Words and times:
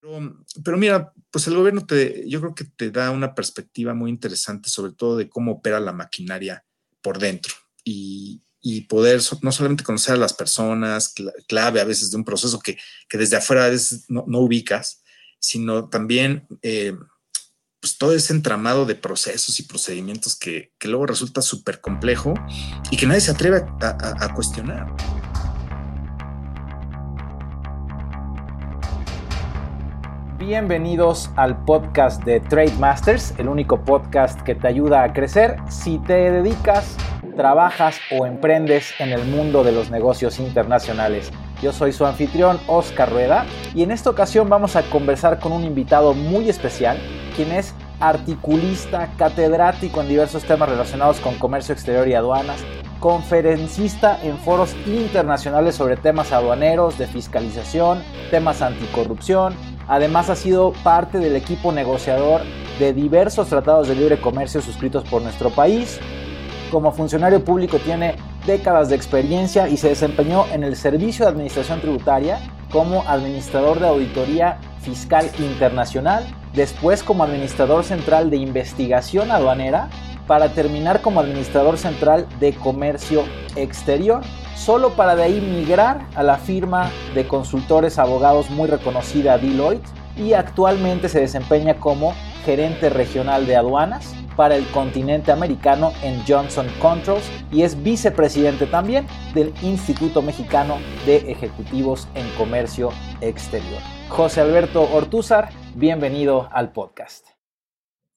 Pero, 0.00 0.78
mira, 0.78 1.12
pues 1.30 1.46
el 1.46 1.56
gobierno 1.56 1.84
te, 1.84 2.28
yo 2.28 2.40
creo 2.40 2.54
que 2.54 2.64
te 2.64 2.90
da 2.90 3.10
una 3.10 3.34
perspectiva 3.34 3.94
muy 3.94 4.10
interesante, 4.10 4.70
sobre 4.70 4.92
todo 4.92 5.16
de 5.16 5.28
cómo 5.28 5.52
opera 5.52 5.78
la 5.78 5.92
maquinaria 5.92 6.64
por 7.02 7.18
dentro 7.18 7.54
y, 7.84 8.42
poder 8.88 9.20
no 9.42 9.52
solamente 9.52 9.84
conocer 9.84 10.14
a 10.14 10.18
las 10.18 10.32
personas, 10.32 11.14
clave 11.48 11.80
a 11.80 11.84
veces 11.84 12.10
de 12.10 12.16
un 12.16 12.24
proceso 12.24 12.60
que, 12.60 12.78
desde 13.10 13.36
afuera 13.36 13.64
a 13.64 13.70
veces 13.70 14.04
no, 14.08 14.24
ubicas, 14.38 15.02
sino 15.38 15.88
también 15.88 16.46
eh, 16.62 16.94
pues 17.80 17.96
todo 17.96 18.14
ese 18.14 18.32
entramado 18.32 18.84
de 18.84 18.96
procesos 18.96 19.58
y 19.60 19.62
procedimientos 19.62 20.36
que, 20.36 20.72
luego 20.82 21.06
resulta 21.06 21.40
súper 21.40 21.80
complejo 21.80 22.34
y 22.90 22.96
que 22.96 23.06
nadie 23.06 23.22
se 23.22 23.30
atreve 23.30 23.64
a 23.80 24.34
cuestionar. 24.34 24.94
Bienvenidos 30.50 31.30
al 31.36 31.64
podcast 31.64 32.24
de 32.24 32.40
Trade 32.40 32.72
Masters, 32.80 33.34
el 33.38 33.48
único 33.48 33.84
podcast 33.84 34.40
que 34.40 34.56
te 34.56 34.66
ayuda 34.66 35.04
a 35.04 35.12
crecer 35.12 35.54
si 35.68 35.98
te 35.98 36.28
dedicas, 36.32 36.96
trabajas 37.36 38.00
o 38.10 38.26
emprendes 38.26 38.92
en 38.98 39.10
el 39.10 39.24
mundo 39.26 39.62
de 39.62 39.70
los 39.70 39.92
negocios 39.92 40.40
internacionales. 40.40 41.30
Yo 41.62 41.72
soy 41.72 41.92
su 41.92 42.04
anfitrión 42.04 42.58
Oscar 42.66 43.12
Rueda 43.12 43.46
y 43.76 43.84
en 43.84 43.92
esta 43.92 44.10
ocasión 44.10 44.48
vamos 44.48 44.74
a 44.74 44.82
conversar 44.82 45.38
con 45.38 45.52
un 45.52 45.62
invitado 45.62 46.14
muy 46.14 46.48
especial, 46.48 46.98
quien 47.36 47.52
es 47.52 47.72
articulista, 48.00 49.08
catedrático 49.16 50.00
en 50.00 50.08
diversos 50.08 50.42
temas 50.42 50.68
relacionados 50.68 51.20
con 51.20 51.36
comercio 51.36 51.74
exterior 51.74 52.08
y 52.08 52.14
aduanas, 52.14 52.58
conferencista 52.98 54.18
en 54.24 54.36
foros 54.36 54.74
internacionales 54.84 55.76
sobre 55.76 55.96
temas 55.96 56.32
aduaneros, 56.32 56.98
de 56.98 57.06
fiscalización, 57.06 58.02
temas 58.32 58.62
anticorrupción, 58.62 59.54
Además 59.90 60.30
ha 60.30 60.36
sido 60.36 60.72
parte 60.84 61.18
del 61.18 61.34
equipo 61.34 61.72
negociador 61.72 62.42
de 62.78 62.92
diversos 62.92 63.48
tratados 63.48 63.88
de 63.88 63.96
libre 63.96 64.20
comercio 64.20 64.62
suscritos 64.62 65.02
por 65.02 65.20
nuestro 65.20 65.50
país. 65.50 65.98
Como 66.70 66.92
funcionario 66.92 67.44
público 67.44 67.78
tiene 67.80 68.14
décadas 68.46 68.88
de 68.88 68.94
experiencia 68.94 69.68
y 69.68 69.76
se 69.76 69.88
desempeñó 69.88 70.46
en 70.52 70.62
el 70.62 70.76
Servicio 70.76 71.24
de 71.24 71.32
Administración 71.32 71.80
Tributaria 71.80 72.38
como 72.70 73.02
administrador 73.08 73.80
de 73.80 73.88
auditoría 73.88 74.58
fiscal 74.80 75.28
internacional, 75.40 76.24
después 76.54 77.02
como 77.02 77.24
administrador 77.24 77.82
central 77.82 78.30
de 78.30 78.36
investigación 78.36 79.32
aduanera, 79.32 79.88
para 80.28 80.50
terminar 80.50 81.00
como 81.00 81.18
administrador 81.18 81.76
central 81.76 82.28
de 82.38 82.52
comercio 82.52 83.24
exterior 83.56 84.20
solo 84.56 84.90
para 84.90 85.16
de 85.16 85.22
ahí 85.22 85.40
migrar 85.40 86.06
a 86.14 86.22
la 86.22 86.36
firma 86.36 86.90
de 87.14 87.26
consultores 87.26 87.98
abogados 87.98 88.50
muy 88.50 88.68
reconocida 88.68 89.38
Deloitte 89.38 89.88
y 90.16 90.34
actualmente 90.34 91.08
se 91.08 91.20
desempeña 91.20 91.74
como 91.74 92.14
gerente 92.44 92.90
regional 92.90 93.46
de 93.46 93.56
aduanas 93.56 94.14
para 94.36 94.56
el 94.56 94.66
continente 94.68 95.32
americano 95.32 95.92
en 96.02 96.22
Johnson 96.26 96.66
Controls 96.80 97.24
y 97.52 97.62
es 97.62 97.82
vicepresidente 97.82 98.66
también 98.66 99.06
del 99.34 99.52
Instituto 99.62 100.22
Mexicano 100.22 100.78
de 101.04 101.30
Ejecutivos 101.30 102.08
en 102.14 102.28
Comercio 102.38 102.90
Exterior. 103.20 103.80
José 104.08 104.40
Alberto 104.40 104.88
Ortúzar, 104.92 105.50
bienvenido 105.74 106.48
al 106.52 106.72
podcast. 106.72 107.29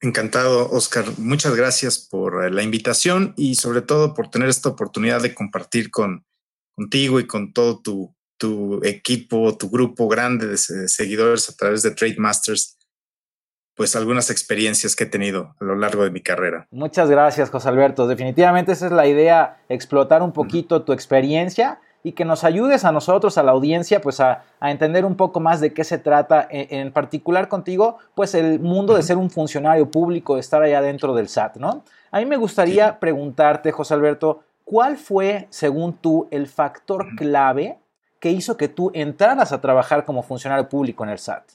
Encantado, 0.04 0.70
Oscar. 0.70 1.06
Muchas 1.18 1.56
gracias 1.56 1.98
por 1.98 2.52
la 2.52 2.62
invitación 2.62 3.34
y 3.38 3.56
sobre 3.56 3.82
todo 3.82 4.14
por 4.14 4.30
tener 4.30 4.50
esta 4.50 4.68
oportunidad 4.68 5.22
de 5.22 5.34
compartir 5.34 5.92
con 5.92 6.26
contigo 6.76 7.22
y 7.22 7.26
con 7.28 7.54
todo 7.54 7.82
tu, 7.82 8.14
equipo, 8.84 9.58
tu 9.58 9.70
grupo 9.70 10.10
grande 10.10 10.48
de 10.48 10.58
seguidores 10.58 11.50
a 11.50 11.56
través 11.56 11.84
de 11.84 11.92
Trade 11.92 12.18
Masters, 12.18 12.78
pues 13.74 13.96
algunas 13.96 14.30
experiencias 14.30 14.98
que 14.98 15.06
he 15.06 15.08
tenido 15.08 15.56
a 15.62 15.64
lo 15.64 15.78
largo 15.78 16.04
de 16.04 16.12
mi 16.12 16.22
carrera. 16.22 16.68
Muchas 16.70 17.10
gracias, 17.10 17.50
José 17.50 17.70
Alberto. 17.70 18.06
Definitivamente 18.06 18.74
esa 18.74 18.88
es 18.88 18.92
la 18.92 19.08
idea, 19.08 19.64
explotar 19.70 20.22
un 20.22 20.34
poquito 20.34 20.84
tu 20.84 20.92
experiencia 20.92 21.80
y 22.04 22.12
que 22.12 22.26
nos 22.26 22.44
ayudes 22.44 22.86
a 22.86 22.92
nosotros, 22.92 23.38
a 23.38 23.44
la 23.44 23.54
audiencia, 23.54 24.02
pues 24.02 24.20
a, 24.20 24.44
entender 24.62 25.06
un 25.06 25.16
poco 25.16 25.40
más 25.40 25.62
de 25.62 25.74
qué 25.74 25.84
se 25.84 25.98
trata, 25.98 26.48
en, 26.50 26.80
en, 26.80 26.94
particular 26.94 27.48
contigo, 27.48 27.98
pues 28.14 28.36
el 28.36 28.60
mundo 28.60 28.96
de 28.96 29.04
ser 29.04 29.18
un 29.18 29.30
funcionario 29.30 29.90
público, 29.90 30.36
de 30.36 30.42
estar 30.42 30.62
allá 30.62 30.82
dentro 30.82 31.14
del 31.16 31.30
SAT, 31.30 31.58
¿no? 31.58 31.84
A 32.12 32.20
mí 32.20 32.26
me 32.26 32.38
gustaría 32.38 33.00
preguntarte, 33.00 33.72
José 33.72 33.94
Alberto, 33.94 34.44
¿Cuál 34.64 34.98
fue, 34.98 35.48
según 35.50 35.98
tú, 35.98 36.28
el 36.32 36.48
factor 36.48 37.16
clave 37.16 37.80
que 38.20 38.32
hizo 38.32 38.56
que 38.56 38.70
tú 38.70 38.92
entraras 38.94 39.52
a 39.52 39.62
trabajar 39.62 40.06
como 40.06 40.24
funcionario 40.24 40.70
público 40.70 41.04
en 41.04 41.10
el 41.10 41.20
SAT? 41.20 41.52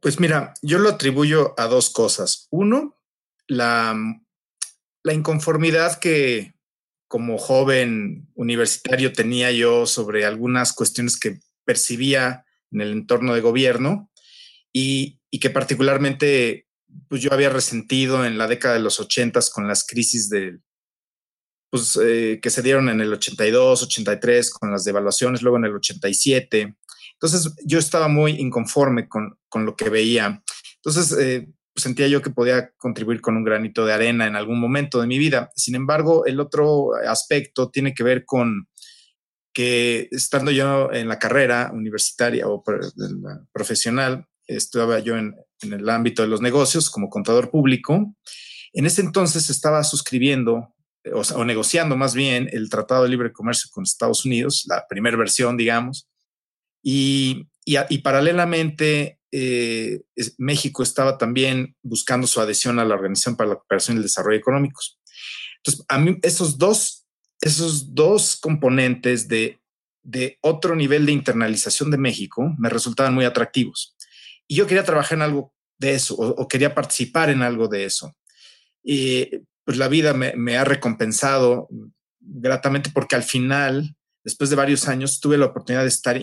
Pues 0.00 0.18
mira, 0.18 0.54
yo 0.62 0.78
lo 0.78 0.88
atribuyo 0.88 1.54
a 1.58 1.66
dos 1.66 1.90
cosas. 1.90 2.48
Uno, 2.50 2.96
la, 3.46 3.94
la 5.02 5.12
inconformidad 5.12 5.98
que 5.98 6.54
como 7.10 7.38
joven 7.38 8.28
universitario 8.36 9.12
tenía 9.12 9.50
yo 9.50 9.84
sobre 9.84 10.24
algunas 10.24 10.72
cuestiones 10.72 11.18
que 11.18 11.40
percibía 11.64 12.44
en 12.70 12.82
el 12.82 12.92
entorno 12.92 13.34
de 13.34 13.40
gobierno 13.40 14.08
y, 14.72 15.18
y 15.28 15.40
que 15.40 15.50
particularmente 15.50 16.68
pues 17.08 17.20
yo 17.20 17.32
había 17.32 17.50
resentido 17.50 18.24
en 18.24 18.38
la 18.38 18.46
década 18.46 18.74
de 18.74 18.80
los 18.80 19.00
ochentas 19.00 19.50
con 19.50 19.66
las 19.66 19.84
crisis 19.84 20.28
del 20.28 20.62
pues, 21.68 21.98
eh, 22.00 22.38
que 22.40 22.48
se 22.48 22.62
dieron 22.62 22.88
en 22.88 23.00
el 23.00 23.12
82, 23.12 23.82
83, 23.82 24.50
con 24.52 24.70
las 24.70 24.84
devaluaciones, 24.84 25.42
luego 25.42 25.56
en 25.56 25.64
el 25.64 25.74
87. 25.74 26.76
Entonces 27.14 27.52
yo 27.64 27.80
estaba 27.80 28.06
muy 28.06 28.36
inconforme 28.38 29.08
con, 29.08 29.36
con 29.48 29.66
lo 29.66 29.74
que 29.74 29.88
veía. 29.88 30.44
Entonces 30.76 31.18
eh, 31.18 31.48
sentía 31.76 32.08
yo 32.08 32.22
que 32.22 32.30
podía 32.30 32.70
contribuir 32.76 33.20
con 33.20 33.36
un 33.36 33.44
granito 33.44 33.86
de 33.86 33.92
arena 33.92 34.26
en 34.26 34.36
algún 34.36 34.60
momento 34.60 35.00
de 35.00 35.06
mi 35.06 35.18
vida. 35.18 35.50
Sin 35.56 35.74
embargo, 35.74 36.26
el 36.26 36.40
otro 36.40 36.94
aspecto 37.06 37.70
tiene 37.70 37.94
que 37.94 38.02
ver 38.02 38.24
con 38.24 38.68
que 39.52 40.08
estando 40.10 40.50
yo 40.50 40.92
en 40.92 41.08
la 41.08 41.18
carrera 41.18 41.70
universitaria 41.72 42.46
o 42.46 42.62
profesional, 43.52 44.26
estaba 44.46 44.98
yo 45.00 45.16
en, 45.16 45.34
en 45.62 45.72
el 45.72 45.88
ámbito 45.88 46.22
de 46.22 46.28
los 46.28 46.40
negocios 46.40 46.90
como 46.90 47.08
contador 47.08 47.50
público. 47.50 48.14
En 48.72 48.86
ese 48.86 49.00
entonces 49.00 49.50
estaba 49.50 49.82
suscribiendo 49.84 50.74
o, 51.12 51.44
negociando 51.44 51.96
más 51.96 52.14
bien 52.14 52.48
el 52.52 52.68
Tratado 52.68 53.04
de 53.04 53.08
Libre 53.08 53.32
Comercio 53.32 53.70
con 53.72 53.84
Estados 53.84 54.24
Unidos, 54.24 54.64
la 54.68 54.86
primera 54.88 55.16
versión, 55.16 55.56
digamos, 55.56 56.08
y, 56.82 57.46
y, 57.64 57.98
paralelamente 57.98 59.19
eh, 59.32 60.00
México 60.38 60.82
estaba 60.82 61.18
también 61.18 61.76
buscando 61.82 62.26
su 62.26 62.40
adhesión 62.40 62.78
a 62.78 62.84
la 62.84 62.94
Organización 62.94 63.36
para 63.36 63.50
la 63.50 63.56
Cooperación 63.56 63.96
y 63.96 63.98
el 63.98 64.04
Desarrollo 64.04 64.38
Económicos. 64.38 64.98
Entonces, 65.58 65.84
a 65.88 65.98
mí 65.98 66.18
esos 66.22 66.58
dos, 66.58 67.06
esos 67.40 67.94
dos 67.94 68.36
componentes 68.36 69.28
de, 69.28 69.60
de 70.02 70.38
otro 70.40 70.74
nivel 70.74 71.06
de 71.06 71.12
internalización 71.12 71.90
de 71.90 71.98
México 71.98 72.54
me 72.58 72.68
resultaban 72.70 73.14
muy 73.14 73.24
atractivos. 73.24 73.96
Y 74.48 74.56
yo 74.56 74.66
quería 74.66 74.84
trabajar 74.84 75.18
en 75.18 75.22
algo 75.22 75.54
de 75.78 75.94
eso, 75.94 76.14
o, 76.16 76.48
quería 76.48 76.74
participar 76.74 77.30
en 77.30 77.42
algo 77.42 77.68
de 77.68 77.84
eso. 77.84 78.16
Y, 78.82 79.28
pues 79.64 79.78
la 79.78 79.88
vida 79.88 80.14
me, 80.14 80.56
ha 80.56 80.64
recompensado 80.64 81.68
gratamente 82.18 82.90
porque 82.92 83.14
al 83.14 83.22
final, 83.22 83.94
después 84.24 84.50
de 84.50 84.56
varios 84.56 84.88
años, 84.88 85.20
tuve 85.20 85.38
la 85.38 85.46
oportunidad 85.46 85.82
de 85.82 85.88
estar 85.88 86.16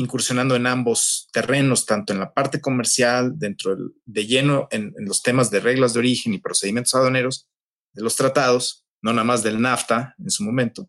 incursionando 0.00 0.56
en 0.56 0.66
ambos 0.66 1.28
terrenos, 1.32 1.84
tanto 1.84 2.12
en 2.12 2.20
la 2.20 2.32
parte 2.32 2.60
comercial, 2.60 3.38
dentro 3.38 3.76
de 4.04 4.26
lleno 4.26 4.66
en, 4.70 4.94
los 4.98 5.22
temas 5.22 5.50
de 5.50 5.60
reglas 5.60 5.92
de 5.92 5.98
origen 6.00 6.32
y 6.32 6.38
procedimientos 6.38 6.94
aduaneros 6.94 7.46
de 7.92 8.02
los 8.02 8.16
tratados, 8.16 8.86
no 9.02 9.12
nada 9.12 9.24
más 9.24 9.42
del 9.42 9.60
NAFTA 9.60 10.14
en 10.18 10.30
su 10.30 10.42
momento, 10.42 10.88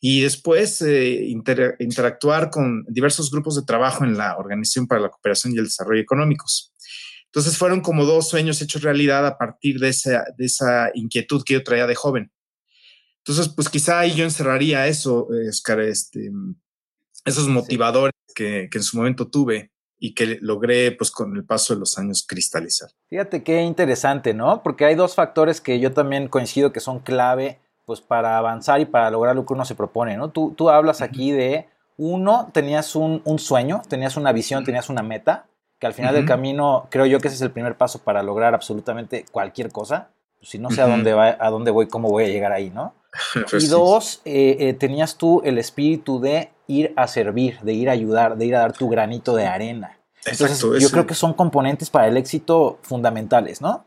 y 0.00 0.22
después 0.22 0.80
eh, 0.82 1.26
interactuar 1.78 2.50
con 2.50 2.84
diversos 2.88 3.30
grupos 3.30 3.56
de 3.56 3.64
trabajo 3.64 4.04
en 4.04 4.16
la 4.16 4.36
Organización 4.36 4.86
para 4.86 5.02
la 5.02 5.10
Cooperación 5.10 5.54
y 5.54 5.58
el 5.58 5.64
Desarrollo 5.64 6.00
Económicos. 6.00 6.72
Entonces 7.26 7.58
fueron 7.58 7.82
como 7.82 8.06
dos 8.06 8.30
sueños 8.30 8.62
hechos 8.62 8.82
realidad 8.82 9.26
a 9.26 9.36
partir 9.36 9.78
de 9.78 9.90
esa, 9.90 10.24
de 10.38 10.46
esa 10.46 10.90
inquietud 10.94 11.42
que 11.44 11.54
yo 11.54 11.62
traía 11.62 11.86
de 11.86 11.94
joven. 11.94 12.32
Entonces, 13.18 13.52
pues 13.54 13.68
quizá 13.68 13.98
ahí 13.98 14.14
yo 14.14 14.24
encerraría 14.24 14.86
eso, 14.86 15.28
Oscar, 15.48 15.80
este, 15.80 16.30
esos 17.26 17.48
motivadores 17.48 18.15
que, 18.36 18.68
que 18.70 18.78
en 18.78 18.84
su 18.84 18.98
momento 18.98 19.26
tuve 19.26 19.72
y 19.98 20.14
que 20.14 20.38
logré 20.42 20.92
pues 20.92 21.10
con 21.10 21.34
el 21.34 21.44
paso 21.44 21.74
de 21.74 21.80
los 21.80 21.96
años 21.98 22.24
cristalizar. 22.28 22.90
Fíjate 23.08 23.42
qué 23.42 23.62
interesante, 23.62 24.34
¿no? 24.34 24.62
Porque 24.62 24.84
hay 24.84 24.94
dos 24.94 25.14
factores 25.14 25.60
que 25.60 25.80
yo 25.80 25.92
también 25.92 26.28
coincido 26.28 26.70
que 26.70 26.80
son 26.80 27.00
clave 27.00 27.58
pues 27.86 28.00
para 28.00 28.36
avanzar 28.36 28.80
y 28.80 28.84
para 28.84 29.10
lograr 29.10 29.34
lo 29.34 29.46
que 29.46 29.54
uno 29.54 29.64
se 29.64 29.74
propone, 29.74 30.16
¿no? 30.16 30.30
Tú, 30.30 30.52
tú 30.56 30.68
hablas 30.68 31.00
aquí 31.00 31.30
de, 31.30 31.68
uno, 31.96 32.50
tenías 32.52 32.94
un, 32.96 33.22
un, 33.24 33.38
sueño, 33.38 33.80
tenías 33.88 34.16
una 34.16 34.32
visión, 34.32 34.64
tenías 34.64 34.90
una 34.90 35.02
meta, 35.02 35.46
que 35.78 35.86
al 35.86 35.94
final 35.94 36.14
del 36.14 36.26
camino 36.26 36.88
creo 36.90 37.06
yo 37.06 37.20
que 37.20 37.28
ese 37.28 37.36
es 37.36 37.42
el 37.42 37.52
primer 37.52 37.76
paso 37.76 38.00
para 38.00 38.22
lograr 38.22 38.54
absolutamente 38.54 39.24
cualquier 39.30 39.70
cosa. 39.70 40.10
Si 40.46 40.60
no 40.60 40.70
sé 40.70 40.80
a, 40.80 40.86
dónde 40.86 41.12
va, 41.12 41.36
a 41.40 41.50
dónde 41.50 41.72
voy, 41.72 41.88
cómo 41.88 42.08
voy 42.08 42.24
a 42.24 42.28
llegar 42.28 42.52
ahí, 42.52 42.70
¿no? 42.70 42.94
Pues 43.50 43.64
y 43.64 43.66
dos, 43.66 44.20
eh, 44.24 44.56
eh, 44.60 44.74
tenías 44.74 45.16
tú 45.16 45.42
el 45.44 45.58
espíritu 45.58 46.20
de 46.20 46.50
ir 46.68 46.92
a 46.96 47.08
servir, 47.08 47.58
de 47.62 47.72
ir 47.72 47.88
a 47.88 47.92
ayudar, 47.92 48.36
de 48.36 48.46
ir 48.46 48.54
a 48.54 48.60
dar 48.60 48.72
tu 48.72 48.88
granito 48.88 49.34
de 49.34 49.46
arena. 49.46 49.98
Entonces, 50.24 50.60
yo 50.80 50.90
creo 50.90 51.06
que 51.06 51.14
son 51.14 51.34
componentes 51.34 51.90
para 51.90 52.06
el 52.06 52.16
éxito 52.16 52.78
fundamentales, 52.82 53.60
¿no? 53.60 53.86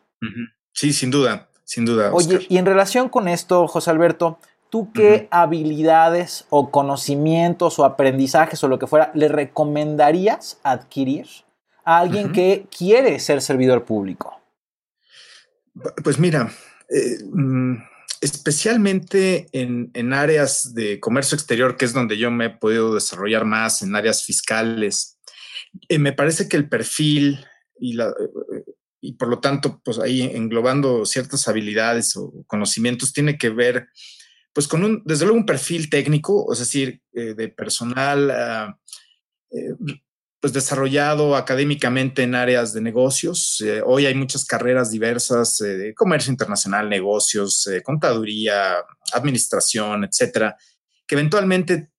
Sí, 0.73 0.93
sin 0.93 1.11
duda, 1.11 1.49
sin 1.63 1.85
duda. 1.85 2.11
Oye, 2.13 2.45
y 2.49 2.57
en 2.57 2.65
relación 2.65 3.09
con 3.09 3.27
esto, 3.27 3.67
José 3.67 3.91
Alberto, 3.91 4.39
¿tú 4.69 4.91
qué 4.93 5.27
habilidades 5.31 6.45
o 6.49 6.71
conocimientos 6.71 7.79
o 7.79 7.85
aprendizajes 7.85 8.63
o 8.63 8.67
lo 8.67 8.79
que 8.79 8.87
fuera 8.87 9.11
le 9.13 9.27
recomendarías 9.27 10.59
adquirir 10.63 11.27
a 11.83 11.99
alguien 11.99 12.31
que 12.31 12.67
quiere 12.75 13.19
ser 13.19 13.41
servidor 13.41 13.83
público? 13.83 14.38
Pues 16.03 16.19
mira, 16.19 16.51
eh, 16.89 17.17
mm, 17.23 17.75
especialmente 18.21 19.47
en, 19.51 20.13
áreas 20.13 20.73
de 20.73 20.99
comercio 20.99 21.35
exterior, 21.35 21.77
que 21.77 21.85
es 21.85 21.93
donde 21.93 22.17
yo 22.17 22.31
me 22.31 22.45
he 22.45 22.49
podido 22.49 22.93
desarrollar 22.93 23.45
más, 23.45 23.81
en 23.81 23.95
áreas 23.95 24.23
fiscales, 24.23 25.19
eh, 25.87 25.99
me 25.99 26.13
parece 26.13 26.49
que 26.49 26.57
el 26.57 26.67
perfil 26.67 27.45
y, 27.79 27.93
la, 27.93 28.07
eh, 28.09 28.63
y 29.01 29.13
por 29.13 29.29
lo 29.29 29.39
tanto, 29.39 29.81
pues 29.83 29.99
ahí 29.99 30.23
englobando 30.23 31.05
ciertas 31.05 31.47
habilidades 31.47 32.17
o 32.17 32.33
conocimientos, 32.47 33.13
tiene 33.13 33.37
que 33.37 33.49
ver, 33.49 33.87
pues 34.53 34.67
con 34.67 34.83
un, 34.83 35.01
desde 35.05 35.25
luego 35.25 35.39
un 35.39 35.45
perfil 35.45 35.89
técnico, 35.89 36.51
es 36.51 36.59
decir, 36.59 37.01
de 37.13 37.47
personal 37.49 38.31
ah, 38.31 38.79
pues 40.39 40.53
desarrollado 40.53 41.35
académicamente 41.35 42.23
en 42.23 42.33
áreas 42.33 42.73
de 42.73 42.81
negocios. 42.81 43.61
Eh, 43.61 43.81
hoy 43.85 44.05
hay 44.05 44.15
muchas 44.15 44.45
carreras 44.45 44.89
diversas 44.89 45.59
eh, 45.61 45.77
de 45.77 45.93
comercio 45.93 46.31
internacional, 46.31 46.89
negocios, 46.89 47.67
eh, 47.67 47.81
contaduría, 47.83 48.77
administración, 49.13 50.05
etcétera, 50.05 50.55
que 51.05 51.15
eventualmente 51.15 51.89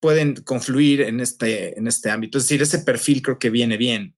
pueden 0.00 0.34
confluir 0.42 1.02
en 1.02 1.20
este, 1.20 1.78
en 1.78 1.86
este 1.86 2.10
ámbito. 2.10 2.38
Es 2.38 2.44
decir, 2.44 2.62
ese 2.62 2.80
perfil 2.80 3.22
creo 3.22 3.38
que 3.38 3.50
viene 3.50 3.76
bien. 3.76 4.14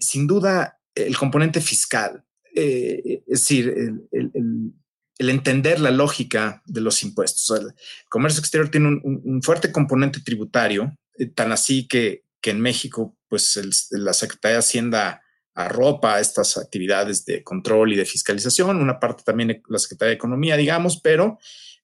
sin 0.00 0.26
duda, 0.26 0.78
el 0.94 1.16
componente 1.16 1.62
fiscal, 1.62 2.22
es 2.54 3.24
decir, 3.26 3.74
el, 4.12 4.74
entender 5.18 5.80
la 5.80 5.90
lógica 5.90 6.62
de 6.66 6.82
los 6.82 7.02
impuestos. 7.02 7.58
El 7.58 7.72
comercio 8.10 8.40
exterior 8.40 8.70
tiene 8.70 9.00
un 9.02 9.42
fuerte 9.42 9.72
componente 9.72 10.20
tributario, 10.20 10.94
tan 11.34 11.50
así 11.50 11.88
que 11.88 12.27
que 12.40 12.50
en 12.50 12.60
México, 12.60 13.16
pues 13.28 13.88
la 13.90 14.12
Secretaría 14.12 14.54
de 14.54 14.60
Hacienda 14.60 15.22
arropa 15.58 16.20
estas 16.20 16.56
actividades 16.56 17.24
de 17.24 17.42
control 17.42 17.92
y 17.92 17.96
de 17.96 18.04
fiscalización, 18.04 18.80
una 18.80 19.00
parte 19.00 19.24
también 19.24 19.60
la 19.68 19.78
Secretaría 19.80 20.10
de 20.10 20.16
Economía, 20.16 20.56
digamos, 20.56 21.00
pero, 21.00 21.38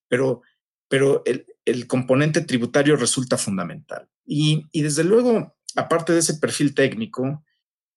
pero, 0.07 0.43
pero 0.89 1.25
el, 1.65 1.87
componente 1.89 2.43
tributario 2.43 2.95
resulta 2.95 3.37
fundamental. 3.37 4.09
Y, 4.25 4.65
desde 4.73 5.03
luego, 5.03 5.57
aparte 5.75 6.13
de 6.13 6.21
ese 6.21 6.35
perfil 6.35 6.73
técnico, 6.73 7.45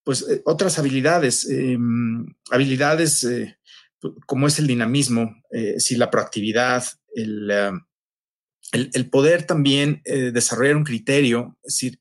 pues 0.02 0.28
eh, 0.28 0.42
otras 0.46 0.80
habilidades, 0.80 1.48
em, 1.48 2.26
habilidades 2.50 3.22
eh, 3.22 3.56
como 4.26 4.48
es 4.48 4.58
el 4.58 4.66
dinamismo, 4.66 5.42
eh, 5.52 5.78
si 5.78 5.94
la 5.94 6.10
proactividad, 6.10 6.84
el, 7.14 7.52
el 8.72 9.10
poder 9.10 9.44
también 9.44 10.02
desarrollar 10.04 10.76
un 10.76 10.84
criterio, 10.84 11.56
es 11.62 11.74
decir, 11.74 12.00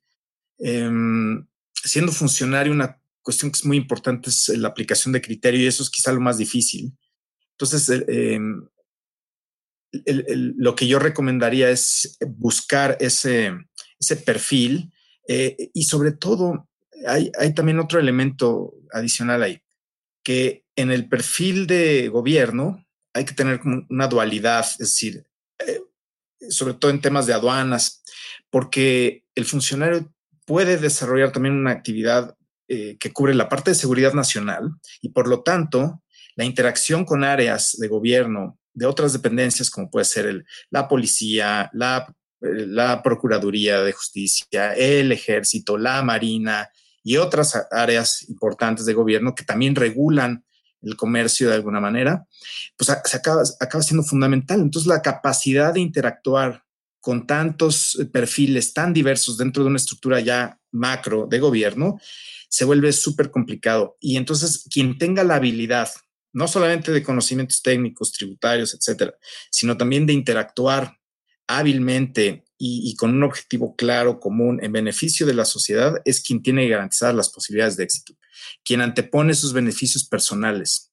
Em, 0.60 1.46
siendo 1.74 2.12
funcionario, 2.12 2.74
una 2.74 3.00
cuestión 3.22 3.52
que 3.52 3.58
es 3.58 3.66
muy 3.66 3.78
importante 3.78 4.30
es 4.30 4.50
la 4.50 4.70
aplicación 4.70 5.12
de 5.12 5.22
criterio 5.22 5.62
y 5.62 5.68
eso 5.68 5.84
es 5.84 5.90
quizá 5.90 6.12
lo 6.12 6.20
más 6.20 6.38
difícil. 6.38 6.94
Entonces, 7.52 8.04
em, 8.08 8.68
lo 10.58 10.76
que 10.76 10.88
yo 10.88 11.00
recomendaría 11.00 11.70
es 11.70 12.18
buscar 12.26 12.98
ese, 13.00 13.54
ese 14.00 14.16
perfil 14.18 14.92
eh, 15.28 15.70
y 15.74 15.84
sobre 15.84 16.12
todo 16.12 16.70
hay, 17.06 17.32
hay, 17.40 17.54
también 17.54 17.80
otro 17.80 18.00
elemento 18.00 18.74
adicional 18.92 19.44
ahí, 19.44 19.62
que 20.24 20.66
en 20.76 20.92
el 20.92 21.08
perfil 21.10 21.68
de 21.68 22.10
gobierno 22.10 22.86
hay 23.14 23.26
que 23.26 23.34
tener 23.34 23.62
una 23.90 24.08
dualidad, 24.08 24.66
es 24.66 24.78
decir, 24.78 25.26
eh, 25.60 25.82
sobre 26.50 26.76
todo 26.76 26.92
en 26.92 27.02
temas 27.02 27.26
de 27.26 27.34
aduanas, 27.34 28.04
porque 28.50 29.26
el 29.36 29.46
funcionario 29.46 30.14
puede 30.48 30.78
desarrollar 30.78 31.32
también 31.32 31.56
una 31.56 31.72
actividad 31.72 32.36
eh, 32.70 32.98
que 33.00 33.12
cubre 33.12 33.36
la 33.36 33.50
parte 33.50 33.72
de 33.72 33.76
seguridad 33.76 34.14
nacional 34.14 34.72
y 35.02 35.10
por 35.10 35.28
lo 35.28 35.44
tanto 35.44 36.02
la 36.36 36.46
interacción 36.46 37.06
con 37.06 37.24
áreas 37.24 37.76
de 37.78 37.88
gobierno 37.88 38.58
de 38.74 38.86
otras 38.86 39.12
dependencias 39.12 39.70
como 39.70 39.92
puede 39.92 40.06
ser 40.06 40.46
la 40.70 40.88
policía, 40.88 41.70
la, 41.74 42.08
eh, 42.42 42.66
la 42.66 43.04
Procuraduría 43.04 43.82
de 43.82 43.92
Justicia, 43.92 44.74
el 44.74 45.12
ejército, 45.12 45.78
la 45.78 46.02
Marina 46.02 46.70
y 47.04 47.18
otras 47.18 47.68
áreas 47.72 48.28
importantes 48.30 48.86
de 48.86 48.94
gobierno 48.94 49.36
que 49.36 49.44
también 49.44 49.76
regulan 49.76 50.46
el 50.82 50.96
comercio 50.96 51.50
de 51.50 51.56
alguna 51.56 51.82
manera, 51.82 52.26
pues 52.78 52.96
se 53.04 53.18
acaba, 53.18 53.44
acaba 53.60 53.84
siendo 53.84 54.04
fundamental. 54.04 54.62
Entonces 54.62 54.88
la 54.88 55.02
capacidad 55.02 55.74
de 55.74 55.82
interactuar 55.82 56.64
con 57.08 57.26
tantos 57.26 57.98
eh, 58.02 58.06
perfiles 58.06 58.74
tan 58.74 58.92
diversos 58.92 59.38
dentro 59.38 59.64
de 59.64 59.70
una 59.70 59.78
estructura 59.78 60.20
ya 60.20 60.60
macro 60.74 61.26
de 61.26 61.40
gobierno, 61.40 62.02
se 62.50 62.66
vuelve 62.66 62.92
súper 62.92 63.32
complicado. 63.32 63.96
Y 64.02 64.18
entonces, 64.18 64.68
quien 64.70 64.98
tenga 64.98 65.24
la 65.24 65.36
habilidad, 65.36 65.90
no 66.34 66.50
solamente 66.50 66.92
de 66.92 67.04
conocimientos 67.04 67.62
técnicos, 67.62 68.12
tributarios, 68.12 68.74
etcétera, 68.74 69.16
sino 69.50 69.78
también 69.78 70.06
de 70.06 70.12
interactuar 70.12 70.98
hábilmente 71.48 72.44
y, 72.58 72.94
con 72.98 73.12
un 73.12 73.24
objetivo 73.24 73.78
claro, 73.78 74.20
común, 74.20 74.60
en 74.62 74.74
beneficio 74.74 75.26
de 75.26 75.34
la 75.34 75.46
sociedad, 75.46 76.02
es 76.04 76.20
quien 76.20 76.44
tiene 76.44 76.64
que 76.64 76.72
garantizar 76.72 77.16
las 77.16 77.30
posibilidades 77.30 77.78
de 77.78 77.86
éxito. 77.86 78.18
Quien 78.66 78.82
antepone 78.82 79.34
sus 79.34 79.54
beneficios 79.54 80.04
personales 80.04 80.92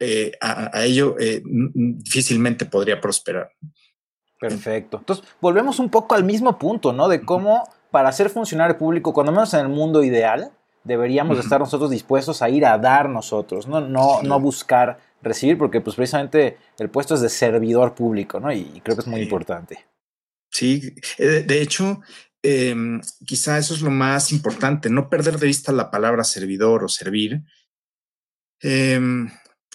eh, 0.00 0.32
a, 0.40 0.84
ello, 0.84 1.14
eh, 1.20 1.40
difícilmente 1.44 2.66
podría 2.66 3.00
prosperar. 3.00 3.52
Perfecto. 4.48 4.98
Entonces, 4.98 5.24
volvemos 5.40 5.78
un 5.78 5.88
poco 5.88 6.16
al 6.16 6.24
mismo 6.24 6.58
punto, 6.58 6.92
¿no? 6.92 7.08
De 7.08 7.22
cómo 7.22 7.68
para 7.92 8.10
ser 8.10 8.28
funcionario 8.28 8.76
público, 8.76 9.12
cuando 9.12 9.30
menos 9.30 9.54
en 9.54 9.60
el 9.60 9.68
mundo 9.68 10.02
ideal, 10.02 10.50
deberíamos 10.82 11.38
estar 11.38 11.60
nosotros 11.60 11.90
dispuestos 11.90 12.42
a 12.42 12.50
ir 12.50 12.66
a 12.66 12.76
dar 12.76 13.08
nosotros, 13.08 13.68
no, 13.68 13.80
no, 13.80 14.20
no 14.22 14.40
buscar 14.40 14.98
recibir, 15.22 15.56
porque 15.56 15.80
pues 15.80 15.94
precisamente 15.94 16.56
el 16.78 16.90
puesto 16.90 17.14
es 17.14 17.20
de 17.20 17.28
servidor 17.28 17.94
público, 17.94 18.40
¿no? 18.40 18.52
Y, 18.52 18.80
creo 18.82 18.96
que 18.96 19.02
es 19.02 19.06
muy 19.06 19.20
importante. 19.20 19.86
Sí, 20.50 20.92
eh, 21.18 21.44
de 21.46 21.62
hecho, 21.62 22.00
em, 22.42 23.00
quizá 23.24 23.58
eso 23.58 23.74
es 23.74 23.80
lo 23.80 23.90
más 23.90 24.32
importante, 24.32 24.90
no 24.90 25.08
perder 25.08 25.38
de 25.38 25.46
vista 25.46 25.70
la 25.70 25.88
palabra 25.88 26.24
servidor 26.24 26.82
o 26.82 26.88
servir, 26.88 27.42
em, 28.60 29.30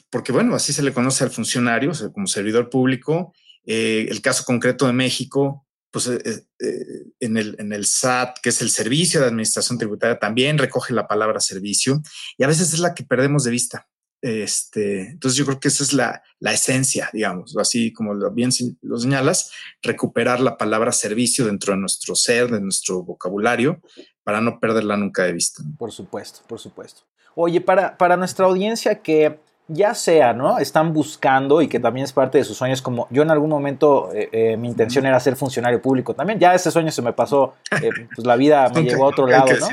porque 0.09 0.33
bueno, 0.33 0.55
así 0.55 0.73
se 0.73 0.83
le 0.83 0.93
conoce 0.93 1.23
al 1.23 1.29
funcionario 1.29 1.91
como 2.13 2.27
servidor 2.27 2.69
público 2.69 3.33
eh, 3.67 4.07
el 4.09 4.21
caso 4.21 4.45
concreto 4.45 4.87
de 4.87 4.93
México, 4.93 5.67
pues 5.91 6.07
eh, 6.07 6.45
eh, 6.59 7.03
en, 7.19 7.37
el, 7.37 7.55
en 7.59 7.73
el 7.73 7.85
SAT, 7.85 8.39
que 8.41 8.49
es 8.49 8.61
el 8.61 8.69
Servicio 8.69 9.19
de 9.19 9.27
Administración 9.27 9.77
Tributaria, 9.77 10.17
también 10.17 10.57
recoge 10.57 10.93
la 10.93 11.07
palabra 11.07 11.41
servicio 11.41 12.01
y 12.37 12.43
a 12.43 12.47
veces 12.47 12.73
es 12.73 12.79
la 12.79 12.95
que 12.95 13.03
perdemos 13.03 13.43
de 13.43 13.51
vista. 13.51 13.87
Este, 14.21 15.09
entonces 15.09 15.37
yo 15.37 15.45
creo 15.45 15.59
que 15.59 15.67
esa 15.67 15.83
es 15.83 15.93
la, 15.93 16.23
la 16.39 16.53
esencia, 16.53 17.09
digamos, 17.11 17.55
así 17.57 17.93
como 17.93 18.13
lo 18.13 18.31
bien 18.31 18.51
lo 18.81 18.97
señalas, 18.97 19.51
recuperar 19.83 20.39
la 20.39 20.57
palabra 20.57 20.91
servicio 20.91 21.45
dentro 21.45 21.73
de 21.73 21.79
nuestro 21.79 22.15
ser, 22.15 22.49
de 22.49 22.61
nuestro 22.61 23.03
vocabulario, 23.03 23.81
para 24.23 24.41
no 24.41 24.59
perderla 24.59 24.97
nunca 24.97 25.23
de 25.23 25.33
vista. 25.33 25.61
Por 25.77 25.91
supuesto, 25.91 26.39
por 26.47 26.59
supuesto. 26.59 27.01
Oye, 27.35 27.61
para, 27.61 27.97
para 27.97 28.17
nuestra 28.17 28.45
audiencia 28.45 29.01
que 29.01 29.39
ya 29.67 29.93
sea, 29.93 30.33
¿no? 30.33 30.59
Están 30.59 30.93
buscando 30.93 31.61
y 31.61 31.67
que 31.67 31.79
también 31.79 32.05
es 32.05 32.13
parte 32.13 32.37
de 32.37 32.43
sus 32.43 32.57
sueños, 32.57 32.81
como 32.81 33.07
yo 33.09 33.23
en 33.23 33.31
algún 33.31 33.49
momento 33.49 34.09
eh, 34.13 34.29
eh, 34.31 34.57
mi 34.57 34.69
intención 34.69 35.05
era 35.05 35.19
ser 35.19 35.35
funcionario 35.35 35.81
público 35.81 36.13
también, 36.13 36.39
ya 36.39 36.53
ese 36.53 36.71
sueño 36.71 36.91
se 36.91 37.01
me 37.01 37.13
pasó, 37.13 37.55
eh, 37.81 37.89
pues 38.15 38.25
la 38.25 38.35
vida 38.35 38.69
me 38.73 38.83
llevó 38.83 39.05
a 39.05 39.07
otro 39.07 39.27
lado, 39.27 39.47
¿no? 39.59 39.67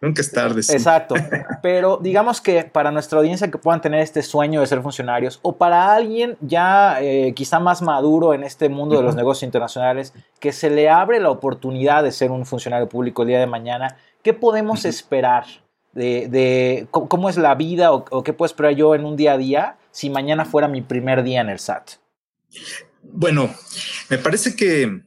Nunca 0.00 0.20
es 0.20 0.32
tarde. 0.32 0.60
Exacto. 0.68 1.14
Pero 1.62 1.96
digamos 1.96 2.40
que 2.40 2.64
para 2.64 2.90
nuestra 2.90 3.20
audiencia 3.20 3.52
que 3.52 3.58
puedan 3.58 3.80
tener 3.80 4.00
este 4.00 4.22
sueño 4.22 4.60
de 4.60 4.66
ser 4.66 4.82
funcionarios 4.82 5.38
o 5.42 5.56
para 5.56 5.94
alguien 5.94 6.36
ya 6.40 6.98
quizá 7.36 7.60
más 7.60 7.82
maduro 7.82 8.34
en 8.34 8.42
este 8.42 8.68
mundo 8.68 8.96
de 8.96 9.04
los 9.04 9.14
negocios 9.14 9.44
internacionales 9.44 10.12
que 10.40 10.50
se 10.50 10.70
le 10.70 10.90
abre 10.90 11.20
la 11.20 11.30
oportunidad 11.30 12.02
de 12.02 12.10
ser 12.10 12.32
un 12.32 12.44
funcionario 12.46 12.88
público 12.88 13.22
el 13.22 13.28
día 13.28 13.38
de 13.38 13.46
mañana, 13.46 13.96
¿qué 14.24 14.32
podemos 14.32 14.84
esperar 14.84 15.44
de, 15.92 16.86
cómo 16.90 17.28
es 17.28 17.36
la 17.36 17.54
vida 17.54 17.92
o, 17.92 18.22
qué 18.22 18.32
puedo 18.32 18.46
esperar 18.46 18.74
yo 18.74 18.94
en 18.94 19.04
un 19.04 19.16
día 19.16 19.32
a 19.32 19.38
día 19.38 19.78
si 19.90 20.10
mañana 20.10 20.44
fuera 20.44 20.68
mi 20.68 20.80
primer 20.82 21.22
día 21.22 21.40
en 21.40 21.50
el 21.50 21.58
SAT? 21.58 21.92
Bueno, 23.02 23.54
me 24.08 24.18
parece 24.18 24.54
que 24.56 25.02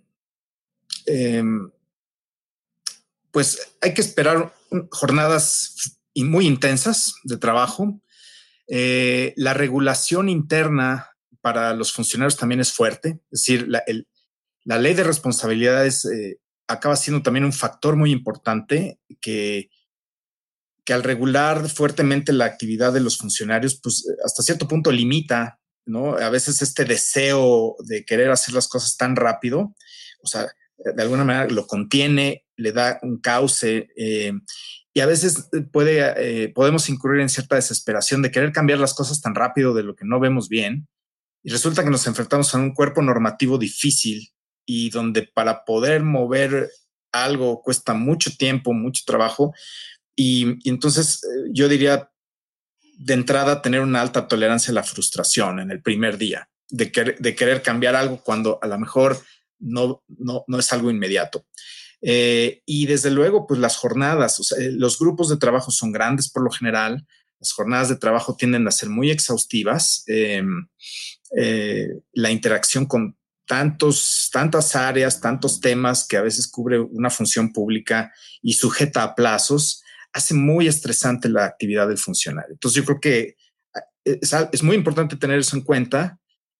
em, 1.05 1.71
pues 3.31 3.75
hay 3.81 3.93
que 3.93 4.01
esperar 4.01 4.53
jornadas 4.91 5.97
muy 6.15 6.47
intensas 6.47 7.15
de 7.23 7.37
trabajo. 7.37 8.01
Eh, 8.67 9.33
la 9.37 9.53
regulación 9.53 10.29
interna 10.29 11.11
para 11.41 11.73
los 11.73 11.93
funcionarios 11.93 12.37
también 12.37 12.61
es 12.61 12.71
fuerte, 12.71 13.19
es 13.31 13.41
decir, 13.41 13.67
la, 13.67 13.83
ley 14.79 14.93
de 14.95 15.03
responsabilidades 15.03 16.05
eh, 16.05 16.39
acaba 16.67 16.95
siendo 16.95 17.21
también 17.21 17.45
un 17.45 17.53
factor 17.53 17.95
muy 17.95 18.11
importante 18.11 18.99
que 19.21 19.69
que 20.85 20.93
al 20.93 21.03
regular 21.03 21.67
fuertemente 21.69 22.31
la 22.31 22.45
actividad 22.45 22.93
de 22.93 23.01
los 23.01 23.17
funcionarios, 23.17 23.79
pues 23.81 24.05
hasta 24.23 24.43
cierto 24.43 24.67
punto 24.67 24.91
limita, 24.91 25.59
¿no? 25.85 26.15
A 26.15 26.29
veces 26.29 26.61
este 26.61 26.85
deseo 26.85 27.75
de 27.79 28.05
querer 28.05 28.29
hacer 28.31 28.53
las 28.53 28.67
cosas 28.67 28.95
tan 28.95 29.15
rápido, 29.15 29.75
o 30.21 30.27
sea, 30.27 30.47
de 30.77 31.01
alguna 31.01 31.23
manera 31.23 31.47
lo 31.49 31.67
contiene, 31.67 32.45
le 32.55 32.71
da 32.71 32.99
un 33.01 33.19
cauce 33.19 33.89
eh, 33.95 34.33
y 34.93 34.99
a 34.99 35.05
veces 35.05 35.49
puede, 35.71 36.13
eh, 36.17 36.49
podemos 36.49 36.87
incurrir 36.89 37.21
en 37.21 37.29
cierta 37.29 37.55
desesperación 37.55 38.21
de 38.21 38.31
querer 38.31 38.51
cambiar 38.51 38.79
las 38.79 38.93
cosas 38.93 39.21
tan 39.21 39.35
rápido 39.35 39.73
de 39.73 39.83
lo 39.83 39.95
que 39.95 40.05
no 40.05 40.19
vemos 40.19 40.47
bien 40.49 40.87
y 41.43 41.49
resulta 41.49 41.83
que 41.83 41.89
nos 41.89 42.07
enfrentamos 42.07 42.53
a 42.53 42.57
un 42.57 42.73
cuerpo 42.73 43.01
normativo 43.01 43.57
difícil 43.57 44.29
y 44.65 44.89
donde 44.89 45.23
para 45.23 45.63
poder 45.63 46.03
mover 46.03 46.69
algo 47.11 47.61
cuesta 47.61 47.93
mucho 47.93 48.35
tiempo, 48.35 48.73
mucho 48.73 49.03
trabajo 49.05 49.53
y, 50.15 50.69
entonces 50.69 51.23
eh, 51.23 51.49
yo 51.51 51.67
diría 51.67 52.11
de 52.97 53.13
entrada 53.13 53.61
tener 53.61 53.81
una 53.81 54.01
alta 54.01 54.27
tolerancia 54.27 54.71
a 54.71 54.75
la 54.75 54.83
frustración 54.83 55.59
en 55.59 55.71
el 55.71 55.81
primer 55.81 56.17
día, 56.17 56.49
de, 56.69 57.15
de 57.19 57.35
querer 57.35 57.61
cambiar 57.61 57.95
algo 57.95 58.21
cuando 58.23 58.59
a 58.61 58.67
lo 58.67 58.79
mejor 58.79 59.19
no, 59.59 60.03
no, 60.07 60.45
no 60.47 60.59
es 60.59 60.71
algo 60.71 60.89
inmediato. 60.89 61.45
Eh, 62.01 62.61
y 62.65 62.85
desde 62.85 63.09
luego, 63.11 63.47
pues 63.47 63.59
las 63.59 63.77
jornadas, 63.77 64.53
los 64.73 64.99
grupos 64.99 65.29
de 65.29 65.37
trabajo 65.37 65.71
son 65.71 65.91
grandes 65.91 66.29
por 66.29 66.43
lo 66.43 66.51
general, 66.51 67.05
las 67.39 67.51
jornadas 67.51 67.89
de 67.89 67.95
trabajo 67.95 68.35
tienden 68.35 68.67
a 68.67 68.71
ser 68.71 68.89
muy 68.89 69.11
exhaustivas, 69.11 70.03
em, 70.07 70.67
eh, 71.37 71.89
la 72.13 72.31
interacción 72.31 72.85
con 72.85 73.17
tantos, 73.47 74.29
tantas 74.31 74.75
áreas, 74.75 75.21
tantos 75.21 75.59
temas 75.59 76.07
que 76.07 76.17
a 76.17 76.21
veces 76.21 76.47
cubre 76.47 76.79
una 76.79 77.09
función 77.09 77.53
pública 77.53 78.11
y 78.41 78.53
sujeta 78.53 79.03
a 79.03 79.15
plazos, 79.15 79.83
hace 80.15 80.33
muy 80.33 80.67
estresante 80.67 81.27
la 81.27 81.43
actividad 81.43 81.89
del 81.89 81.97
funcionario. 81.97 82.53
Entonces 82.53 82.81
yo 82.81 82.85
creo 82.85 83.01
que 83.01 83.35
eh, 84.05 84.19
es, 84.51 84.63
muy 84.63 84.77
importante 84.77 85.17
tener 85.17 85.39
eso 85.39 85.57
en 85.57 85.63
cuenta 85.63 86.17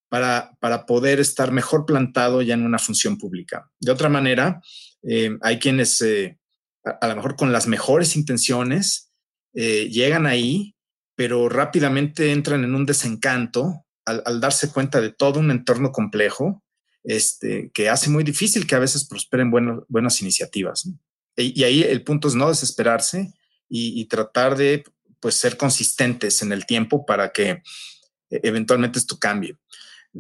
para, 0.10 0.52
para, 0.60 0.86
poder 0.86 1.22
estar 1.22 1.54
mejor 1.54 1.86
plantado 1.86 2.42
ya 2.42 2.54
en 2.54 2.66
una 2.66 2.80
función 2.80 3.18
pública. 3.18 3.72
De 3.80 3.94
otra 3.94 4.10
manera, 4.10 4.62
eh, 5.04 5.38
hay 5.42 5.58
quienes 5.58 6.02
eh, 6.02 6.38
a, 6.84 7.08
lo 7.08 7.16
mejor 7.16 7.38
con 7.38 7.54
las 7.54 7.66
mejores 7.66 8.18
intenciones 8.18 9.12
llegan 9.54 10.26
ahí, 10.26 10.76
pero 11.16 11.48
rápidamente 11.48 12.34
entran 12.34 12.66
en 12.66 12.76
un 12.76 12.86
desencanto 12.86 13.86
al, 14.04 14.42
darse 14.42 14.70
cuenta 14.70 15.00
de 15.00 15.14
todo 15.14 15.40
un 15.40 15.50
entorno 15.50 15.94
complejo 15.94 16.62
este, 17.06 17.72
que 17.74 17.88
hace 17.88 18.10
muy 18.10 18.26
difícil 18.26 18.68
que 18.68 18.76
a 18.76 18.80
veces 18.80 19.08
prosperen 19.08 19.50
buenas 19.50 20.22
iniciativas. 20.22 20.90
Y, 21.38 21.58
y, 21.62 21.64
ahí 21.64 21.84
el 21.84 22.04
punto 22.04 22.28
es 22.28 22.36
no 22.36 22.50
desesperarse, 22.50 23.34
y, 23.70 24.06
tratar 24.06 24.56
de 24.56 24.84
pues 25.20 25.36
ser 25.36 25.58
consistentes 25.58 26.42
en 26.42 26.52
el 26.52 26.66
tiempo 26.66 27.06
para 27.06 27.32
que 27.32 27.62
e, 28.30 28.40
eventualmente 28.44 29.00
esto 29.00 29.18
cambie. 29.20 29.58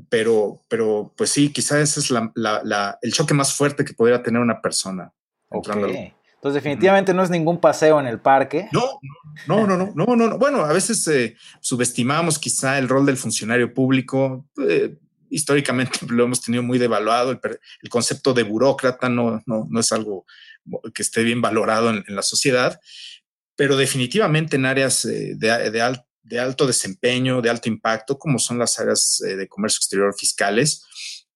Pero, 0.09 0.61
pero 0.67 1.13
pues 1.15 1.29
sí, 1.29 1.53
quizás 1.53 1.77
ese 1.77 1.99
es 2.01 2.11
la, 2.11 2.99
el 3.01 3.13
choque 3.13 3.33
más 3.33 3.53
fuerte 3.53 3.85
que 3.85 3.93
podría 3.93 4.21
tener 4.21 4.41
una 4.41 4.61
persona. 4.61 5.13
Okay. 5.49 6.13
Entonces 6.45 6.61
definitivamente 6.61 7.11
no 7.13 7.23
es 7.23 7.31
ningún 7.31 7.59
paseo 7.59 7.99
en 7.99 8.05
el 8.05 8.19
parque. 8.19 8.67
No, 8.71 8.99
no, 9.47 9.65
no, 9.65 9.77
no, 9.95 10.15
no, 10.15 10.15
no. 10.15 10.37
Bueno, 10.37 10.59
a 10.63 10.73
veces 10.73 11.07
eh, 11.07 11.35
subestimamos 11.59 12.37
quizá 12.37 12.77
el 12.77 12.87
rol 12.87 13.05
del 13.05 13.17
funcionario 13.17 13.73
público. 13.73 14.45
Eh, 14.57 14.95
históricamente 15.29 15.99
lo 16.07 16.25
hemos 16.25 16.41
tenido 16.41 16.61
muy 16.61 16.77
devaluado. 16.77 17.31
El, 17.31 17.89
concepto 17.89 18.33
de 18.33 18.43
burócrata 18.43 19.09
no, 19.09 19.41
no, 19.47 19.65
no, 19.67 19.79
es 19.79 19.91
algo 19.91 20.25
que 20.93 21.01
esté 21.01 21.23
bien 21.23 21.41
valorado 21.41 21.89
en 21.89 22.03
la 22.07 22.21
sociedad 22.21 22.79
pero 23.55 23.77
definitivamente 23.77 24.55
en 24.55 24.65
áreas 24.65 25.05
eh, 25.05 25.35
de, 25.35 26.39
alto 26.39 26.67
desempeño, 26.67 27.41
de 27.41 27.49
alto 27.49 27.69
impacto, 27.69 28.17
como 28.17 28.39
son 28.39 28.59
las 28.59 28.79
áreas 28.79 29.21
eh, 29.21 29.35
de 29.35 29.47
comercio 29.47 29.77
exterior 29.77 30.13
fiscales, 30.17 30.83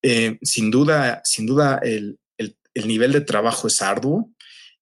eh, 0.02 0.38
sin 0.42 0.72
duda, 0.72 1.22
sin 1.24 1.46
duda 1.46 1.80
el, 1.84 2.20
nivel 2.86 3.12
de 3.12 3.20
trabajo 3.20 3.68
es 3.68 3.82
arduo 3.82 4.32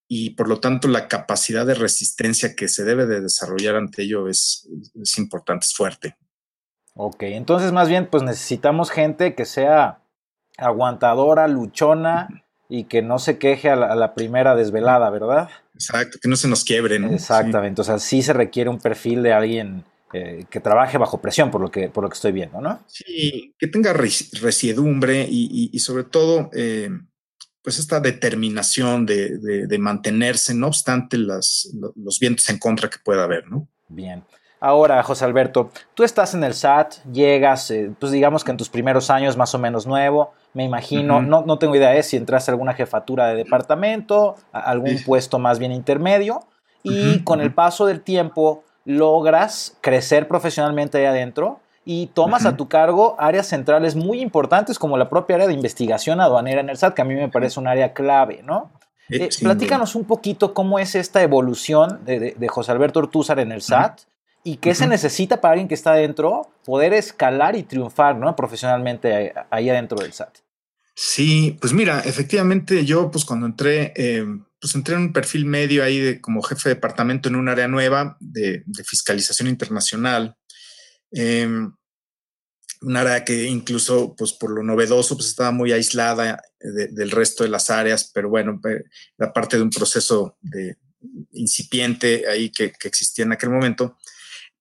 y 0.07 0.29
por 0.31 0.47
lo 0.47 0.59
tanto 0.59 0.87
la 0.87 1.07
capacidad 1.07 1.65
de 1.65 1.73
resistencia 1.73 2.55
que 2.55 2.67
se 2.67 2.83
debe 2.83 3.07
de 3.07 3.21
desarrollar 3.21 3.75
ante 3.75 4.03
ello 4.03 4.27
es, 4.27 4.69
es 5.01 5.17
importante, 5.17 5.65
es 5.65 5.73
fuerte. 5.73 6.15
Ok, 6.93 7.23
entonces 7.23 7.71
más 7.71 7.89
bien 7.89 8.07
pues 8.07 8.21
necesitamos 8.21 8.91
gente 8.91 9.33
que 9.33 9.45
sea 9.45 10.03
aguantadora, 10.57 11.47
luchona 11.47 12.45
y 12.69 12.85
que 12.85 13.01
no 13.01 13.19
se 13.19 13.37
queje 13.37 13.69
a 13.69 13.75
la, 13.75 14.13
primera 14.13 14.55
desvelada, 14.55 15.09
¿verdad? 15.09 15.49
Exacto, 15.77 16.17
que 16.19 16.27
no 16.27 16.35
se 16.35 16.47
nos 16.47 16.63
quiebre, 16.63 16.97
¿no? 16.97 17.11
Exactamente, 17.13 17.81
o 17.81 17.83
sea, 17.83 17.99
sí 17.99 18.23
se 18.23 18.33
requiere 18.33 18.69
un 18.69 18.79
perfil 18.79 19.21
de 19.21 19.31
alguien 19.31 19.83
eh, 20.11 20.45
que 20.49 20.59
trabaje 20.59 20.97
bajo 20.97 21.21
presión, 21.21 21.51
por 21.51 21.61
lo 21.61 21.69
que, 21.69 21.89
por 21.89 22.03
lo 22.03 22.09
que 22.09 22.15
estoy 22.15 22.31
viendo, 22.31 22.59
¿no? 22.59 22.81
Sí, 22.87 23.53
que 23.59 23.67
tenga 23.67 23.93
resiedumbre 23.93 25.27
y, 25.29 25.77
sobre 25.79 26.03
todo, 26.03 26.49
eh, 26.53 26.89
pues 27.61 27.77
esta 27.77 27.99
determinación 27.99 29.05
de, 29.05 29.77
mantenerse, 29.79 30.55
no 30.55 30.67
obstante 30.67 31.17
las, 31.17 31.69
los 31.95 32.19
vientos 32.19 32.49
en 32.49 32.57
contra 32.57 32.89
que 32.89 32.97
pueda 33.03 33.25
haber, 33.25 33.47
¿no? 33.47 33.67
Bien. 33.87 34.23
Ahora, 34.59 35.03
José 35.03 35.23
Alberto, 35.25 35.69
tú 35.93 36.03
estás 36.03 36.33
en 36.33 36.43
el 36.43 36.55
SAT, 36.55 36.95
llegas, 37.11 37.69
eh, 37.69 37.91
pues 37.99 38.11
digamos 38.11 38.43
que 38.43 38.51
en 38.51 38.57
tus 38.57 38.69
primeros 38.69 39.11
años 39.11 39.37
más 39.37 39.53
o 39.53 39.59
menos 39.59 39.85
nuevo, 39.85 40.33
me 40.53 40.63
imagino, 40.63 41.21
no, 41.21 41.43
no, 41.45 41.59
tengo 41.59 41.75
idea 41.75 41.91
de 41.91 42.01
si 42.01 42.17
entraste 42.17 42.49
a 42.49 42.53
alguna 42.53 42.73
jefatura 42.73 43.27
de 43.27 43.35
departamento, 43.35 44.35
algún 44.51 44.97
puesto 45.05 45.37
más 45.37 45.59
bien 45.59 45.71
intermedio, 45.71 46.39
y 46.81 47.19
con 47.19 47.41
el 47.41 47.53
paso 47.53 47.85
del 47.85 48.01
tiempo 48.01 48.63
logras 48.85 49.77
crecer 49.81 50.27
profesionalmente 50.27 50.97
ahí 50.97 51.05
adentro 51.05 51.59
y 51.85 52.07
tomas 52.07 52.45
a 52.45 52.57
tu 52.57 52.67
cargo 52.67 53.15
áreas 53.19 53.47
centrales 53.47 53.95
muy 53.95 54.21
importantes 54.21 54.79
como 54.79 54.97
la 54.97 55.09
propia 55.09 55.35
área 55.35 55.47
de 55.47 55.53
investigación 55.53 56.19
aduanera 56.19 56.61
en 56.61 56.69
el 56.69 56.77
SAT, 56.77 56.95
que 56.95 57.01
a 57.01 57.05
mí 57.05 57.13
me 57.13 57.29
parece 57.29 57.59
un 57.59 57.67
área 57.67 57.93
clave, 57.93 58.41
¿no? 58.43 58.71
Eh, 59.09 59.29
platícanos 59.41 59.95
un 59.95 60.05
poquito 60.05 60.53
cómo 60.53 60.79
es 60.79 60.95
esta 60.95 61.21
evolución 61.21 61.99
de, 62.03 62.35
de 62.37 62.47
José 62.47 62.71
Alberto 62.71 62.99
Ortúzar 62.99 63.39
en 63.39 63.51
el 63.51 63.61
SAT 63.61 64.01
y 64.47 64.55
qué 64.55 64.73
se 64.73 64.87
necesita 64.87 65.41
para 65.41 65.51
alguien 65.51 65.67
que 65.67 65.73
está 65.73 65.91
adentro 65.91 66.49
poder 66.63 66.93
escalar 66.93 67.57
y 67.57 67.63
triunfar 67.63 68.15
¿no? 68.15 68.33
profesionalmente 68.33 69.33
ahí 69.49 69.69
adentro 69.69 69.97
del 69.97 70.13
SAT. 70.13 70.37
Sí, 70.95 71.57
pues 71.59 71.73
mira, 71.73 71.99
efectivamente 71.99 72.85
yo 72.85 73.11
pues 73.11 73.25
cuando 73.25 73.45
entré, 73.45 73.91
eh, 73.97 74.25
pues 74.61 74.73
entré 74.73 74.95
en 74.95 75.01
un 75.01 75.13
perfil 75.13 75.43
medio 75.43 75.83
ahí 75.83 75.99
de, 75.99 76.21
como 76.21 76.41
jefe 76.41 76.69
de 76.69 76.75
departamento 76.75 77.27
en 77.27 77.35
un 77.35 77.49
área 77.49 77.67
nueva 77.67 78.15
de, 78.21 78.63
fiscalización 78.85 79.49
internacional. 79.49 80.37
Em, 81.11 81.69
un 82.83 82.95
área 82.95 83.25
que 83.25 83.43
incluso, 83.43 84.15
pues 84.15 84.31
por 84.31 84.51
lo 84.51 84.63
novedoso, 84.63 85.17
pues 85.17 85.27
estaba 85.27 85.51
muy 85.51 85.73
aislada 85.73 86.41
del 86.61 87.11
resto 87.11 87.43
de 87.43 87.49
las 87.49 87.69
áreas, 87.69 88.09
pero 88.13 88.29
bueno, 88.29 88.61
era 89.17 89.33
parte 89.33 89.57
de 89.57 89.63
un 89.63 89.71
proceso 89.71 90.37
de 90.39 90.77
incipiente 91.33 92.23
ahí 92.29 92.49
que, 92.49 92.71
que 92.71 92.87
existía 92.87 93.25
en 93.25 93.33
aquel 93.33 93.49
momento. 93.49 93.97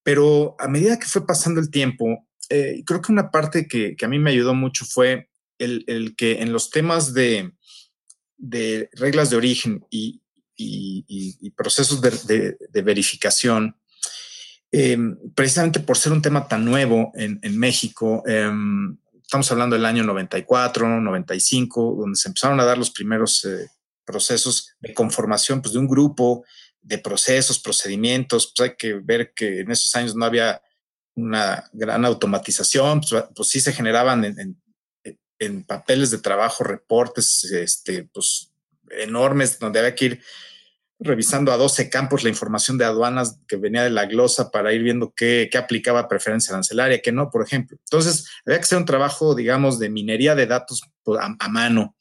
Pero 0.07 0.55
a 0.61 0.69
medida 0.69 1.01
que 1.01 1.09
fue 1.09 1.27
pasando 1.27 1.59
el 1.59 1.69
tiempo, 1.69 2.29
eh, 2.49 2.85
creo 2.87 3.03
que 3.03 3.11
una 3.11 3.33
parte 3.33 3.67
que, 3.67 3.97
a 4.01 4.07
mí 4.07 4.21
me 4.21 4.31
ayudó 4.31 4.55
mucho 4.55 4.85
fue 4.85 5.31
el, 5.59 6.15
que 6.17 6.43
en 6.43 6.53
los 6.53 6.71
temas 6.71 7.13
de, 7.13 7.53
reglas 8.93 9.31
de 9.31 9.37
origen 9.37 9.85
y, 9.91 10.23
procesos 11.57 12.01
de, 12.01 12.57
verificación, 12.85 13.77
em, 14.71 15.19
precisamente 15.35 15.81
por 15.81 15.99
ser 15.99 16.13
un 16.13 16.23
tema 16.23 16.47
tan 16.47 16.65
nuevo 16.65 17.11
en, 17.17 17.59
México, 17.59 18.23
em, 18.29 18.97
estamos 19.21 19.51
hablando 19.51 19.75
del 19.75 19.87
año 19.87 20.05
94, 20.05 21.01
95, 21.01 21.97
donde 21.99 22.17
se 22.17 22.29
empezaron 22.29 22.61
a 22.61 22.65
dar 22.65 22.79
los 22.79 22.93
primeros 22.93 23.45
eh, 23.45 23.67
procesos 24.05 24.71
de 24.79 24.95
conformación 24.95 25.61
pues, 25.61 25.73
de 25.73 25.81
un 25.81 25.89
grupo 25.89 26.45
de 26.87 26.99
procesos, 26.99 27.59
procedimientos, 27.59 28.53
pues 28.55 28.71
hay 28.71 28.77
que 28.77 28.95
ver 28.95 29.33
que 29.35 29.61
en 29.61 29.71
esos 29.73 29.95
años 29.97 30.15
no 30.15 30.25
había 30.25 30.63
una 31.17 31.69
gran 31.73 32.05
automatización, 32.05 33.01
pues, 33.01 33.25
pues 33.35 33.49
sí 33.49 33.59
se 33.59 33.73
generaban 33.73 34.25
en, 34.25 34.57
en, 35.39 35.65
papeles 35.65 36.11
de 36.11 36.19
trabajo, 36.19 36.63
reportes 36.63 37.45
este, 37.45 38.05
pues, 38.05 38.53
enormes, 38.91 39.59
donde 39.59 39.81
había 39.81 39.95
que 39.97 40.05
ir 40.05 40.23
revisando 40.99 41.53
a 41.53 41.57
12 41.57 41.91
campos 41.91 42.23
la 42.23 42.31
información 42.31 42.79
de 42.79 42.85
aduanas 42.85 43.41
que 43.49 43.57
venía 43.57 43.83
de 43.83 43.91
la 43.91 44.07
glosa 44.07 44.51
para 44.51 44.73
ir 44.73 44.83
viendo 44.83 45.13
qué, 45.15 45.49
qué 45.51 45.59
aplicaba 45.59 46.09
preferencia 46.09 46.53
arancelaria, 46.53 47.03
qué 47.03 47.11
no, 47.11 47.31
por 47.31 47.45
ejemplo. 47.45 47.77
Entonces, 47.85 48.29
había 48.47 48.59
que 48.59 48.65
hacer 48.65 48.79
un 48.79 48.87
trabajo, 48.87 49.35
digamos, 49.35 49.79
de 49.79 49.91
minería 49.91 50.35
de 50.37 50.47
datos 50.47 50.83
pues, 51.03 51.21
a 51.21 51.49
mano. 51.49 51.97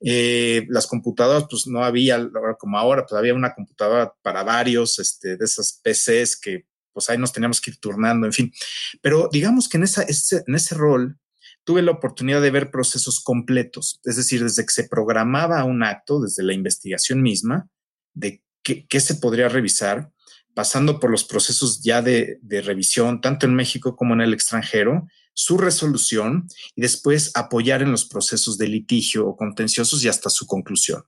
Eh, 0.00 0.66
las 0.68 0.86
computadoras, 0.86 1.46
pues 1.48 1.66
no 1.66 1.84
había, 1.84 2.18
como 2.58 2.78
ahora, 2.78 3.06
pues 3.06 3.18
había 3.18 3.34
una 3.34 3.54
computadora 3.54 4.12
para 4.22 4.42
varios 4.42 4.98
este, 4.98 5.36
de 5.36 5.44
esas 5.44 5.80
PCs 5.82 6.38
que 6.40 6.66
pues 6.92 7.10
ahí 7.10 7.18
nos 7.18 7.32
teníamos 7.32 7.60
que 7.60 7.72
ir 7.72 7.78
turnando, 7.78 8.26
en 8.26 8.32
fin. 8.32 8.52
Pero 9.00 9.28
digamos 9.32 9.68
que 9.68 9.78
en, 9.78 9.82
esa, 9.82 10.04
en 10.06 10.54
ese 10.54 10.74
rol 10.74 11.18
tuve 11.64 11.82
la 11.82 11.90
oportunidad 11.90 12.40
de 12.40 12.50
ver 12.50 12.70
procesos 12.70 13.20
completos, 13.20 14.00
es 14.04 14.16
decir, 14.16 14.42
desde 14.42 14.64
que 14.64 14.72
se 14.72 14.88
programaba 14.88 15.64
un 15.64 15.82
acto, 15.82 16.20
desde 16.20 16.44
la 16.44 16.52
investigación 16.52 17.20
misma, 17.22 17.68
de 18.12 18.42
qué 18.62 19.00
se 19.00 19.16
podría 19.16 19.48
revisar, 19.48 20.10
pasando 20.54 21.00
por 21.00 21.10
los 21.10 21.24
procesos 21.24 21.82
ya 21.82 22.00
de, 22.00 22.38
revisión, 22.48 23.20
tanto 23.20 23.46
en 23.46 23.54
México 23.54 23.96
como 23.96 24.14
en 24.14 24.20
el 24.20 24.32
extranjero, 24.32 25.06
su 25.34 25.58
resolución 25.58 26.46
y 26.76 26.82
después 26.82 27.32
apoyar 27.34 27.82
en 27.82 27.90
los 27.90 28.04
procesos 28.04 28.56
de 28.56 28.68
litigio 28.68 29.26
o 29.26 29.36
contenciosos 29.36 30.04
y 30.04 30.08
hasta 30.08 30.30
su 30.30 30.46
conclusión. 30.46 31.02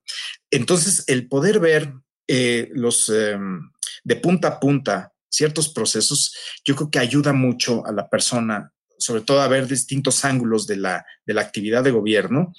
Entonces, 0.50 1.04
el 1.06 1.28
poder 1.28 1.60
ver 1.60 1.94
eh, 2.26 2.68
los 2.72 3.08
em, 3.08 3.70
de 4.02 4.16
punta 4.16 4.48
a 4.48 4.60
punta 4.60 5.12
ciertos 5.28 5.68
procesos, 5.68 6.34
yo 6.64 6.74
creo 6.74 6.90
que 6.90 6.98
ayuda 6.98 7.32
mucho 7.32 7.86
a 7.86 7.92
la 7.92 8.08
persona, 8.08 8.72
sobre 8.98 9.20
todo 9.20 9.42
a 9.42 9.48
ver 9.48 9.68
distintos 9.68 10.24
ángulos 10.24 10.66
de 10.66 10.76
la, 10.76 11.04
de 11.24 11.34
la 11.34 11.42
actividad 11.42 11.84
de 11.84 11.90
gobierno, 11.92 12.52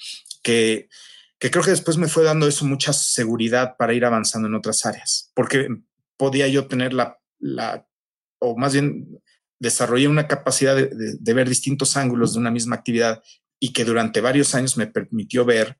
que, 0.44 0.88
que 1.40 1.52
creo 1.52 1.64
que 1.64 1.72
después 1.72 1.98
me 1.98 2.08
fue 2.08 2.24
dando 2.24 2.48
eso 2.48 2.66
mucha 2.66 2.94
seguridad 2.94 3.76
para 3.78 3.94
ir 3.94 4.06
avanzando 4.06 4.48
en 4.48 4.56
otras 4.56 4.86
áreas, 4.86 5.32
porque 5.34 5.68
podía 6.18 6.48
yo 6.48 6.68
tener 6.68 6.94
la, 6.94 7.18
o 8.40 8.58
más 8.58 8.74
bien 8.74 9.22
desarrollé 9.60 10.08
una 10.08 10.28
capacidad 10.28 10.76
de, 10.76 11.34
ver 11.34 11.50
distintos 11.50 11.98
ángulos 11.98 12.34
de 12.34 12.40
una 12.40 12.52
misma 12.52 12.76
actividad 12.76 13.24
y 13.60 13.74
que 13.74 13.86
durante 13.86 14.22
varios 14.22 14.54
años 14.54 14.78
me 14.78 14.88
permitió 14.88 15.46
ver 15.46 15.78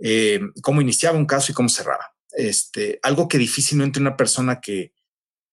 eh, 0.00 0.40
cómo 0.62 0.80
iniciaba 0.80 1.18
un 1.18 1.26
caso 1.26 1.52
y 1.52 1.54
cómo 1.54 1.68
cerraba. 1.68 2.14
Este, 2.32 2.98
algo 3.02 3.28
que 3.28 3.38
difícilmente 3.38 4.00
una 4.00 4.16
persona 4.16 4.60
que, 4.60 4.92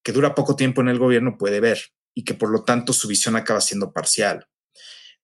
que 0.04 0.12
dura 0.12 0.36
poco 0.36 0.56
tiempo 0.56 0.82
en 0.82 0.90
el 0.90 1.00
gobierno 1.00 1.38
puede 1.38 1.60
ver 1.60 1.80
y 2.14 2.24
que 2.24 2.34
por 2.34 2.50
lo 2.50 2.64
tanto 2.64 2.94
su 2.94 3.08
visión 3.08 3.36
acaba 3.36 3.62
siendo 3.62 3.94
parcial. 3.94 4.48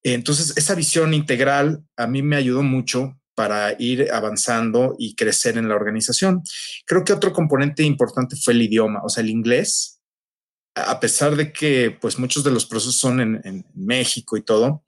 Entonces, 0.04 0.54
esa 0.58 0.76
visión 0.76 1.14
integral 1.14 1.84
a 1.96 2.08
mí 2.08 2.22
me 2.22 2.36
ayudó 2.36 2.62
mucho 2.62 3.18
para 3.36 3.76
ir 3.80 4.12
avanzando 4.12 4.96
y 5.00 5.16
crecer 5.16 5.58
en 5.58 5.68
la 5.68 5.76
organización. 5.76 6.44
Creo 6.86 7.04
que 7.04 7.14
otro 7.14 7.34
componente 7.34 7.84
importante 7.84 8.36
fue 8.36 8.54
el 8.54 8.62
idioma, 8.62 9.02
o 9.04 9.10
sea, 9.10 9.24
el 9.24 9.30
inglés, 9.30 10.02
a 10.76 11.00
pesar 11.00 11.36
de 11.36 11.52
que 11.52 11.96
pues 12.00 12.18
muchos 12.18 12.44
de 12.44 12.52
los 12.52 12.66
procesos 12.66 12.98
son 12.98 13.20
en, 13.20 13.66
México 13.76 14.38
y 14.38 14.42
todo, 14.42 14.84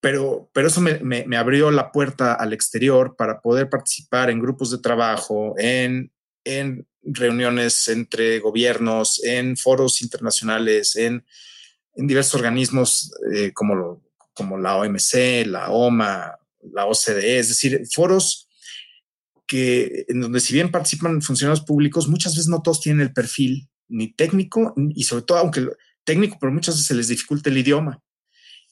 pero, 0.00 0.50
pero 0.52 0.68
eso 0.68 0.80
me, 0.80 1.36
abrió 1.36 1.70
la 1.70 1.90
puerta 1.90 2.34
al 2.34 2.52
exterior 2.52 3.16
para 3.16 3.40
poder 3.40 3.68
participar 3.68 4.30
en 4.30 4.40
grupos 4.40 4.70
de 4.70 4.78
trabajo, 4.78 5.54
en, 5.58 6.12
en 6.44 6.86
reuniones 7.02 7.88
entre 7.88 8.40
gobiernos, 8.40 9.22
en 9.24 9.56
foros 9.56 10.02
internacionales, 10.02 10.96
en, 10.96 11.24
diversos 11.98 12.34
organismos 12.34 13.10
eh, 13.32 13.52
como, 13.54 14.02
como 14.34 14.58
la 14.58 14.76
OMC, 14.76 15.46
la 15.46 15.70
OMA, 15.70 16.38
la 16.72 16.86
OCDE, 16.86 17.38
es 17.38 17.48
decir, 17.48 17.82
foros 17.92 18.48
que 19.46 20.04
en 20.08 20.20
donde 20.20 20.40
si 20.40 20.52
bien 20.54 20.70
participan 20.70 21.22
funcionarios 21.22 21.64
públicos, 21.64 22.08
muchas 22.08 22.34
veces 22.34 22.48
no 22.48 22.62
todos 22.62 22.80
tienen 22.80 23.06
el 23.06 23.12
perfil 23.12 23.68
ni 23.88 24.12
técnico 24.12 24.74
y 24.76 25.04
sobre 25.04 25.22
todo, 25.22 25.38
aunque 25.38 25.68
técnico, 26.04 26.38
pero 26.40 26.52
muchas 26.52 26.74
veces 26.74 26.86
se 26.86 26.94
les 26.94 27.08
dificulta 27.08 27.50
el 27.50 27.58
idioma. 27.58 28.02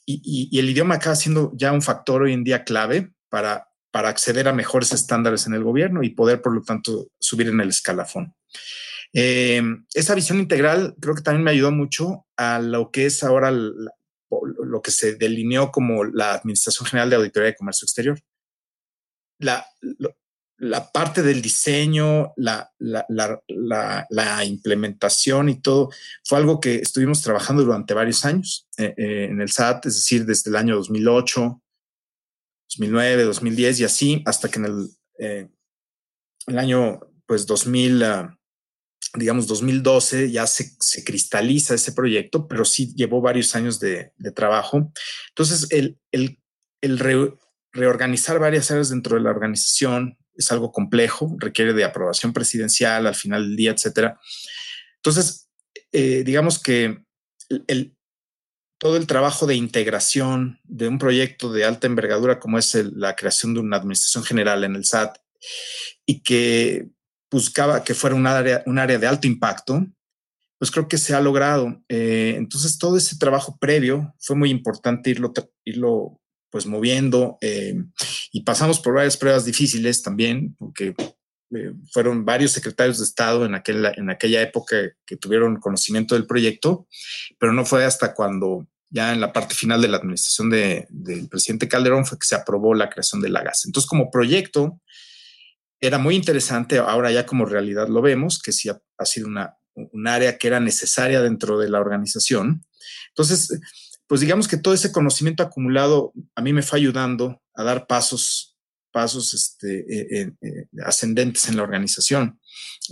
Y, 0.07 0.51
y, 0.53 0.59
el 0.59 0.69
idioma 0.69 0.97
acaba 0.97 1.17
siendo 1.17 1.53
ya 1.55 1.73
un 1.73 1.81
factor 1.81 2.23
hoy 2.23 2.33
en 2.33 2.45
día 2.45 2.65
clave 2.65 3.13
para, 3.31 3.69
para 3.91 4.11
acceder 4.11 4.49
a 4.49 4.53
mejores 4.53 4.93
estándares 4.93 5.47
en 5.47 5.55
el 5.55 5.63
gobierno 5.63 6.03
y 6.03 6.11
poder, 6.11 6.43
por 6.43 6.55
lo 6.55 6.63
tanto, 6.63 7.09
subir 7.19 7.49
en 7.49 7.61
el 7.61 7.71
escalafón. 7.71 8.35
Eh, 9.15 9.63
esa 9.95 10.15
visión 10.15 10.41
integral 10.41 10.97
creo 11.01 11.15
que 11.15 11.23
también 11.23 11.45
me 11.45 11.53
ayudó 11.53 11.71
mucho 11.71 12.27
a 12.37 12.59
lo 12.59 12.91
que 12.91 13.07
es 13.07 13.23
ahora 13.23 13.53
la, 13.53 13.93
lo 14.75 14.83
que 14.83 14.91
se 14.91 15.15
delineó 15.15 15.71
como 15.71 16.03
la 16.03 16.35
Administración 16.35 16.85
General 16.87 17.09
de 17.09 17.17
Auditoría 17.17 17.51
de 17.51 17.57
Comercio 17.57 17.87
Exterior. 17.87 18.21
La, 19.39 19.65
la 20.59 20.91
parte 20.91 21.23
del 21.23 21.41
diseño, 21.41 22.33
la, 22.37 22.73
la, 22.79 24.45
implementación 24.45 25.49
y 25.49 25.61
todo, 25.61 25.91
fue 26.25 26.39
algo 26.39 26.59
que 26.59 26.75
estuvimos 26.75 27.23
trabajando 27.23 27.63
durante 27.63 27.95
varios 27.95 28.25
años 28.25 28.69
eh, 28.77 28.95
eh, 28.97 29.29
en 29.31 29.41
el 29.41 29.53
SAT, 29.53 29.87
es 29.87 29.95
decir, 29.95 30.27
desde 30.27 30.51
el 30.51 30.57
año 30.57 30.75
2008, 30.75 31.63
2009, 32.71 33.23
2010 33.23 33.81
y 33.81 33.85
así, 33.85 34.23
hasta 34.27 34.49
que 34.49 34.59
en 34.59 34.65
el, 34.65 34.89
eh, 35.21 35.49
el 36.49 36.59
año 36.59 36.99
pues 37.27 37.47
2000, 37.47 38.03
digamos, 39.15 39.47
2012 39.47 40.31
ya 40.31 40.47
se, 40.47 40.77
cristaliza 41.05 41.75
ese 41.75 41.93
proyecto, 41.93 42.49
pero 42.49 42.65
sí 42.65 42.93
llevó 42.95 43.21
varios 43.21 43.55
años 43.55 43.79
de, 43.79 44.13
trabajo. 44.35 44.93
Entonces, 45.31 45.69
el, 45.71 46.39
reorganizar 47.73 48.39
varias 48.39 48.71
áreas 48.71 48.91
dentro 48.91 49.17
de 49.17 49.23
la 49.23 49.31
organización 49.31 50.19
es 50.37 50.51
algo 50.51 50.73
complejo, 50.73 51.37
requiere 51.39 51.73
de 51.73 51.85
aprobación 51.85 52.33
presidencial 52.33 53.07
al 53.07 53.15
final 53.15 53.47
del 53.47 53.57
día, 53.57 53.71
etcétera. 53.71 54.19
Entonces, 54.97 55.49
eh, 55.93 56.23
digamos 56.25 56.59
que 56.59 57.05
todo 58.79 58.97
el 58.97 59.07
trabajo 59.07 59.47
de 59.47 59.55
integración 59.55 60.59
de 60.65 60.89
un 60.89 60.99
proyecto 60.99 61.53
de 61.53 61.65
alta 61.65 61.87
envergadura 61.87 62.41
como 62.41 62.59
es 62.59 62.75
la 62.75 63.15
creación 63.15 63.55
de 63.55 63.61
una 63.61 63.77
administración 63.77 64.25
general 64.25 64.65
en 64.65 64.75
el 64.75 64.85
SAT 64.85 65.19
y 66.05 66.23
que 66.23 66.89
buscaba 67.35 67.83
que 67.83 67.95
fuera 67.95 68.15
un 68.15 68.29
área, 68.29 68.63
un 68.65 68.79
área 68.79 68.97
de 68.97 69.09
alto 69.09 69.27
impacto, 69.27 69.85
pues 70.57 70.71
creo 70.71 70.87
que 70.87 70.99
se 70.99 71.15
ha 71.15 71.21
logrado. 71.21 71.83
Eh, 71.89 72.35
entonces, 72.37 72.79
todo 72.79 72.97
ese 72.97 73.19
trabajo 73.19 73.59
previo 73.59 74.15
fue 74.21 74.37
muy 74.37 74.51
importante 74.51 75.11
irlo, 75.11 75.33
irlo 75.65 76.21
pues 76.49 76.65
moviendo 76.67 77.37
eh, 77.41 77.75
y 78.31 78.43
pasamos 78.43 78.79
por 78.79 78.95
varias 78.95 79.17
pruebas 79.17 79.45
difíciles 79.45 80.01
también, 80.01 80.55
porque 80.57 80.95
eh, 81.57 81.73
fueron 81.91 82.25
varios 82.25 82.53
secretarios 82.53 82.99
de 82.99 83.05
Estado 83.05 83.45
en, 83.45 83.57
aquel, 83.57 83.85
en 83.97 84.11
aquella 84.11 84.41
época 84.41 84.77
que 85.05 85.17
tuvieron 85.17 85.59
conocimiento 85.59 86.15
del 86.15 86.29
proyecto, 86.29 86.87
pero 87.41 87.53
no 87.53 87.65
fue 87.65 87.85
hasta 87.85 88.15
cuando 88.15 88.69
ya 88.91 89.13
en 89.13 89.21
la 89.21 89.33
parte 89.33 89.57
final 89.57 89.83
de 89.83 89.89
la 89.89 89.97
administración 89.97 90.51
del 90.51 91.29
presidente 91.29 91.67
Calderón 91.67 92.07
fue 92.07 92.17
que 92.17 92.29
se 92.29 92.37
aprobó 92.37 92.75
la 92.75 92.89
creación 92.89 93.21
de 93.21 93.29
la 93.29 93.43
gas. 93.43 93.65
Entonces, 93.67 93.89
como 93.89 94.09
proyecto, 94.09 94.81
era 95.87 95.99
muy 95.99 96.15
interesante, 96.15 96.79
ahora 96.79 97.11
ya 97.11 97.27
como 97.27 97.45
realidad 97.45 97.89
lo 97.89 98.03
vemos, 98.03 98.41
que 98.41 98.53
sí 98.53 98.69
ha, 98.69 99.05
sido 99.05 99.29
una, 99.29 99.57
un 99.75 100.07
área 100.07 100.39
que 100.39 100.47
era 100.47 100.61
necesaria 100.61 101.21
dentro 101.21 101.59
de 101.59 101.69
la 101.69 101.81
organización. 101.81 102.65
Entonces, 103.09 103.61
pues 104.07 104.21
digamos 104.21 104.49
que 104.49 104.57
todo 104.57 104.75
ese 104.75 104.93
conocimiento 104.93 105.43
acumulado 105.43 106.13
a 106.35 106.43
mí 106.43 106.53
me 106.53 106.63
fue 106.63 106.79
ayudando 106.79 107.43
a 107.55 107.63
dar 107.65 107.87
pasos, 107.87 108.57
pasos 108.93 109.33
este, 109.35 109.81
eh, 109.89 110.33
eh, 110.41 110.67
ascendentes 110.85 111.49
en 111.49 111.57
la 111.57 111.63
organización. 111.63 112.39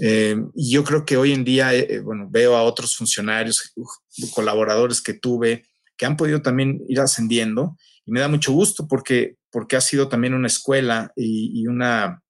Eh, 0.00 0.36
y 0.54 0.72
yo 0.72 0.84
creo 0.84 1.04
que 1.04 1.16
hoy 1.16 1.32
en 1.32 1.44
día, 1.44 1.70
bueno, 2.02 2.28
veo 2.30 2.56
a 2.56 2.62
otros 2.62 2.96
funcionarios, 2.96 3.74
colaboradores 4.34 5.02
que 5.02 5.14
tuve, 5.14 5.66
que 5.96 6.06
han 6.06 6.16
podido 6.16 6.40
también 6.40 6.80
ir 6.88 7.00
ascendiendo 7.00 7.76
y 8.06 8.10
me 8.10 8.20
da 8.20 8.28
mucho 8.28 8.52
gusto 8.52 8.88
porque, 8.88 9.36
porque 9.50 9.76
ha 9.76 9.80
sido 9.80 10.08
también 10.08 10.34
una 10.34 10.46
escuela 10.46 11.12
y 11.14 11.66
una, 11.66 12.22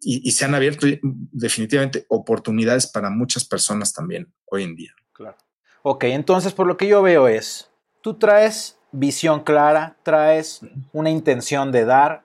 y, 0.00 0.30
se 0.30 0.44
han 0.44 0.54
abierto 0.54 0.86
definitivamente 1.02 2.06
oportunidades 2.08 2.86
para 2.86 3.10
muchas 3.10 3.44
personas 3.44 3.92
también 3.92 4.32
hoy 4.46 4.62
en 4.62 4.76
día. 4.76 4.92
Claro. 5.12 5.36
Ok, 5.82 6.04
entonces 6.04 6.52
por 6.52 6.66
lo 6.66 6.76
que 6.76 6.86
yo 6.86 7.02
veo 7.02 7.28
es, 7.28 7.70
tú 8.00 8.14
traes 8.14 8.78
visión 8.92 9.42
clara, 9.42 9.96
traes 10.02 10.60
una 10.92 11.10
intención 11.10 11.72
de 11.72 11.84
dar, 11.84 12.24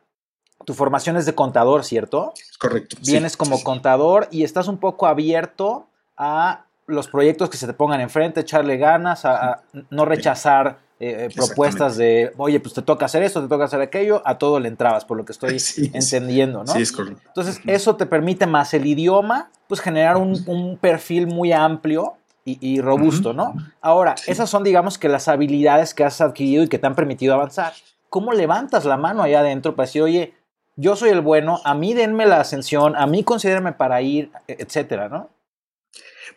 tu 0.65 0.73
formación 0.73 1.17
es 1.17 1.25
de 1.25 1.35
contador, 1.35 1.83
¿cierto? 1.83 2.33
Correcto. 2.59 2.95
Vienes 3.01 3.35
como 3.35 3.63
contador 3.63 4.27
y 4.31 4.43
estás 4.43 4.67
un 4.67 4.77
poco 4.77 5.07
abierto 5.07 5.89
a 6.15 6.65
los 6.87 7.07
proyectos 7.07 7.49
que 7.49 7.57
se 7.57 7.67
te 7.67 7.73
pongan 7.73 8.01
enfrente, 8.01 8.41
echarle 8.41 8.77
ganas, 8.77 9.25
a 9.25 9.63
no 9.89 10.05
rechazar 10.05 10.79
eh, 11.05 11.29
propuestas 11.35 11.97
de, 11.97 12.33
oye, 12.37 12.59
pues 12.59 12.73
te 12.73 12.81
toca 12.81 13.05
hacer 13.05 13.23
esto, 13.23 13.41
te 13.41 13.47
toca 13.47 13.65
hacer 13.65 13.81
aquello, 13.81 14.21
a 14.25 14.37
todo 14.37 14.59
le 14.59 14.69
entrabas, 14.69 15.03
por 15.03 15.17
lo 15.17 15.25
que 15.25 15.33
estoy 15.33 15.57
entendiendo, 15.93 16.63
¿no? 16.63 16.71
Sí, 16.71 16.81
es 16.81 16.91
correcto. 16.91 17.21
Entonces, 17.27 17.59
eso 17.67 17.95
te 17.95 18.05
permite 18.05 18.47
más 18.47 18.73
el 18.73 18.85
idioma, 18.85 19.51
pues 19.67 19.81
generar 19.81 20.17
un, 20.17 20.77
perfil 20.79 21.27
muy 21.27 21.51
amplio 21.51 22.13
y, 22.45 22.81
robusto, 22.81 23.33
¿no? 23.33 23.55
Ahora, 23.81 24.15
esas 24.27 24.49
son, 24.49 24.63
digamos, 24.63 24.97
que 24.97 25.09
las 25.09 25.27
habilidades 25.27 25.93
que 25.93 26.03
has 26.03 26.19
adquirido 26.21 26.63
y 26.63 26.67
que 26.67 26.77
te 26.77 26.87
han 26.87 26.95
permitido 26.95 27.33
avanzar. 27.33 27.73
¿Cómo 28.09 28.33
levantas 28.33 28.85
la 28.85 28.97
mano 28.97 29.23
allá 29.23 29.39
adentro 29.39 29.75
para 29.75 29.87
decir, 29.87 30.01
oye, 30.01 30.33
yo 30.75 30.95
soy 30.95 31.09
el 31.09 31.21
bueno, 31.21 31.61
a 31.63 31.73
mí 31.73 31.93
denme 31.93 32.25
la 32.25 32.39
ascensión, 32.39 32.95
a 32.95 33.07
mí 33.07 33.23
considérame 33.23 33.73
para 33.73 34.01
ir, 34.01 34.31
e-, 34.47 34.57
etcétera, 34.59 35.09
¿no? 35.09 35.29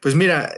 Pues 0.01 0.15
mira, 0.15 0.53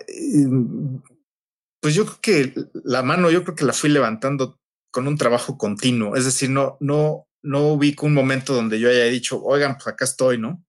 pues 1.80 1.94
yo 1.94 2.04
creo 2.04 2.18
que 2.20 2.54
la 2.84 3.02
mano, 3.02 3.30
yo 3.30 3.44
creo 3.44 3.54
que 3.54 3.64
la 3.64 3.72
fui 3.72 3.90
levantando 3.90 4.58
con 4.90 5.06
un 5.06 5.16
trabajo 5.16 5.58
continuo. 5.58 6.16
Es 6.16 6.24
decir, 6.24 6.50
no, 6.50 6.76
no, 6.80 7.28
no 7.42 7.68
ubico 7.68 8.06
un 8.06 8.14
momento 8.14 8.54
donde 8.54 8.80
yo 8.80 8.88
haya 8.88 9.04
dicho, 9.04 9.42
oigan, 9.42 9.76
pues 9.76 9.86
acá 9.86 10.04
estoy, 10.04 10.38
¿no? 10.38 10.64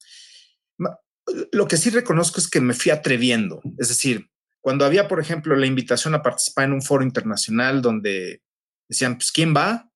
Lo 1.51 1.67
que 1.67 1.77
sí 1.77 1.89
reconozco 1.89 2.39
es 2.39 2.49
que 2.49 2.61
me 2.61 2.73
fui 2.73 2.91
atreviendo. 2.91 3.61
Es 3.77 3.89
decir, 3.89 4.29
cuando 4.61 4.85
había, 4.85 5.07
por 5.07 5.19
ejemplo, 5.19 5.55
la 5.55 5.67
invitación 5.67 6.15
a 6.15 6.23
participar 6.23 6.65
en 6.65 6.73
un 6.73 6.81
foro 6.81 7.03
internacional 7.03 7.81
donde 7.81 8.41
decían, 8.87 9.15
pues, 9.15 9.31
¿quién 9.31 9.55
va? 9.55 9.89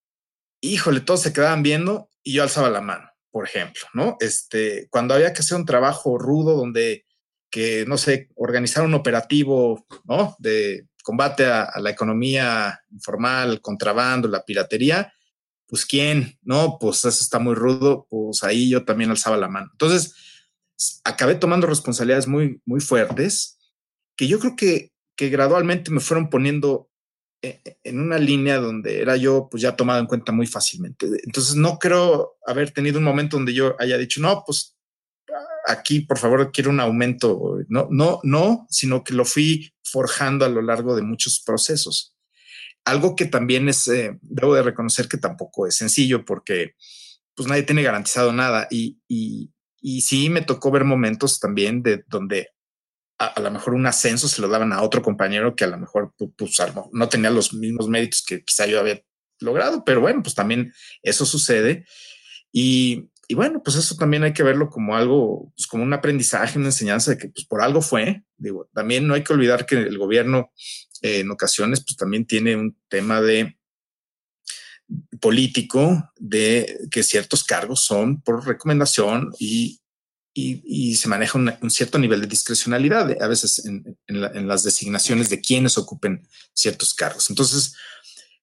Híjole, 0.62 1.02
todos 1.02 1.22
se 1.22 1.34
quedaban 1.34 1.64
viendo 1.64 2.10
y 2.24 2.34
yo 2.34 2.44
alzaba 2.44 2.70
la 2.70 2.82
mano, 2.82 3.10
por 3.32 3.46
ejemplo, 3.46 3.82
¿no? 3.94 4.16
Este, 4.20 4.88
cuando 4.90 5.14
había 5.14 5.34
que 5.34 5.42
hacer 5.42 5.58
un 5.58 5.66
trabajo 5.66 6.18
rudo 6.18 6.56
donde 6.56 7.06
que, 7.52 7.86
no 7.86 7.98
sé, 7.98 8.30
organizar 8.36 8.84
un 8.84 8.96
operativo, 8.96 9.86
¿no? 10.06 10.36
Combate 11.04 11.46
a, 11.46 11.72
la 11.80 11.92
economía 11.92 12.82
informal, 12.90 13.62
contrabando, 13.62 14.28
la 14.28 14.44
piratería, 14.44 15.14
pues 15.68 15.86
quién, 15.86 16.40
no, 16.42 16.78
pues 16.80 17.00
eso 17.00 17.22
está 17.22 17.40
muy 17.40 17.54
rudo, 17.54 18.08
pues 18.10 18.44
ahí 18.44 18.70
yo 18.70 18.84
también 18.86 19.12
alzaba 19.12 19.38
la 19.38 19.48
mano. 19.48 19.70
Entonces, 19.72 20.16
acabé 21.04 21.36
tomando 21.36 21.68
responsabilidades 21.68 22.28
muy, 22.28 22.62
muy 22.66 22.80
fuertes 22.80 23.60
que 24.16 24.28
yo 24.28 24.40
creo 24.40 24.56
que, 24.56 24.92
que 25.16 25.30
gradualmente 25.30 25.92
me 25.92 26.00
fueron 26.00 26.30
poniendo 26.30 26.90
e, 27.42 27.62
e, 27.64 27.78
en 27.84 28.00
una 28.00 28.18
línea 28.18 28.58
donde 28.58 29.02
era 29.02 29.18
yo 29.18 29.48
pues 29.50 29.62
ya 29.62 29.76
tomado 29.76 30.00
en 30.00 30.08
cuenta 30.08 30.32
muy 30.32 30.48
fácilmente. 30.48 31.08
Entonces 31.26 31.56
no 31.56 31.78
creo 31.80 32.38
haber 32.46 32.72
tenido 32.72 33.00
un 33.00 33.04
momento 33.04 33.38
donde 33.38 33.54
yo 33.54 33.76
haya 33.80 33.98
dicho, 33.98 34.22
no, 34.22 34.44
pues 34.46 34.76
aquí 35.66 36.02
por 36.02 36.18
favor 36.18 36.52
quiero 36.52 36.70
un 36.70 36.80
aumento. 36.80 37.58
No, 37.68 37.88
no, 37.90 38.20
no, 38.24 38.68
sino 38.70 39.04
que 39.04 39.14
lo 39.14 39.26
fui 39.26 39.74
forjando 39.84 40.46
a 40.46 40.50
lo 40.50 40.62
largo 40.62 40.96
de 40.96 41.02
muchos 41.02 41.42
procesos. 41.46 42.16
Algo 42.86 43.16
que 43.16 43.26
también 43.26 43.70
es, 43.70 43.88
eh, 43.88 44.18
debo 44.22 44.56
de 44.56 44.64
reconocer 44.64 45.08
que 45.08 45.18
tampoco 45.18 45.68
es 45.68 45.76
sencillo 45.76 46.26
porque 46.26 46.76
pues 47.36 47.48
nadie 47.48 47.64
tiene 47.64 47.84
garantizado 47.84 48.34
nada 48.34 48.68
y, 48.70 49.00
y, 49.08 49.52
y 49.82 50.02
sí 50.02 50.30
me 50.30 50.42
tocó 50.42 50.70
ver 50.72 50.84
momentos 50.84 51.40
también 51.40 51.82
de 51.82 52.04
donde 52.08 52.50
a, 53.18 53.40
lo 53.40 53.52
mejor 53.52 53.74
un 53.74 53.86
ascenso 53.86 54.28
se 54.28 54.42
lo 54.42 54.48
daban 54.48 54.74
a 54.74 54.82
otro 54.82 55.02
compañero 55.02 55.56
que 55.56 55.64
a 55.64 55.68
lo 55.68 55.78
mejor 55.78 56.14
pues, 56.18 56.32
no 56.92 57.10
tenía 57.10 57.30
los 57.30 57.54
mismos 57.54 57.88
méritos 57.88 58.24
que 58.26 58.44
quizá 58.44 58.66
yo 58.66 58.80
había 58.80 59.02
logrado, 59.40 59.84
pero 59.84 60.02
bueno, 60.02 60.22
pues 60.24 60.36
también 60.36 60.74
eso 61.02 61.26
sucede. 61.26 61.86
Y, 62.52 63.10
y 63.28 63.36
bueno, 63.36 63.62
pues 63.64 63.78
eso 63.78 63.96
también 63.96 64.24
hay 64.24 64.34
que 64.34 64.44
verlo 64.44 64.70
como 64.70 64.96
algo, 64.96 65.52
pues 65.56 65.68
como 65.68 65.84
un 65.84 65.94
aprendizaje, 65.94 66.60
una 66.60 66.68
enseñanza 66.68 67.12
de 67.12 67.18
que 67.18 67.30
pues 67.30 67.46
por 67.46 67.62
algo 67.62 67.82
fue. 67.82 68.24
Digo, 68.38 68.70
también 68.74 69.08
no 69.08 69.14
hay 69.14 69.24
que 69.24 69.34
olvidar 69.34 69.66
que 69.66 69.76
el 69.76 69.98
gobierno 69.98 70.52
eh, 71.02 71.20
en 71.20 71.32
ocasiones 71.32 71.84
pues 71.84 71.96
también 71.96 72.26
tiene 72.26 72.56
un 72.56 72.78
tema 72.90 73.22
de 73.22 73.58
político 75.22 76.12
de 76.18 76.80
que 76.92 77.04
ciertos 77.04 77.44
cargos 77.44 77.86
son 77.86 78.22
por 78.22 78.46
recomendación 78.46 79.32
y 79.40 79.80
y, 80.34 80.96
se 80.96 81.08
maneja 81.08 81.38
un, 81.38 81.70
cierto 81.70 82.00
nivel 82.00 82.22
de 82.22 82.28
discrecionalidad 82.28 83.16
a 83.22 83.28
veces 83.28 83.64
en, 83.66 84.48
las 84.48 84.64
designaciones 84.64 85.30
de 85.30 85.40
quienes 85.40 85.78
ocupen 85.78 86.28
ciertos 86.54 86.94
cargos. 86.94 87.30
Entonces, 87.30 87.76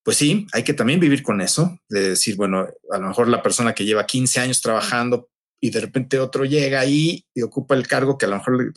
pues 0.02 0.16
sí, 0.16 0.46
hay 0.52 0.62
que 0.62 0.74
también 0.74 1.00
vivir 1.00 1.22
con 1.22 1.40
eso, 1.40 1.78
de 1.88 2.10
decir, 2.10 2.36
bueno, 2.36 2.66
a 2.90 2.98
lo 2.98 3.08
mejor 3.08 3.28
la 3.28 3.42
persona 3.42 3.74
que 3.74 3.84
lleva 3.84 4.06
15 4.06 4.40
años 4.40 4.60
trabajando 4.60 5.28
y 5.60 5.70
de 5.70 5.80
repente 5.80 6.18
otro 6.18 6.44
llega 6.44 6.80
ahí 6.80 7.26
y 7.34 7.42
ocupa 7.42 7.74
el 7.74 7.86
cargo 7.86 8.16
que 8.16 8.24
a 8.24 8.28
lo 8.28 8.36
mejor 8.36 8.64
le, 8.64 8.72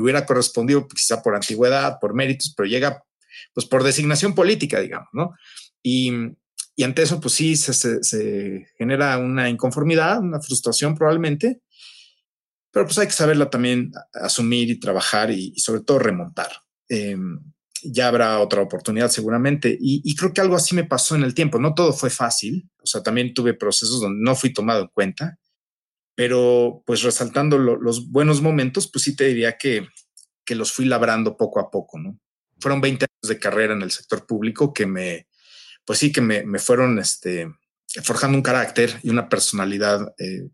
hubiera 0.00 0.26
correspondido 0.26 0.86
quizá 0.86 1.22
por 1.22 1.34
antigüedad, 1.34 1.98
por 2.00 2.14
méritos, 2.14 2.52
pero 2.56 2.68
llega 2.68 3.02
pues 3.54 3.66
por 3.66 3.82
designación 3.82 4.34
política, 4.34 4.80
digamos, 4.80 5.08
¿no? 5.12 5.34
Y, 5.82 6.12
ante 6.82 7.02
eso, 7.02 7.20
pues 7.20 7.34
sí, 7.34 7.56
se, 7.56 7.72
se 7.72 8.66
genera 8.76 9.16
una 9.18 9.48
inconformidad, 9.48 10.20
una 10.20 10.40
frustración 10.40 10.96
probablemente, 10.96 11.60
pero 12.74 12.86
pues 12.86 12.98
hay 12.98 13.06
que 13.06 13.12
saberla 13.12 13.48
también 13.48 13.92
asumir 14.12 14.68
y 14.68 14.80
trabajar 14.80 15.30
y, 15.30 15.54
sobre 15.56 15.82
todo 15.82 16.00
remontar. 16.00 16.50
Em, 16.88 17.38
ya 17.84 18.08
habrá 18.08 18.38
otra 18.40 18.62
oportunidad 18.62 19.08
seguramente. 19.08 19.76
Y, 19.80 20.14
creo 20.16 20.32
que 20.32 20.40
algo 20.40 20.56
así 20.56 20.74
me 20.74 20.84
pasó 20.84 21.14
en 21.14 21.22
el 21.22 21.34
tiempo. 21.34 21.58
No 21.58 21.74
todo 21.74 21.92
fue 21.92 22.10
fácil. 22.10 22.68
O 22.82 22.86
sea, 22.86 23.02
también 23.02 23.34
tuve 23.34 23.54
procesos 23.54 24.00
donde 24.00 24.22
no 24.22 24.34
fui 24.34 24.52
tomado 24.52 24.82
en 24.82 24.88
cuenta. 24.88 25.38
Pero 26.14 26.82
pues 26.86 27.02
resaltando 27.02 27.58
los 27.58 28.10
buenos 28.10 28.40
momentos, 28.40 28.88
pues 28.90 29.04
sí 29.04 29.16
te 29.16 29.24
diría 29.24 29.58
que, 29.58 29.88
que 30.44 30.54
los 30.54 30.72
fui 30.72 30.84
labrando 30.84 31.36
poco 31.36 31.58
a 31.58 31.70
poco, 31.70 31.98
¿no? 31.98 32.18
Fueron 32.60 32.80
20 32.80 33.04
años 33.04 33.28
de 33.28 33.40
carrera 33.40 33.74
en 33.74 33.82
el 33.82 33.90
sector 33.90 34.24
público 34.24 34.72
que 34.72 34.86
me, 34.86 35.26
pues 35.84 35.98
sí, 35.98 36.12
que 36.12 36.20
me, 36.20 36.44
me 36.44 36.60
fueron 36.60 36.98
este, 36.98 37.52
forjando 38.02 38.38
un 38.38 38.42
carácter 38.42 38.98
y 39.02 39.10
una 39.10 39.28
personalidad 39.28 40.14
eh, 40.18 40.48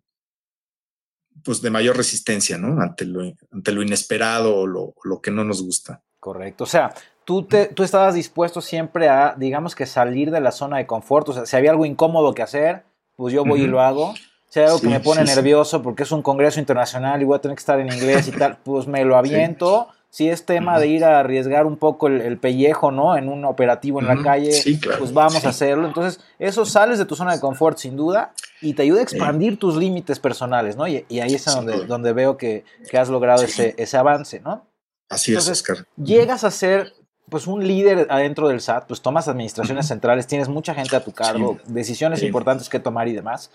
pues 1.44 1.62
de 1.62 1.70
mayor 1.70 1.96
resistencia, 1.96 2.58
¿no? 2.58 2.80
Ante 2.80 3.04
lo, 3.04 3.32
ante 3.50 3.72
lo 3.72 3.82
inesperado 3.82 4.56
o 4.56 4.66
lo, 4.66 4.94
lo, 5.04 5.20
que 5.20 5.30
no 5.30 5.44
nos 5.44 5.62
gusta. 5.62 6.02
Correcto. 6.18 6.64
O 6.64 6.66
sea, 6.66 6.92
tú, 7.30 7.44
te, 7.44 7.66
tú 7.66 7.84
estabas 7.84 8.16
dispuesto 8.16 8.60
siempre 8.60 9.08
a, 9.08 9.36
digamos 9.36 9.76
que 9.76 9.86
salir 9.86 10.32
de 10.32 10.40
la 10.40 10.50
zona 10.50 10.78
de 10.78 10.86
confort. 10.88 11.28
O 11.28 11.32
sea, 11.32 11.46
si 11.46 11.54
había 11.54 11.70
algo 11.70 11.86
incómodo 11.86 12.34
que 12.34 12.42
hacer, 12.42 12.82
pues 13.14 13.32
yo 13.32 13.44
voy 13.44 13.62
y 13.62 13.66
lo 13.68 13.80
hago. 13.80 14.14
Si 14.48 14.58
hay 14.58 14.66
algo 14.66 14.80
que 14.80 14.88
me 14.88 14.98
pone 14.98 15.22
nervioso 15.22 15.80
porque 15.80 16.02
es 16.02 16.10
un 16.10 16.22
congreso 16.22 16.58
internacional 16.58 17.22
y 17.22 17.24
voy 17.24 17.36
a 17.36 17.40
tener 17.40 17.54
que 17.54 17.60
estar 17.60 17.78
en 17.78 17.86
inglés 17.86 18.26
y 18.26 18.32
tal, 18.32 18.58
pues 18.64 18.88
me 18.88 19.04
lo 19.04 19.16
aviento 19.16 19.86
si 20.08 20.28
es 20.28 20.44
tema 20.44 20.80
de 20.80 20.88
ir 20.88 21.04
a 21.04 21.20
arriesgar 21.20 21.66
un 21.66 21.76
poco 21.76 22.08
el, 22.08 22.36
pellejo, 22.36 22.90
¿no? 22.90 23.16
En 23.16 23.28
un 23.28 23.44
operativo 23.44 24.00
en 24.00 24.08
la 24.08 24.20
calle, 24.24 24.50
pues 24.98 25.12
vamos 25.12 25.44
a 25.44 25.50
hacerlo. 25.50 25.86
Entonces, 25.86 26.20
eso 26.40 26.66
sales 26.66 26.98
de 26.98 27.04
tu 27.04 27.14
zona 27.14 27.32
de 27.32 27.38
confort 27.38 27.78
sin 27.78 27.94
duda 27.94 28.32
y 28.60 28.74
te 28.74 28.82
ayuda 28.82 28.98
a 28.98 29.02
expandir 29.04 29.56
tus 29.56 29.76
límites 29.76 30.18
personales, 30.18 30.74
¿no? 30.74 30.88
Y, 30.88 31.04
ahí 31.20 31.34
es 31.36 31.44
donde, 31.44 31.86
donde 31.86 32.12
veo 32.12 32.36
que, 32.36 32.64
has 32.92 33.08
logrado 33.08 33.44
ese, 33.44 33.76
ese 33.78 33.96
avance, 33.96 34.40
¿no? 34.40 34.66
Así 35.08 35.32
es, 35.32 35.48
Oscar. 35.48 35.86
Llegas 35.96 36.42
a 36.42 36.50
ser 36.50 36.92
pues 37.30 37.46
un 37.46 37.66
líder 37.66 38.06
adentro 38.10 38.48
del 38.48 38.60
SAT, 38.60 38.86
pues 38.86 39.00
tomas 39.00 39.28
administraciones 39.28 39.86
centrales, 39.86 40.26
tienes 40.26 40.48
mucha 40.48 40.74
gente 40.74 40.96
a 40.96 41.04
tu 41.04 41.12
cargo, 41.12 41.58
decisiones 41.66 42.22
importantes 42.22 42.68
que 42.68 42.80
tomar 42.80 43.08
y 43.08 43.12
demás. 43.12 43.50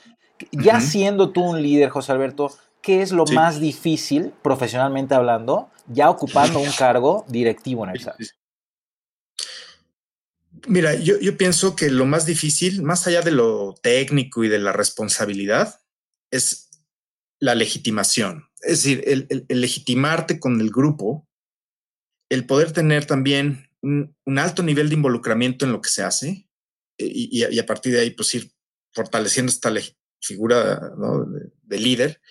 Ya 0.51 0.81
siendo 0.81 1.29
tú 1.29 1.43
un 1.43 1.61
líder, 1.61 1.89
José 1.89 2.11
Alberto, 2.11 2.51
¿qué 2.81 3.01
es 3.01 3.11
lo 3.11 3.25
más 3.25 3.59
difícil, 3.59 4.33
profesionalmente 4.41 5.13
hablando, 5.13 5.69
ya 5.87 6.09
ocupando 6.09 6.59
un 6.59 6.71
cargo 6.71 7.25
directivo 7.27 7.83
en 7.83 7.91
el 7.91 7.99
SAT? 7.99 8.15
Mira, 10.67 10.95
yo, 10.95 11.37
pienso 11.37 11.75
que 11.75 11.89
lo 11.89 12.05
más 12.05 12.25
difícil, 12.25 12.81
más 12.81 13.05
allá 13.07 13.21
de 13.21 13.31
lo 13.31 13.75
técnico 13.81 14.43
y 14.43 14.49
de 14.49 14.59
la 14.59 14.71
responsabilidad, 14.71 15.81
es 16.31 16.69
la 17.39 17.55
legitimación. 17.55 18.49
Es 18.61 18.83
decir, 18.83 19.03
el, 19.05 19.45
legitimarte 19.47 20.39
con 20.39 20.59
el 20.59 20.71
grupo, 20.71 21.27
el 22.29 22.45
poder 22.45 22.71
tener 22.71 23.05
también 23.05 23.64
un, 23.85 24.39
alto 24.39 24.63
nivel 24.63 24.89
de 24.89 24.95
involucramiento 24.95 25.65
en 25.65 25.71
lo 25.71 25.81
que 25.81 25.89
se 25.89 26.03
hace 26.03 26.49
y, 26.97 27.59
a 27.59 27.65
partir 27.65 27.93
de 27.93 28.01
ahí, 28.01 28.11
pues 28.11 28.33
ir 28.35 28.51
fortaleciendo 28.93 29.51
esta 29.51 29.71
figura 30.19 30.79
de 31.63 31.79
líder 31.79 32.21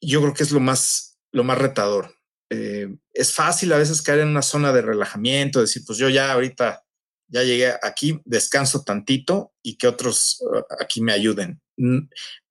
yo 0.00 0.20
creo 0.20 0.34
que 0.34 0.42
es 0.42 0.52
lo 0.52 0.60
más, 0.60 1.18
lo 1.32 1.44
más 1.44 1.58
retador. 1.58 2.14
Eh, 2.50 2.94
es 3.12 3.32
fácil 3.32 3.72
a 3.72 3.78
veces 3.78 4.02
caer 4.02 4.20
en 4.20 4.28
una 4.28 4.42
zona 4.42 4.72
de 4.72 4.82
relajamiento, 4.82 5.60
decir, 5.60 5.82
pues 5.86 5.98
yo 5.98 6.08
ya 6.08 6.32
ahorita 6.32 6.84
ya 7.28 7.42
llegué 7.42 7.74
aquí, 7.82 8.20
descanso 8.24 8.84
tantito 8.84 9.52
y 9.62 9.76
que 9.76 9.88
otros 9.88 10.40
uh, 10.42 10.62
aquí 10.80 11.00
me 11.00 11.12
ayuden. 11.12 11.60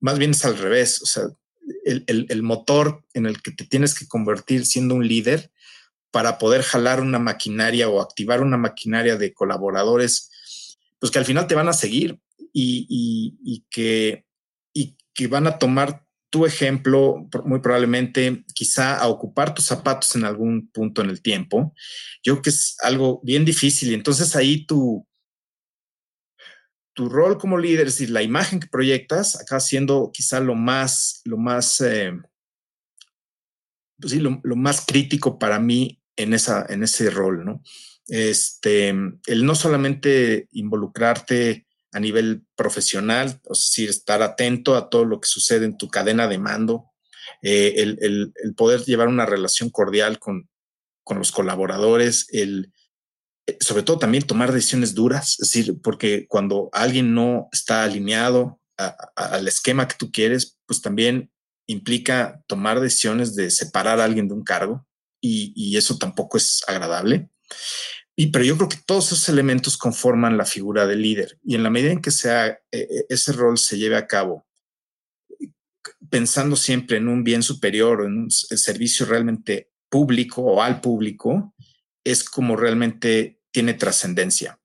Más 0.00 0.18
bien 0.18 0.32
es 0.32 0.44
al 0.44 0.58
revés, 0.58 1.00
o 1.02 1.06
sea, 1.06 1.24
el, 1.84 2.42
motor 2.42 3.04
en 3.14 3.26
el 3.26 3.42
que 3.42 3.50
te 3.50 3.64
tienes 3.64 3.94
que 3.94 4.06
convertir 4.06 4.66
siendo 4.66 4.94
un 4.94 5.08
líder 5.08 5.50
para 6.16 6.38
poder 6.38 6.62
jalar 6.62 7.02
una 7.02 7.18
maquinaria 7.18 7.90
o 7.90 8.00
activar 8.00 8.40
una 8.40 8.56
maquinaria 8.56 9.18
de 9.18 9.34
colaboradores, 9.34 10.30
pues 10.98 11.12
que 11.12 11.18
al 11.18 11.26
final 11.26 11.46
te 11.46 11.54
van 11.54 11.68
a 11.68 11.74
seguir 11.74 12.18
y, 12.54 13.66
que, 13.68 14.24
y 14.72 14.96
que 15.12 15.26
van 15.26 15.46
a 15.46 15.58
tomar 15.58 16.06
tu 16.30 16.46
ejemplo, 16.46 17.28
muy 17.44 17.60
probablemente 17.60 18.46
quizá 18.54 18.96
a 18.96 19.08
ocupar 19.08 19.54
tus 19.54 19.66
zapatos 19.66 20.16
en 20.16 20.24
algún 20.24 20.70
punto 20.70 21.02
en 21.02 21.10
el 21.10 21.20
tiempo. 21.20 21.74
Yo 22.22 22.32
creo 22.32 22.42
que 22.44 22.48
es 22.48 22.76
algo 22.80 23.20
bien 23.22 23.44
difícil 23.44 23.90
y 23.90 23.94
entonces 23.94 24.34
ahí 24.36 24.64
tu, 24.64 25.06
tu 26.94 27.10
rol 27.10 27.36
como 27.36 27.58
líder, 27.58 27.88
es 27.88 27.98
decir, 27.98 28.08
la 28.08 28.22
imagen 28.22 28.58
que 28.60 28.68
proyectas, 28.68 29.38
acá 29.38 29.60
siendo 29.60 30.10
quizá 30.14 30.40
lo 30.40 30.54
más, 30.54 31.20
lo 31.26 31.36
más, 31.36 31.78
eh, 31.82 32.18
pues 34.00 34.14
sí, 34.14 34.18
lo, 34.18 34.40
más 34.56 34.84
crítico 34.86 35.38
para 35.38 35.58
mí 35.58 36.02
en, 36.16 36.34
esa, 36.34 36.66
en 36.68 36.82
ese 36.82 37.10
rol, 37.10 37.44
¿no? 37.44 37.62
Este, 38.08 38.88
el 38.88 39.44
no 39.44 39.54
solamente 39.54 40.48
involucrarte 40.52 41.66
a 41.92 42.00
nivel 42.00 42.44
profesional, 42.54 43.40
es 43.50 43.64
decir, 43.64 43.88
estar 43.88 44.22
atento 44.22 44.76
a 44.76 44.88
todo 44.90 45.04
lo 45.04 45.20
que 45.20 45.28
sucede 45.28 45.64
en 45.64 45.76
tu 45.76 45.88
cadena 45.88 46.28
de 46.28 46.38
mando, 46.38 46.90
eh, 47.42 47.74
el, 47.78 48.32
poder 48.56 48.84
llevar 48.84 49.08
una 49.08 49.26
relación 49.26 49.70
cordial 49.70 50.18
con, 50.18 50.48
con 51.04 51.18
los 51.18 51.32
colaboradores, 51.32 52.26
el, 52.30 52.72
eh, 53.46 53.56
sobre 53.60 53.82
todo 53.82 53.98
también 53.98 54.24
tomar 54.24 54.52
decisiones 54.52 54.94
duras, 54.94 55.36
es 55.40 55.50
decir, 55.50 55.80
porque 55.82 56.26
cuando 56.28 56.68
alguien 56.72 57.14
no 57.14 57.48
está 57.52 57.84
alineado 57.84 58.60
al 59.14 59.48
esquema 59.48 59.88
que 59.88 59.96
tú 59.96 60.12
quieres, 60.12 60.58
pues 60.66 60.82
también 60.82 61.30
implica 61.66 62.42
tomar 62.46 62.78
decisiones 62.80 63.34
de 63.34 63.50
separar 63.50 64.00
a 64.00 64.04
alguien 64.04 64.28
de 64.28 64.34
un 64.34 64.44
cargo 64.44 64.86
y, 65.54 65.76
eso 65.76 65.98
tampoco 65.98 66.36
es 66.36 66.62
agradable. 66.66 67.28
Y, 68.16 68.28
pero 68.28 68.44
yo 68.44 68.56
creo 68.56 68.68
que 68.68 68.78
todos 68.86 69.06
esos 69.06 69.28
elementos 69.28 69.76
conforman 69.76 70.36
la 70.36 70.46
figura 70.46 70.86
del 70.86 71.02
líder. 71.02 71.38
Y 71.44 71.54
en 71.54 71.62
la 71.62 71.70
medida 71.70 71.92
en 71.92 72.00
que 72.00 72.10
sea, 72.10 72.46
eh, 72.46 72.58
eh, 72.72 73.06
ese 73.08 73.32
rol 73.32 73.58
se 73.58 73.78
lleve 73.78 73.96
a 73.96 74.06
cabo, 74.06 74.46
pensando 76.10 76.56
siempre 76.56 76.96
en 76.96 77.08
un 77.08 77.24
bien 77.24 77.42
superior 77.42 78.04
en 78.04 78.18
un 78.18 78.30
servicio 78.30 79.06
realmente 79.06 79.70
público 79.88 80.42
o 80.42 80.62
al 80.62 80.80
público 80.80 81.54
es 82.04 82.24
como 82.24 82.56
realmente 82.56 83.40
tiene 83.50 83.74
trascendencia. 83.74 84.60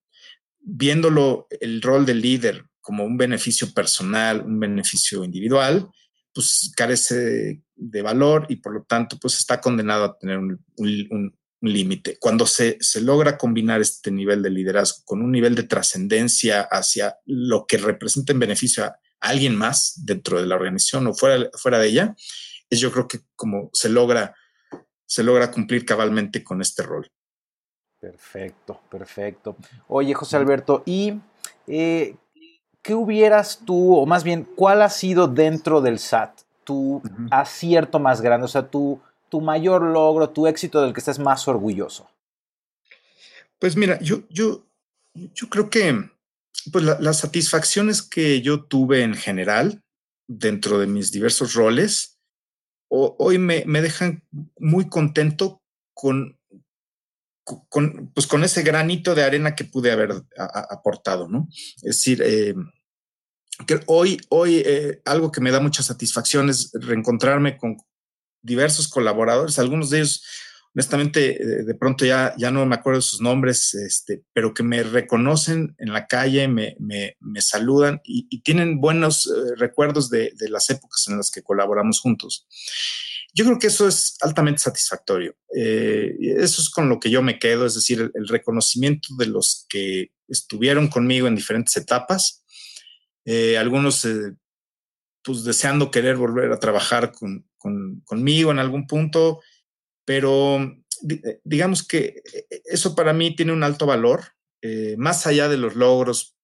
Viéndolo 0.60 1.48
el 1.60 1.82
rol 1.82 2.06
del 2.06 2.22
líder 2.22 2.66
como 2.82 3.04
un 3.04 3.18
beneficio 3.18 3.74
personal, 3.74 4.42
un 4.42 4.60
beneficio 4.60 5.24
individual, 5.24 5.90
pues 6.34 6.72
carece 6.76 7.62
de 7.76 8.02
valor 8.02 8.46
y 8.50 8.58
por 8.58 8.74
lo 8.74 8.84
tanto 8.84 9.18
pues 9.20 9.38
está 9.38 9.60
condenado 9.60 10.06
a 10.06 10.18
tener 10.18 10.38
un, 10.38 11.36
límite. 11.64 12.18
Cuando 12.20 12.48
se, 12.48 12.78
se, 12.82 13.02
logra 13.02 13.38
combinar 13.38 13.82
este 13.82 14.10
nivel 14.10 14.42
de 14.42 14.50
liderazgo 14.50 15.04
con 15.06 15.22
un 15.22 15.32
nivel 15.32 15.54
de 15.54 15.62
trascendencia 15.62 16.62
hacia 16.62 17.18
lo 17.28 17.68
que 17.68 17.78
representa 17.78 18.34
en 18.34 18.40
beneficio 18.40 18.84
a 18.84 18.98
alguien 19.20 19.56
más 19.56 19.94
dentro 20.04 20.42
de 20.42 20.48
la 20.48 20.56
organización 20.56 21.06
o 21.06 21.14
fuera, 21.14 21.52
fuera 21.54 21.78
de 21.78 21.88
ella, 21.88 22.16
es 22.68 22.80
yo 22.80 22.92
creo 22.92 23.08
que 23.08 23.20
como 23.36 23.70
se 23.74 23.90
logra, 23.90 24.36
se 25.06 25.24
logra 25.24 25.52
cumplir 25.52 25.86
cabalmente 25.86 26.44
con 26.44 26.62
este 26.62 26.82
rol. 26.82 27.08
Perfecto, 28.00 28.82
perfecto. 28.90 29.56
Oye, 29.88 30.16
José 30.16 30.38
Alberto, 30.38 30.82
¿y 30.88 31.14
eh, 31.68 32.16
qué 32.82 32.96
hubieras 32.96 33.62
tú, 33.66 33.96
o 33.96 34.06
más 34.06 34.24
bien, 34.24 34.48
cuál 34.56 34.82
ha 34.82 34.90
sido 34.90 35.28
dentro 35.28 35.82
del 35.82 36.00
SAT 36.00 36.42
tu 36.64 37.02
acierto 37.32 38.00
más 38.00 38.22
grande, 38.22 38.46
o 38.46 38.48
sea, 38.48 38.68
tu, 38.68 39.02
tu 39.30 39.42
mayor 39.42 39.82
logro, 39.82 40.30
tu 40.30 40.48
éxito 40.48 40.82
del 40.82 40.94
que 40.94 41.00
estés 41.00 41.20
más 41.20 41.48
orgulloso? 41.48 42.10
Pues 43.60 43.76
mira, 43.76 44.00
yo, 44.00 44.24
yo, 44.30 44.66
yo 45.14 45.50
creo 45.50 45.70
que 45.70 46.10
pues 46.72 46.84
las 46.84 47.20
satisfacciones 47.20 48.02
que 48.02 48.42
yo 48.42 48.64
tuve 48.64 49.04
en 49.04 49.16
general 49.16 49.82
dentro 50.28 50.80
de 50.80 50.88
mis 50.88 51.12
diversos 51.12 51.54
roles, 51.54 52.20
hoy 52.90 53.38
me, 53.38 53.64
me, 53.66 53.82
dejan 53.82 54.24
muy 54.60 54.90
contento 54.90 55.62
con, 55.94 56.38
con, 57.70 58.12
pues 58.14 58.28
con 58.28 58.44
ese 58.44 58.64
granito 58.64 59.16
de 59.16 59.24
arena 59.24 59.56
que 59.56 59.66
pude 59.66 59.92
haber 59.92 60.14
aportado, 60.38 61.28
¿no? 61.28 61.48
Es 61.78 61.98
decir, 61.98 62.22
eh, 62.24 62.56
que 63.68 63.80
hoy, 63.88 64.20
hoy 64.30 64.64
eh, 64.66 65.02
algo 65.06 65.32
que 65.32 65.42
me 65.42 65.52
da 65.52 65.60
mucha 65.60 65.84
satisfacción 65.84 66.50
es 66.50 66.72
reencontrarme 66.74 67.58
con 67.58 67.78
diversos 68.42 68.88
colaboradores, 68.88 69.60
algunos 69.60 69.90
de 69.90 70.00
ellos, 70.00 70.24
honestamente, 70.74 71.42
eh, 71.42 71.64
de 71.64 71.76
pronto 71.76 72.06
ya, 72.06 72.34
ya 72.38 72.50
no 72.50 72.66
me 72.66 72.76
acuerdo 72.76 73.02
sus 73.02 73.22
nombres, 73.22 73.74
este, 73.76 74.24
pero 74.34 74.54
que 74.54 74.64
me 74.64 74.82
reconocen 74.84 75.76
en 75.78 75.94
la 75.94 76.08
calle, 76.08 76.48
me, 76.48 76.76
me, 76.80 77.18
me 77.20 77.42
saludan 77.42 78.02
y, 78.04 78.42
tienen 78.42 78.82
buenos 78.82 79.32
recuerdos 79.58 80.10
de, 80.10 80.34
de, 80.38 80.50
las 80.50 80.70
épocas 80.70 81.08
en 81.08 81.18
las 81.18 81.30
que 81.30 81.44
colaboramos 81.44 82.00
juntos. 82.00 82.48
Yo 83.34 83.46
creo 83.46 83.60
que 83.60 83.68
eso 83.68 83.88
es 83.88 84.18
altamente 84.22 84.60
satisfactorio. 84.60 85.36
Eh, 85.56 86.16
eso 86.20 86.62
es 86.62 86.70
con 86.70 86.90
lo 86.90 87.00
que 87.00 87.10
yo 87.10 87.22
me 87.22 87.40
quedo, 87.40 87.66
es 87.66 87.76
decir, 87.76 88.12
el, 88.14 88.28
reconocimiento 88.28 89.10
de 89.18 89.28
los 89.28 89.66
que 89.70 90.12
estuvieron 90.28 90.90
conmigo 90.90 91.28
en 91.28 91.36
diferentes 91.36 91.76
etapas, 91.78 92.44
eh, 93.26 93.58
algunos 93.58 94.04
eh, 94.06 94.34
pues 95.24 95.44
deseando 95.44 95.92
querer 95.92 96.18
volver 96.18 96.52
a 96.52 96.60
trabajar 96.60 97.12
con, 97.12 97.48
conmigo 98.06 98.52
en 98.52 98.60
algún 98.60 98.88
punto, 98.88 99.40
pero 100.04 100.60
digamos 101.44 101.88
que 101.88 102.22
eso 102.66 102.96
para 102.96 103.14
mí 103.14 103.36
tiene 103.36 103.54
un 103.54 103.64
alto 103.64 103.86
valor, 103.86 104.34
más 104.98 105.26
allá 105.26 105.48
de 105.48 105.58
los 105.58 105.76
logros 105.76 106.36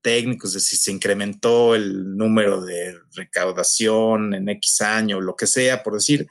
técnicos 0.00 0.52
de 0.52 0.60
si 0.60 0.76
se 0.76 0.92
incrementó 0.92 1.74
el 1.74 2.16
número 2.16 2.60
de 2.64 2.98
recaudación 3.14 4.34
en 4.34 4.48
X 4.48 4.80
año, 4.80 5.20
lo 5.20 5.36
que 5.36 5.46
sea, 5.46 5.82
por 5.82 5.94
decir, 5.94 6.26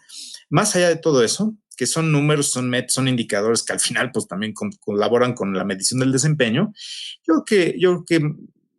más 0.50 0.76
allá 0.76 0.90
de 0.90 0.98
todo 0.98 1.24
eso, 1.24 1.56
que 1.76 1.88
son 1.88 2.12
números, 2.12 2.52
son, 2.52 2.72
son 2.88 3.08
indicadores 3.08 3.64
que 3.64 3.74
al 3.74 3.80
final 3.80 4.12
pues 4.12 4.28
también 4.28 4.54
colaboran 4.80 5.34
con 5.34 5.54
la 5.54 5.66
medición 5.66 6.00
del 6.00 6.12
desempeño, 6.12 6.74
yo 7.28 7.44
creo 7.44 7.46
que, 7.46 7.80
yo 7.80 8.04
creo 8.04 8.22
que 8.22 8.36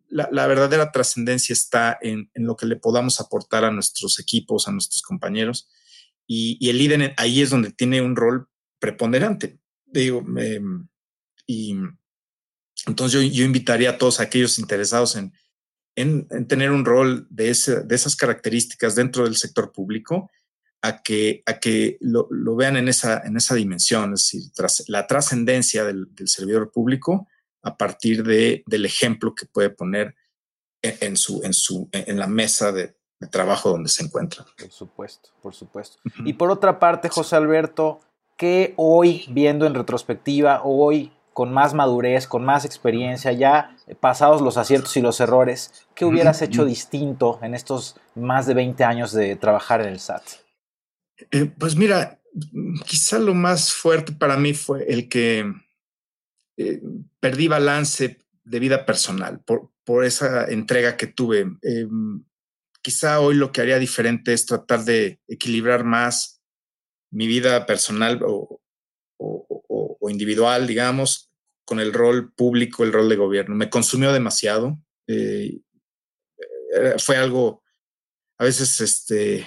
la, 0.09 0.47
verdadera 0.47 0.91
trascendencia 0.91 1.53
está 1.53 1.97
en, 2.01 2.29
lo 2.35 2.55
que 2.55 2.65
le 2.65 2.77
podamos 2.77 3.19
aportar 3.19 3.65
a 3.65 3.71
nuestros 3.71 4.19
equipos, 4.19 4.67
a 4.67 4.71
nuestros 4.71 5.01
compañeros, 5.01 5.69
y, 6.25 6.69
el 6.69 6.77
líder 6.77 7.13
ahí 7.17 7.41
es 7.41 7.49
donde 7.49 7.71
tiene 7.71 8.01
un 8.01 8.15
rol 8.15 8.47
preponderante. 8.79 9.59
Digo, 9.85 10.25
em, 10.37 10.87
y 11.45 11.75
entonces 12.87 13.31
yo, 13.31 13.43
invitaría 13.43 13.91
a 13.91 13.97
todos 13.97 14.19
aquellos 14.19 14.57
interesados 14.59 15.15
en, 15.15 15.33
tener 16.47 16.71
un 16.71 16.85
rol 16.85 17.27
de, 17.29 17.49
esas 17.49 18.15
características 18.15 18.95
dentro 18.95 19.23
del 19.23 19.35
sector 19.35 19.71
público 19.71 20.29
a 20.81 21.01
que, 21.01 21.41
a 21.47 21.59
que 21.59 21.97
lo, 22.01 22.27
vean 22.55 22.77
en 22.77 22.87
esa, 22.87 23.21
en 23.25 23.35
esa 23.35 23.55
dimensión, 23.55 24.13
es 24.13 24.31
decir, 24.31 24.51
la 24.87 25.07
trascendencia 25.07 25.83
del, 25.83 26.07
servidor 26.25 26.71
público 26.71 27.27
a 27.63 27.75
partir 27.75 28.23
de, 28.23 28.63
del 28.67 28.85
ejemplo 28.85 29.33
que 29.33 29.47
puede 29.47 29.71
poner 29.71 30.15
en, 30.83 31.17
su, 31.17 31.41
en, 31.43 31.53
su, 31.53 31.89
en 31.91 32.17
la 32.19 32.27
mesa 32.27 32.71
de, 32.71 32.95
trabajo 33.31 33.71
donde 33.71 33.89
se 33.89 34.03
encuentra. 34.03 34.45
Por 34.55 34.71
supuesto, 34.71 35.29
por 35.41 35.55
supuesto. 35.55 35.97
Y 36.23 36.33
por 36.33 36.51
otra 36.51 36.77
parte, 36.77 37.09
José 37.09 37.35
Alberto, 37.35 37.99
¿qué 38.37 38.75
hoy, 38.77 39.25
viendo 39.29 39.65
en 39.65 39.73
retrospectiva, 39.73 40.61
hoy 40.63 41.11
con 41.37 41.53
más 41.53 41.75
madurez, 41.75 42.25
con 42.25 42.43
más 42.43 42.65
experiencia, 42.65 43.31
ya 43.31 43.77
pasados 43.99 44.41
los 44.41 44.57
aciertos 44.57 44.97
y 44.97 45.01
los 45.01 45.19
errores, 45.19 45.71
¿qué 45.93 46.03
hubieras 46.03 46.41
hecho 46.41 46.65
distinto 46.65 47.37
en 47.43 47.53
estos 47.53 47.95
más 48.15 48.47
de 48.47 48.55
20 48.55 48.83
años 48.83 49.11
de 49.11 49.35
trabajar 49.35 49.81
en 49.81 49.89
el 49.89 49.99
SAT? 49.99 50.23
Eh, 51.29 51.45
pues 51.45 51.75
mira, 51.75 52.19
quizá 52.87 53.19
lo 53.19 53.35
más 53.35 53.71
fuerte 53.71 54.13
para 54.13 54.35
mí 54.35 54.55
fue 54.55 54.91
el 54.91 55.07
que 55.07 55.53
eh, 56.57 56.81
perdí 57.19 57.47
balance 57.47 58.17
de 58.43 58.59
vida 58.59 58.83
personal 58.83 59.39
por, 59.41 59.69
por 59.83 60.05
esa 60.05 60.45
entrega 60.45 60.97
que 60.97 61.05
tuve. 61.05 61.41
Em, 61.61 62.23
quizá 62.81 63.19
hoy 63.19 63.35
lo 63.35 63.51
que 63.51 63.61
haría 63.61 63.77
diferente 63.77 64.33
es 64.33 64.47
tratar 64.47 64.85
de 64.85 65.19
equilibrar 65.27 65.83
más 65.83 66.41
mi 67.11 67.27
vida 67.27 67.67
personal 67.67 68.23
o, 68.25 68.59
individual, 70.09 70.67
digamos, 70.67 71.27
con 71.67 71.81
el 71.81 71.91
rol 71.91 72.31
público, 72.31 72.85
el 72.85 72.93
rol 72.93 73.09
de 73.09 73.17
gobierno. 73.17 73.53
Me 73.53 73.69
consumió 73.69 74.13
demasiado. 74.13 74.79
Eh, 75.05 75.59
eh, 76.73 76.95
fue 76.97 77.17
algo, 77.17 77.61
a 78.37 78.45
veces, 78.45 78.79
este, 78.79 79.45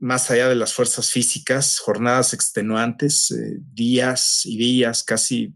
más 0.00 0.28
allá 0.32 0.48
de 0.48 0.56
las 0.56 0.74
fuerzas 0.74 1.10
físicas, 1.10 1.78
jornadas 1.78 2.34
extenuantes, 2.34 3.30
eh, 3.30 3.58
días 3.60 4.44
y 4.44 4.58
días 4.58 5.04
casi, 5.04 5.54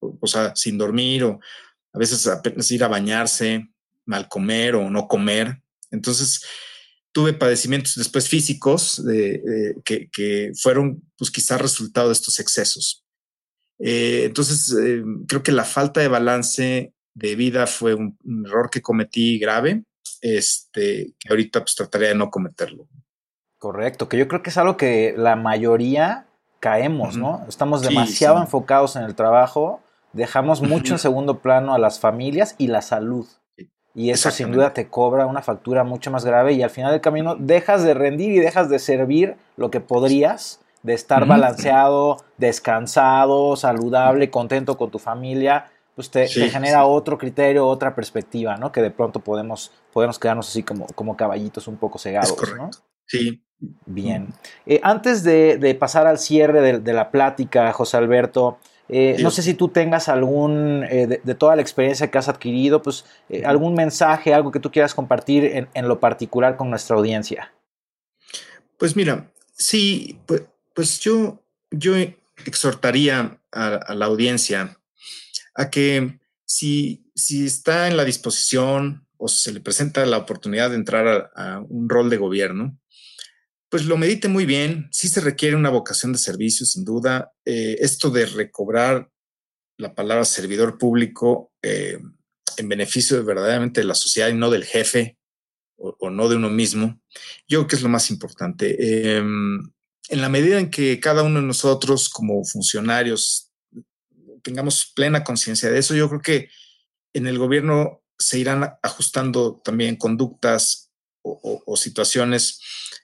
o, 0.00 0.26
sea, 0.26 0.54
sin 0.54 0.76
dormir 0.76 1.24
o 1.24 1.40
a 1.94 1.98
veces 1.98 2.26
apenas 2.26 2.70
ir 2.70 2.84
a 2.84 2.88
bañarse, 2.88 3.70
mal 4.04 4.28
comer 4.28 4.74
o 4.74 4.90
no 4.90 5.08
comer. 5.08 5.62
Entonces, 5.90 6.42
tuve 7.10 7.32
padecimientos 7.32 7.94
después 7.94 8.28
físicos 8.28 9.02
que, 9.82 10.10
que, 10.12 10.52
fueron, 10.60 11.02
pues 11.16 11.30
quizás 11.30 11.58
resultado 11.58 12.08
de 12.08 12.12
estos 12.12 12.38
excesos. 12.38 13.07
Eh, 13.78 14.24
entonces, 14.24 14.76
eh, 14.76 15.02
creo 15.26 15.42
que 15.42 15.52
la 15.52 15.64
falta 15.64 16.00
de 16.00 16.08
balance 16.08 16.92
de 17.14 17.36
vida 17.36 17.66
fue 17.66 17.94
un, 17.94 18.16
error 18.46 18.70
que 18.70 18.82
cometí 18.82 19.38
grave, 19.38 19.84
este, 20.20 21.14
que 21.18 21.28
ahorita 21.28 21.60
pues 21.60 21.74
trataría 21.74 22.08
de 22.08 22.14
no 22.14 22.30
cometerlo. 22.30 22.88
Correcto, 23.58 24.08
que 24.08 24.18
yo 24.18 24.28
creo 24.28 24.42
que 24.42 24.50
es 24.50 24.58
algo 24.58 24.76
que 24.76 25.14
la 25.16 25.36
mayoría 25.36 26.26
caemos, 26.60 27.16
¿no? 27.16 27.44
Estamos 27.48 27.82
demasiado 27.82 28.40
enfocados 28.40 28.96
en 28.96 29.02
el 29.02 29.14
trabajo, 29.14 29.80
dejamos 30.12 30.62
mucho 30.62 30.94
en 30.94 30.98
segundo 30.98 31.40
plano 31.40 31.74
a 31.74 31.78
las 31.78 31.98
familias 31.98 32.54
y 32.58 32.68
la 32.68 32.82
salud. 32.82 33.26
Y 33.94 34.10
eso 34.10 34.30
sin 34.30 34.52
duda 34.52 34.74
te 34.74 34.86
cobra 34.88 35.26
una 35.26 35.42
factura 35.42 35.82
mucho 35.82 36.12
más 36.12 36.24
grave 36.24 36.52
y 36.52 36.62
al 36.62 36.70
final 36.70 36.92
del 36.92 37.00
camino 37.00 37.34
dejas 37.34 37.82
de 37.82 37.94
rendir 37.94 38.30
y 38.30 38.38
dejas 38.38 38.68
de 38.68 38.78
servir 38.78 39.36
lo 39.56 39.72
que 39.72 39.80
podrías 39.80 40.60
de 40.82 40.94
estar 40.94 41.26
balanceado, 41.26 42.18
descansado, 42.36 43.56
saludable, 43.56 44.30
contento 44.30 44.76
con 44.76 44.90
tu 44.90 44.98
familia, 44.98 45.70
pues 45.94 46.10
te, 46.10 46.28
genera 46.28 46.84
otro 46.84 47.18
criterio, 47.18 47.66
otra 47.66 47.94
perspectiva, 47.94 48.56
¿no? 48.56 48.70
Que 48.70 48.80
de 48.80 48.90
pronto 48.90 49.20
podemos, 49.20 49.72
podemos 49.92 50.18
quedarnos 50.18 50.48
así 50.48 50.62
como, 50.62 50.86
como 50.94 51.16
caballitos 51.16 51.66
un 51.66 51.76
poco 51.76 51.98
cegados, 51.98 52.36
¿no? 52.56 52.70
Sí. 53.04 53.42
Bien. 53.86 54.28
Eh, 54.66 54.78
antes 54.84 55.24
de, 55.24 55.76
pasar 55.78 56.06
al 56.06 56.18
cierre 56.18 56.78
de, 56.78 56.92
la 56.92 57.10
plática, 57.10 57.72
José 57.72 57.96
Alberto, 57.96 58.58
eh, 58.88 59.16
no 59.20 59.32
sé 59.32 59.42
si 59.42 59.54
tú 59.54 59.70
tengas 59.70 60.08
algún, 60.08 60.84
eh, 60.88 61.20
de, 61.22 61.34
toda 61.34 61.56
la 61.56 61.62
experiencia 61.62 62.10
que 62.10 62.18
has 62.18 62.28
adquirido, 62.28 62.80
pues 62.80 63.04
algún 63.44 63.74
mensaje, 63.74 64.32
algo 64.32 64.52
que 64.52 64.60
tú 64.60 64.70
quieras 64.70 64.94
compartir 64.94 65.44
en, 65.44 65.68
en, 65.74 65.88
lo 65.88 65.98
particular 65.98 66.56
con 66.56 66.70
nuestra 66.70 66.94
audiencia. 66.96 67.52
Pues 68.76 68.94
mira, 68.94 69.32
sí, 69.52 70.20
pues 70.26 70.44
pues 70.78 71.00
yo, 71.00 71.44
yo 71.72 71.96
exhortaría 72.46 73.42
a, 73.50 73.94
la 73.96 74.06
audiencia 74.06 74.80
a 75.56 75.70
que 75.70 76.20
si, 76.46 77.10
si 77.16 77.46
está 77.46 77.88
en 77.88 77.96
la 77.96 78.04
disposición 78.04 79.04
o 79.16 79.26
se 79.26 79.50
le 79.50 79.58
presenta 79.58 80.06
la 80.06 80.18
oportunidad 80.18 80.70
de 80.70 80.76
entrar 80.76 81.32
a, 81.34 81.58
un 81.68 81.88
rol 81.88 82.08
de 82.10 82.16
gobierno, 82.16 82.78
pues 83.68 83.86
lo 83.86 83.96
medite 83.96 84.28
muy 84.28 84.46
bien. 84.46 84.88
Sí 84.92 85.08
se 85.08 85.20
requiere 85.20 85.56
una 85.56 85.70
vocación 85.70 86.12
de 86.12 86.20
servicio, 86.20 86.64
sin 86.64 86.84
duda. 86.84 87.32
Eh, 87.44 87.78
esto 87.80 88.10
de 88.10 88.26
recobrar 88.26 89.10
la 89.78 89.96
palabra 89.96 90.24
servidor 90.24 90.78
público 90.78 91.50
eh, 91.60 91.98
en 92.56 92.68
beneficio 92.68 93.24
verdaderamente 93.24 93.80
de 93.80 93.88
la 93.88 93.96
sociedad 93.96 94.28
y 94.28 94.34
no 94.34 94.48
del 94.48 94.64
jefe 94.64 95.18
o, 95.74 96.08
no 96.08 96.28
de 96.28 96.36
uno 96.36 96.50
mismo, 96.50 97.00
yo 97.48 97.58
creo 97.58 97.66
que 97.66 97.76
es 97.76 97.82
lo 97.82 97.88
más 97.88 98.10
importante. 98.10 99.16
Em, 99.16 99.72
en 100.08 100.20
la 100.20 100.28
medida 100.28 100.58
en 100.58 100.70
que 100.70 101.00
cada 101.00 101.22
uno 101.22 101.40
de 101.40 101.46
nosotros 101.46 102.08
como 102.08 102.44
funcionarios 102.44 103.50
tengamos 104.42 104.92
plena 104.94 105.24
conciencia 105.24 105.70
de 105.70 105.78
eso, 105.78 105.94
yo 105.94 106.08
creo 106.08 106.22
que 106.22 106.50
en 107.12 107.26
el 107.26 107.38
gobierno 107.38 108.02
se 108.18 108.38
irán 108.38 108.74
ajustando 108.82 109.60
también 109.64 109.96
conductas 109.96 110.90
o, 111.22 111.76
situaciones 111.76 112.60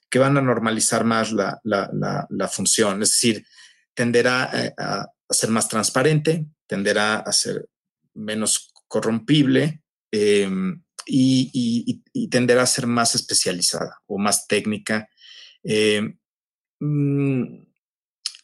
que 0.09 0.19
van 0.19 0.37
a 0.37 0.43
normalizar 0.43 1.05
más 1.05 1.33
la, 1.33 2.49
función. 2.51 3.03
Es 3.03 3.11
decir, 3.11 3.47
tenderá 3.93 4.51
eh, 4.55 4.75
a, 4.79 5.07
ser 5.29 5.51
más 5.51 5.69
transparente, 5.69 6.47
tenderá 6.67 7.17
a 7.17 7.33
ser 7.33 7.69
menos 8.15 8.73
corrompible 8.89 9.83
em, 10.11 10.83
y, 11.07 12.03
tenderá 12.31 12.63
a 12.63 12.67
ser 12.67 12.87
más 12.87 13.15
especializada 13.15 14.01
o 14.07 14.19
más 14.19 14.47
técnica. 14.47 15.09
Em, 15.63 16.17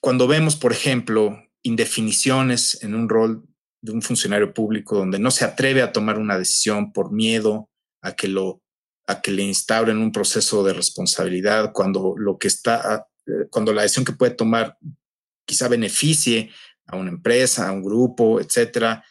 cuando 0.01 0.27
vemos, 0.27 0.57
por 0.57 0.73
ejemplo, 0.73 1.43
indefiniciones 1.63 2.83
en 2.83 2.95
un 2.95 3.09
rol 3.09 3.45
de 3.83 3.93
un 3.93 4.03
funcionario 4.03 4.53
público 4.53 4.97
donde 4.97 5.19
no 5.19 5.31
se 5.31 5.45
atreve 5.45 5.83
a 5.83 5.93
tomar 5.93 6.19
una 6.19 6.39
decisión 6.39 6.93
por 6.93 7.13
miedo 7.13 7.71
a 8.03 8.13
que 8.13 8.29
lo 8.29 8.63
a 9.07 9.21
que 9.21 9.33
le 9.33 9.43
instauren 9.43 9.99
un 9.99 10.13
proceso 10.13 10.63
de 10.63 10.73
responsabilidad 10.73 11.73
cuando 11.73 12.15
lo 12.17 12.39
que 12.39 12.49
está 12.49 13.09
eh, 13.27 13.47
cuando 13.51 13.73
la 13.73 13.83
decisión 13.83 14.05
que 14.05 14.13
puede 14.13 14.35
tomar 14.35 14.77
quizá 15.45 15.69
beneficie 15.69 16.51
a 16.87 16.97
una 16.97 17.11
empresa, 17.11 17.69
a 17.69 17.73
un 17.73 17.83
grupo, 17.83 18.41
etcétera, 18.41 19.05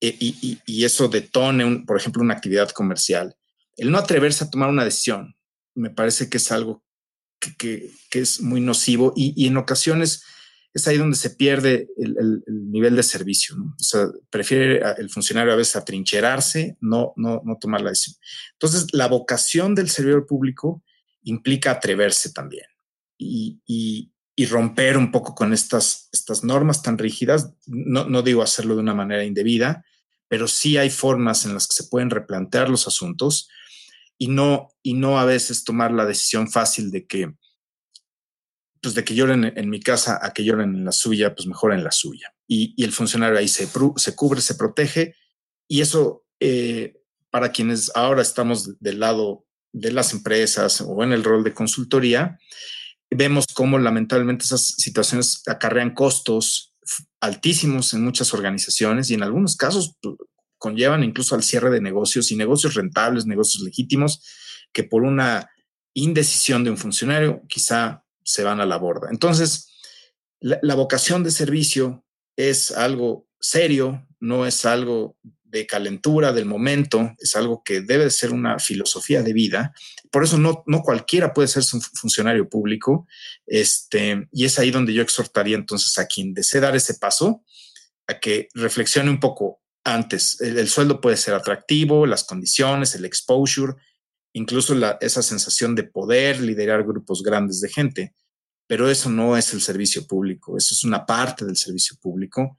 e, 0.00 0.16
y, 0.20 0.84
eso 0.84 1.08
detone, 1.08 1.84
por 1.86 1.96
ejemplo, 1.96 2.22
una 2.22 2.34
actividad 2.34 2.70
comercial. 2.70 3.34
El 3.76 3.90
no 3.90 3.98
atreverse 3.98 4.44
a 4.44 4.50
tomar 4.50 4.68
una 4.68 4.84
decisión 4.84 5.36
me 5.74 5.90
parece 5.90 6.28
que 6.28 6.36
es 6.36 6.52
algo 6.52 6.84
que, 7.58 7.90
es 8.12 8.40
muy 8.40 8.60
nocivo 8.60 9.12
y, 9.16 9.46
en 9.46 9.56
ocasiones 9.56 10.22
es 10.72 10.88
ahí 10.88 10.98
donde 10.98 11.16
se 11.16 11.30
pierde 11.30 11.88
el, 11.96 12.42
nivel 12.46 12.96
de 12.96 13.02
servicio. 13.02 13.56
¿no? 13.56 13.74
O 13.78 13.82
sea, 13.82 14.08
prefiere 14.30 14.82
el 14.98 15.08
funcionario 15.08 15.52
a 15.52 15.56
veces 15.56 15.76
atrincherarse, 15.76 16.76
no, 16.80 17.12
no, 17.16 17.42
no 17.44 17.58
tomar 17.60 17.80
la 17.80 17.90
decisión. 17.90 18.16
Entonces, 18.52 18.92
la 18.92 19.06
vocación 19.06 19.74
del 19.74 19.88
servidor 19.88 20.26
público 20.26 20.82
implica 21.22 21.70
atreverse 21.70 22.32
también 22.32 22.66
y, 23.16 23.60
y, 23.66 24.12
y 24.36 24.46
romper 24.46 24.96
un 24.96 25.12
poco 25.12 25.34
con 25.34 25.52
estas, 25.52 26.08
estas 26.12 26.42
normas 26.42 26.82
tan 26.82 26.98
rígidas. 26.98 27.52
No, 27.66 28.08
no 28.08 28.22
digo 28.22 28.42
hacerlo 28.42 28.74
de 28.74 28.80
una 28.80 28.94
manera 28.94 29.24
indebida, 29.24 29.84
pero 30.28 30.48
sí 30.48 30.76
hay 30.76 30.90
formas 30.90 31.44
en 31.44 31.54
las 31.54 31.68
que 31.68 31.74
se 31.74 31.88
pueden 31.88 32.10
replantear 32.10 32.68
los 32.68 32.88
asuntos 32.88 33.48
y 34.24 34.28
no, 34.28 34.70
y 34.82 34.94
no 34.94 35.18
a 35.18 35.26
veces 35.26 35.64
tomar 35.64 35.92
la 35.92 36.06
decisión 36.06 36.50
fácil 36.50 36.90
de 36.90 37.06
que 37.06 37.34
pues 38.80 38.94
de 38.94 39.04
que 39.04 39.14
lloren 39.14 39.52
en 39.54 39.68
mi 39.68 39.80
casa 39.80 40.18
a 40.22 40.32
que 40.32 40.44
lloren 40.44 40.74
en 40.74 40.84
la 40.86 40.92
suya, 40.92 41.34
pues 41.34 41.46
mejor 41.46 41.74
en 41.74 41.84
la 41.84 41.90
suya. 41.90 42.34
Y, 42.48 42.82
el 42.82 42.92
funcionario 42.92 43.38
ahí 43.38 43.48
se, 43.48 43.68
se, 43.96 44.16
cubre, 44.16 44.40
se 44.40 44.54
protege 44.54 45.14
y 45.68 45.82
eso 45.82 46.24
eh, 46.40 47.02
para 47.28 47.52
quienes 47.52 47.92
ahora 47.94 48.22
estamos 48.22 48.80
del 48.80 49.00
lado 49.00 49.44
de 49.72 49.92
las 49.92 50.14
empresas 50.14 50.80
o 50.80 51.04
en 51.04 51.12
el 51.12 51.22
rol 51.22 51.44
de 51.44 51.52
consultoría, 51.52 52.38
vemos 53.10 53.44
cómo 53.52 53.78
lamentablemente 53.78 54.46
esas 54.46 54.68
situaciones 54.68 55.42
acarrean 55.46 55.92
costos 55.92 56.74
altísimos 57.20 57.92
en 57.92 58.02
muchas 58.02 58.32
organizaciones 58.32 59.10
y 59.10 59.14
en 59.14 59.22
algunos 59.22 59.54
casos 59.56 59.98
pues, 60.00 60.16
conllevan 60.64 61.04
incluso 61.04 61.34
al 61.34 61.42
cierre 61.42 61.68
de 61.68 61.82
negocios 61.82 62.32
y 62.32 62.36
negocios 62.36 62.72
rentables, 62.72 63.26
negocios 63.26 63.62
legítimos, 63.62 64.22
que 64.72 64.82
por 64.82 65.02
una 65.02 65.50
indecisión 65.92 66.64
de 66.64 66.70
un 66.70 66.78
funcionario 66.78 67.42
quizá 67.46 68.02
se 68.24 68.44
van 68.44 68.62
a 68.62 68.66
la 68.66 68.78
borda. 68.78 69.08
Entonces, 69.10 69.68
la, 70.40 70.74
vocación 70.74 71.22
de 71.22 71.30
servicio 71.30 72.02
es 72.34 72.70
algo 72.70 73.28
serio, 73.38 74.06
no 74.20 74.46
es 74.46 74.64
algo 74.64 75.18
de 75.44 75.66
calentura 75.66 76.32
del 76.32 76.46
momento, 76.46 77.14
es 77.18 77.36
algo 77.36 77.62
que 77.62 77.82
debe 77.82 78.08
ser 78.10 78.32
una 78.32 78.58
filosofía 78.58 79.22
de 79.22 79.34
vida. 79.34 79.74
Por 80.10 80.24
eso 80.24 80.38
no, 80.38 80.64
no 80.66 80.80
cualquiera 80.80 81.34
puede 81.34 81.48
ser 81.48 81.62
un 81.74 81.82
funcionario 81.82 82.48
público. 82.48 83.06
Este, 83.46 84.26
y 84.32 84.46
es 84.46 84.58
ahí 84.58 84.70
donde 84.70 84.94
yo 84.94 85.02
exhortaría 85.02 85.56
entonces 85.56 85.98
a 85.98 86.06
quien 86.06 86.32
desee 86.32 86.62
dar 86.62 86.74
ese 86.74 86.94
paso, 86.94 87.44
a 88.06 88.18
que 88.18 88.48
reflexione 88.54 89.10
un 89.10 89.20
poco 89.20 89.60
antes. 89.84 90.40
El, 90.40 90.68
sueldo 90.68 91.00
puede 91.00 91.16
ser 91.16 91.34
atractivo, 91.34 92.06
las 92.06 92.24
condiciones, 92.24 92.94
el 92.94 93.04
exposure, 93.04 93.74
incluso 94.32 94.74
esa 95.00 95.22
sensación 95.22 95.74
de 95.74 95.84
poder 95.84 96.40
liderar 96.40 96.82
grupos 96.84 97.22
grandes 97.22 97.60
de 97.60 97.68
gente. 97.68 98.14
Pero 98.66 98.88
eso 98.88 99.10
no 99.10 99.36
es 99.36 99.52
el 99.52 99.60
servicio 99.60 100.06
público, 100.06 100.56
eso 100.56 100.74
es 100.74 100.84
una 100.84 101.04
parte 101.04 101.44
del 101.44 101.56
servicio 101.56 101.96
público. 102.00 102.58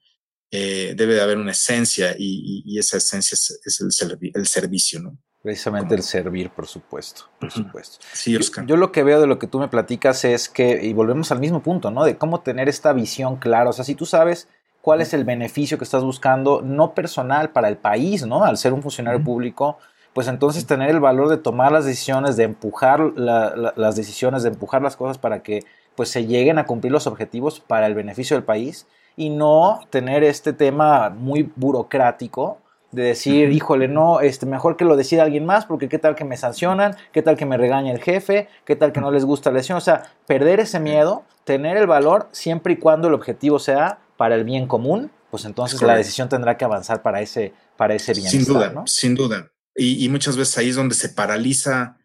Eh, 0.51 0.93
debe 0.95 1.15
de 1.15 1.21
haber 1.21 1.37
una 1.39 1.51
esencia 1.51 2.15
y, 2.17 2.77
esa 2.77 2.97
esencia 2.97 3.35
es, 3.35 3.81
el, 3.81 4.31
el, 4.33 4.45
servicio, 4.45 5.01
¿no? 5.01 5.17
Precisamente 5.41 5.95
el 5.95 6.03
servir, 6.03 6.51
por 6.51 6.67
supuesto, 6.67 7.23
por 7.39 7.51
supuesto. 7.51 7.97
Sí, 8.13 8.35
Oscar. 8.35 8.65
Yo, 8.67 8.77
lo 8.77 8.91
que 8.91 9.03
veo 9.03 9.19
de 9.19 9.27
lo 9.27 9.39
que 9.39 9.47
tú 9.47 9.59
me 9.59 9.67
platicas 9.67 10.23
es 10.23 10.47
que, 10.47 10.85
y 10.85 10.93
volvemos 10.93 11.31
al 11.31 11.39
mismo 11.39 11.61
punto, 11.63 11.89
¿no? 11.89 12.05
De 12.05 12.17
cómo 12.17 12.41
tener 12.41 12.69
esta 12.69 12.93
visión 12.93 13.37
clara. 13.37 13.71
O 13.71 13.73
sea, 13.73 13.83
si 13.83 13.95
tú 13.95 14.05
sabes 14.05 14.47
cuál 14.85 15.01
es 15.01 15.15
el 15.15 15.23
beneficio 15.23 15.79
que 15.79 15.83
estás 15.83 16.03
buscando, 16.03 16.61
no 16.61 16.93
personal 16.93 17.49
para 17.49 17.69
el 17.69 17.75
país, 17.75 18.23
¿no? 18.23 18.43
Al 18.43 18.55
ser 18.55 18.71
un 18.71 18.83
funcionario 18.83 19.23
público, 19.23 19.79
pues 20.13 20.27
entonces 20.27 20.67
tener 20.67 20.91
el 20.91 20.99
valor 20.99 21.27
de 21.27 21.37
tomar 21.37 21.71
las 21.71 21.85
decisiones, 21.85 22.37
de 22.37 22.43
empujar 22.43 22.99
las 23.17 23.95
decisiones, 23.95 24.43
de 24.43 24.49
empujar 24.49 24.83
las 24.83 24.95
cosas 24.95 25.17
para 25.17 25.41
que 25.41 25.63
pues 25.95 26.09
se 26.09 26.27
lleguen 26.27 26.59
a 26.59 26.67
cumplir 26.67 26.91
los 26.91 27.07
objetivos 27.07 27.61
para 27.61 27.87
el 27.87 27.95
beneficio 27.95 28.37
del 28.37 28.43
país 28.43 28.85
y 29.15 29.31
no 29.31 29.79
tener 29.89 30.23
este 30.23 30.53
tema 30.53 31.09
muy 31.09 31.51
burocrático 31.55 32.59
de 32.91 33.05
decir, 33.05 33.51
híjole, 33.51 33.87
no, 33.87 34.19
este, 34.19 34.45
mejor 34.45 34.77
que 34.77 34.85
lo 34.85 34.95
decida 34.95 35.23
alguien 35.23 35.47
más, 35.47 35.65
porque 35.65 35.89
qué 35.89 35.97
tal 35.97 36.13
que 36.13 36.25
me 36.25 36.37
sancionan, 36.37 36.95
qué 37.11 37.23
tal 37.23 37.37
que 37.37 37.47
me 37.47 37.57
regaña 37.57 37.91
el 37.91 38.03
jefe, 38.03 38.49
qué 38.65 38.75
tal 38.75 38.91
que 38.91 39.01
no 39.01 39.09
les 39.09 39.25
gusta 39.25 39.49
la 39.49 39.57
lesión. 39.57 39.79
O 39.79 39.81
sea, 39.81 40.03
perder 40.27 40.59
ese 40.59 40.79
miedo, 40.79 41.23
tener 41.43 41.75
el 41.75 41.87
valor 41.87 42.27
siempre 42.31 42.73
y 42.73 42.77
cuando 42.77 43.07
el 43.07 43.15
objetivo 43.15 43.57
sea 43.57 43.97
para 44.17 44.35
el 44.35 44.43
bien 44.43 44.67
común, 44.67 45.11
pues 45.31 45.45
entonces 45.45 45.81
la 45.81 45.97
decisión 45.97 46.29
tendrá 46.29 46.57
que 46.57 46.65
avanzar 46.65 47.01
para 47.01 47.21
ese, 47.21 47.53
para 47.77 47.95
ese 47.95 48.13
bienestar. 48.13 48.41
Sin 48.41 48.53
duda, 48.53 48.83
sin 48.85 49.15
duda. 49.15 49.51
Y, 49.75 50.07
muchas 50.07 50.37
veces 50.37 50.57
ahí 50.57 50.69
es 50.69 50.77
donde 50.77 50.95
se 50.95 51.09
paraliza 51.09 51.97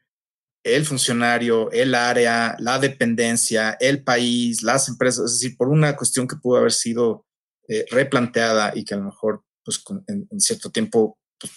el 0.65 0.85
funcionario, 0.85 1.71
el 1.71 1.95
área, 1.95 2.57
la 2.59 2.81
dependencia, 2.81 3.77
el 3.79 4.03
país, 4.03 4.63
las 4.63 4.89
empresas, 4.89 5.27
es 5.27 5.41
decir, 5.41 5.57
por 5.57 5.69
una 5.69 5.97
cuestión 5.97 6.27
que 6.27 6.37
pudo 6.37 6.59
haber 6.59 6.73
sido 6.73 7.27
eh, 7.69 7.87
replanteada 7.91 8.73
y 8.75 8.85
que 8.85 8.95
a 8.95 8.97
lo 8.97 9.05
mejor 9.05 9.45
pues, 9.65 9.83
en, 10.09 10.41
cierto 10.41 10.71
tiempo 10.71 11.17
pues, 11.39 11.53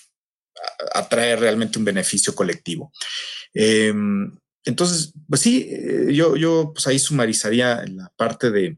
atrae 0.93 1.35
realmente 1.35 1.79
un 1.79 1.85
beneficio 1.85 2.35
colectivo. 2.35 2.91
Em, 3.55 4.37
entonces, 4.65 5.13
pues 5.27 5.41
sí, 5.41 5.67
eh, 5.69 6.13
yo, 6.13 6.35
yo 6.35 6.71
pues 6.73 6.85
ahí 6.85 6.99
sumarizaría 6.99 7.83
la 7.87 8.13
parte 8.15 8.51
de, 8.51 8.77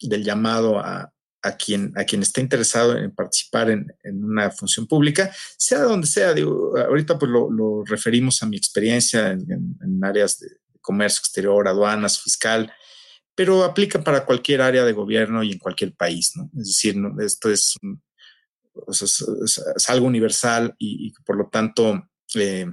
del 0.00 0.24
llamado 0.24 0.80
a, 0.80 1.11
a 1.42 1.56
quien, 1.56 1.92
a 1.96 2.04
quien 2.04 2.22
esté 2.22 2.40
interesado 2.40 2.96
en 2.96 3.10
participar 3.10 3.70
en, 3.70 3.92
una 4.24 4.50
función 4.50 4.86
pública, 4.86 5.34
sea 5.56 5.80
de 5.80 5.84
donde 5.84 6.06
sea. 6.06 6.32
Digo, 6.32 6.76
ahorita 6.76 7.18
pues 7.18 7.30
lo, 7.30 7.84
referimos 7.84 8.42
a 8.42 8.46
mi 8.46 8.56
experiencia 8.56 9.30
en, 9.30 10.00
áreas 10.02 10.38
de 10.38 10.48
comercio 10.80 11.20
exterior, 11.20 11.66
aduanas, 11.66 12.20
fiscal, 12.20 12.72
pero 13.34 13.64
aplica 13.64 14.02
para 14.02 14.24
cualquier 14.24 14.62
área 14.62 14.84
de 14.84 14.92
gobierno 14.92 15.42
y 15.42 15.52
en 15.52 15.58
cualquier 15.58 15.94
país, 15.94 16.32
¿no? 16.36 16.50
Es 16.58 16.68
decir, 16.68 16.96
esto 17.20 17.50
es, 17.50 17.76
es, 19.76 19.90
algo 19.90 20.06
universal 20.06 20.74
y, 20.78 21.12
por 21.24 21.36
lo 21.36 21.48
tanto 21.48 22.08
eh, 22.34 22.66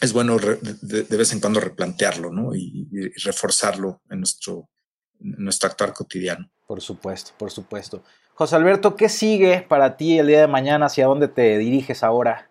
es 0.00 0.12
bueno 0.12 0.36
de, 0.38 1.16
vez 1.16 1.32
en 1.32 1.40
cuando 1.40 1.60
replantearlo, 1.60 2.30
¿no? 2.30 2.54
Y, 2.54 2.88
y 2.92 3.08
reforzarlo 3.24 4.02
en 4.10 4.20
nuestro, 4.20 4.58
en 4.58 4.75
nuestro 5.20 5.68
actuar 5.68 5.92
cotidiano. 5.92 6.50
Por 6.66 6.80
supuesto, 6.80 7.32
por 7.38 7.50
supuesto. 7.50 8.02
José 8.34 8.56
Alberto, 8.56 8.96
¿qué 8.96 9.08
sigue 9.08 9.64
para 9.66 9.96
ti 9.96 10.18
el 10.18 10.26
día 10.26 10.40
de 10.40 10.46
mañana? 10.46 10.86
¿Hacia 10.86 11.06
dónde 11.06 11.28
te 11.28 11.56
diriges 11.58 12.02
ahora? 12.02 12.50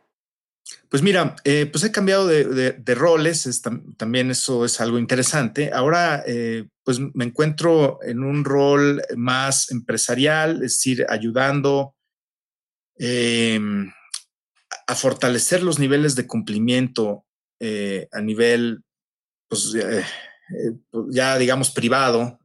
Pues 0.89 1.03
mira, 1.03 1.36
eh, 1.43 1.68
pues 1.72 1.84
he 1.84 1.91
cambiado 1.91 2.26
de, 2.28 2.95
roles, 2.95 3.61
también 3.97 4.32
eso 4.32 4.66
es 4.66 4.82
algo 4.82 4.97
interesante. 4.97 5.72
Ahora, 5.72 6.24
eh, 6.26 6.68
pues 6.84 6.99
me 6.99 7.26
encuentro 7.26 7.99
en 8.01 8.24
un 8.24 8.43
rol 8.43 9.01
más 9.16 9.70
empresarial, 9.72 10.55
es 10.63 10.74
decir, 10.74 11.05
ayudando 11.07 11.95
em, 12.97 13.91
a 14.88 14.95
fortalecer 14.95 15.61
los 15.61 15.78
niveles 15.78 16.16
de 16.16 16.26
cumplimiento 16.26 17.26
eh, 17.59 18.07
a 18.11 18.22
nivel 18.22 18.84
pues, 19.47 19.72
pues, 19.74 20.05
ya 21.10 21.38
digamos 21.38 21.72
privado, 21.72 22.39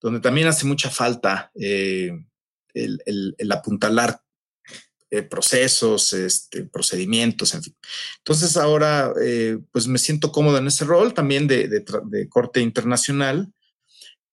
donde 0.00 0.20
también 0.20 0.48
hace 0.48 0.66
mucha 0.66 0.90
falta 0.90 1.50
el, 1.54 2.26
apuntalar 3.50 4.20
procesos, 5.30 6.12
este, 6.12 6.64
procedimientos, 6.64 7.54
en 7.54 7.62
fin. 7.62 7.76
Entonces 8.18 8.56
ahora 8.56 9.12
pues 9.72 9.86
me 9.86 9.98
siento 9.98 10.32
cómodo 10.32 10.58
en 10.58 10.66
ese 10.66 10.84
rol 10.84 11.14
también 11.14 11.46
de, 11.46 11.84
corte 12.28 12.60
internacional. 12.60 13.52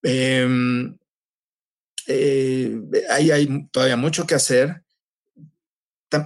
Em, 0.02 0.96
ahí 3.10 3.30
hay 3.30 3.68
todavía 3.70 3.96
mucho 3.96 4.26
que 4.26 4.34
hacer 4.34 4.82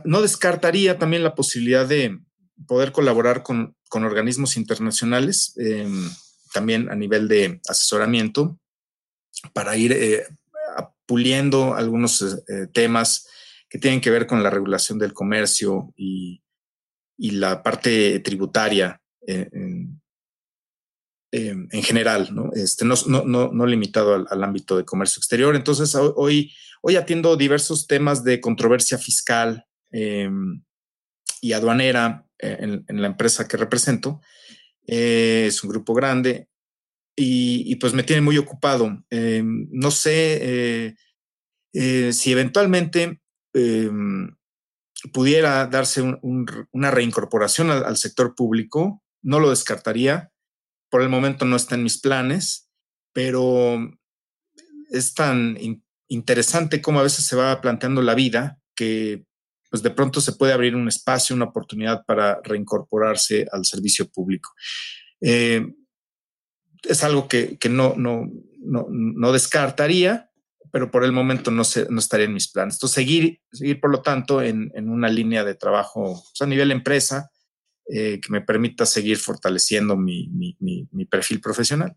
no 0.04 0.22
descartaría 0.22 0.98
también 0.98 1.22
la 1.22 1.34
posibilidad 1.34 1.86
de 1.86 2.18
poder 2.66 2.92
colaborar 2.92 3.42
con, 3.42 3.74
organismos 3.90 4.58
internacionales, 4.58 5.54
em, 5.56 6.10
también 6.52 6.90
a 6.90 6.94
nivel 6.94 7.28
de 7.28 7.60
asesoramiento, 7.68 8.58
para 9.52 9.76
ir 9.76 9.92
eh, 9.92 10.24
puliendo 11.06 11.74
algunos 11.74 12.22
eh, 12.22 12.66
temas 12.72 13.28
que 13.68 13.78
tienen 13.78 14.00
que 14.00 14.10
ver 14.10 14.26
con 14.26 14.42
la 14.42 14.50
regulación 14.50 14.98
del 14.98 15.12
comercio 15.12 15.92
y, 15.96 16.42
la 17.18 17.62
parte 17.62 18.20
tributaria 18.20 19.00
eh, 19.26 19.48
em, 19.50 19.98
en, 21.70 21.82
general, 21.82 22.28
¿no? 22.34 22.50
Este, 22.52 22.84
no, 22.84 23.66
limitado 23.66 24.26
al, 24.28 24.44
ámbito 24.44 24.76
de 24.76 24.84
comercio 24.84 25.18
exterior. 25.18 25.56
Entonces, 25.56 25.94
hoy, 25.94 26.52
hoy 26.82 26.96
atiendo 26.96 27.34
diversos 27.36 27.86
temas 27.86 28.22
de 28.22 28.38
controversia 28.40 28.98
fiscal, 28.98 29.66
Em, 29.98 30.62
y 31.40 31.52
aduanera 31.52 32.26
eh, 32.38 32.82
en, 32.86 33.00
la 33.00 33.06
empresa 33.06 33.46
que 33.46 33.56
represento. 33.56 34.20
Eh, 34.86 35.46
es 35.48 35.62
un 35.62 35.70
grupo 35.70 35.94
grande 35.94 36.48
y, 37.16 37.74
pues 37.76 37.94
me 37.94 38.02
tiene 38.02 38.22
muy 38.22 38.38
ocupado. 38.38 39.04
Em, 39.10 39.68
no 39.70 39.90
sé 39.90 40.96
eh, 41.72 42.12
si 42.12 42.32
eventualmente 42.32 43.20
pudiera 45.12 45.66
darse 45.66 46.02
una 46.22 46.90
reincorporación 46.90 47.70
al, 47.70 47.96
sector 47.96 48.34
público, 48.34 49.02
no 49.22 49.40
lo 49.40 49.50
descartaría. 49.50 50.32
Por 50.90 51.02
el 51.02 51.08
momento 51.08 51.44
no 51.44 51.56
está 51.56 51.74
en 51.74 51.82
mis 51.82 51.98
planes, 51.98 52.70
pero 53.12 53.78
es 54.90 55.14
tan 55.14 55.58
interesante 56.08 56.80
como 56.80 57.00
a 57.00 57.02
veces 57.02 57.26
se 57.26 57.36
va 57.36 57.60
planteando 57.60 58.02
la 58.02 58.14
vida 58.14 58.58
que 58.74 59.25
pues 59.76 59.82
de 59.82 59.90
pronto 59.90 60.22
se 60.22 60.32
puede 60.32 60.54
abrir 60.54 60.74
un 60.74 60.88
espacio, 60.88 61.36
una 61.36 61.44
oportunidad 61.44 62.02
para 62.06 62.40
reincorporarse 62.42 63.46
al 63.52 63.66
servicio 63.66 64.08
público. 64.08 64.54
Eh, 65.20 65.66
es 66.82 67.04
algo 67.04 67.28
que, 67.28 67.58
no, 67.68 67.94
no, 67.94 68.26
no, 68.58 69.32
descartaría, 69.32 70.30
pero 70.72 70.90
por 70.90 71.04
el 71.04 71.12
momento 71.12 71.50
no, 71.50 71.62
no 71.90 71.98
estaría 71.98 72.24
en 72.24 72.32
mis 72.32 72.50
planes. 72.50 72.76
Entonces, 72.76 72.94
seguir, 72.94 73.42
seguir 73.52 73.78
por 73.78 73.90
lo 73.90 74.00
tanto, 74.00 74.40
en, 74.40 74.72
una 74.74 75.10
línea 75.10 75.44
de 75.44 75.54
trabajo 75.54 76.24
pues, 76.30 76.40
a 76.40 76.46
nivel 76.46 76.70
empresa 76.70 77.30
eh, 77.92 78.18
que 78.18 78.32
me 78.32 78.40
permita 78.40 78.86
seguir 78.86 79.18
fortaleciendo 79.18 79.94
mi, 79.94 80.30
perfil 81.10 81.42
profesional. 81.42 81.94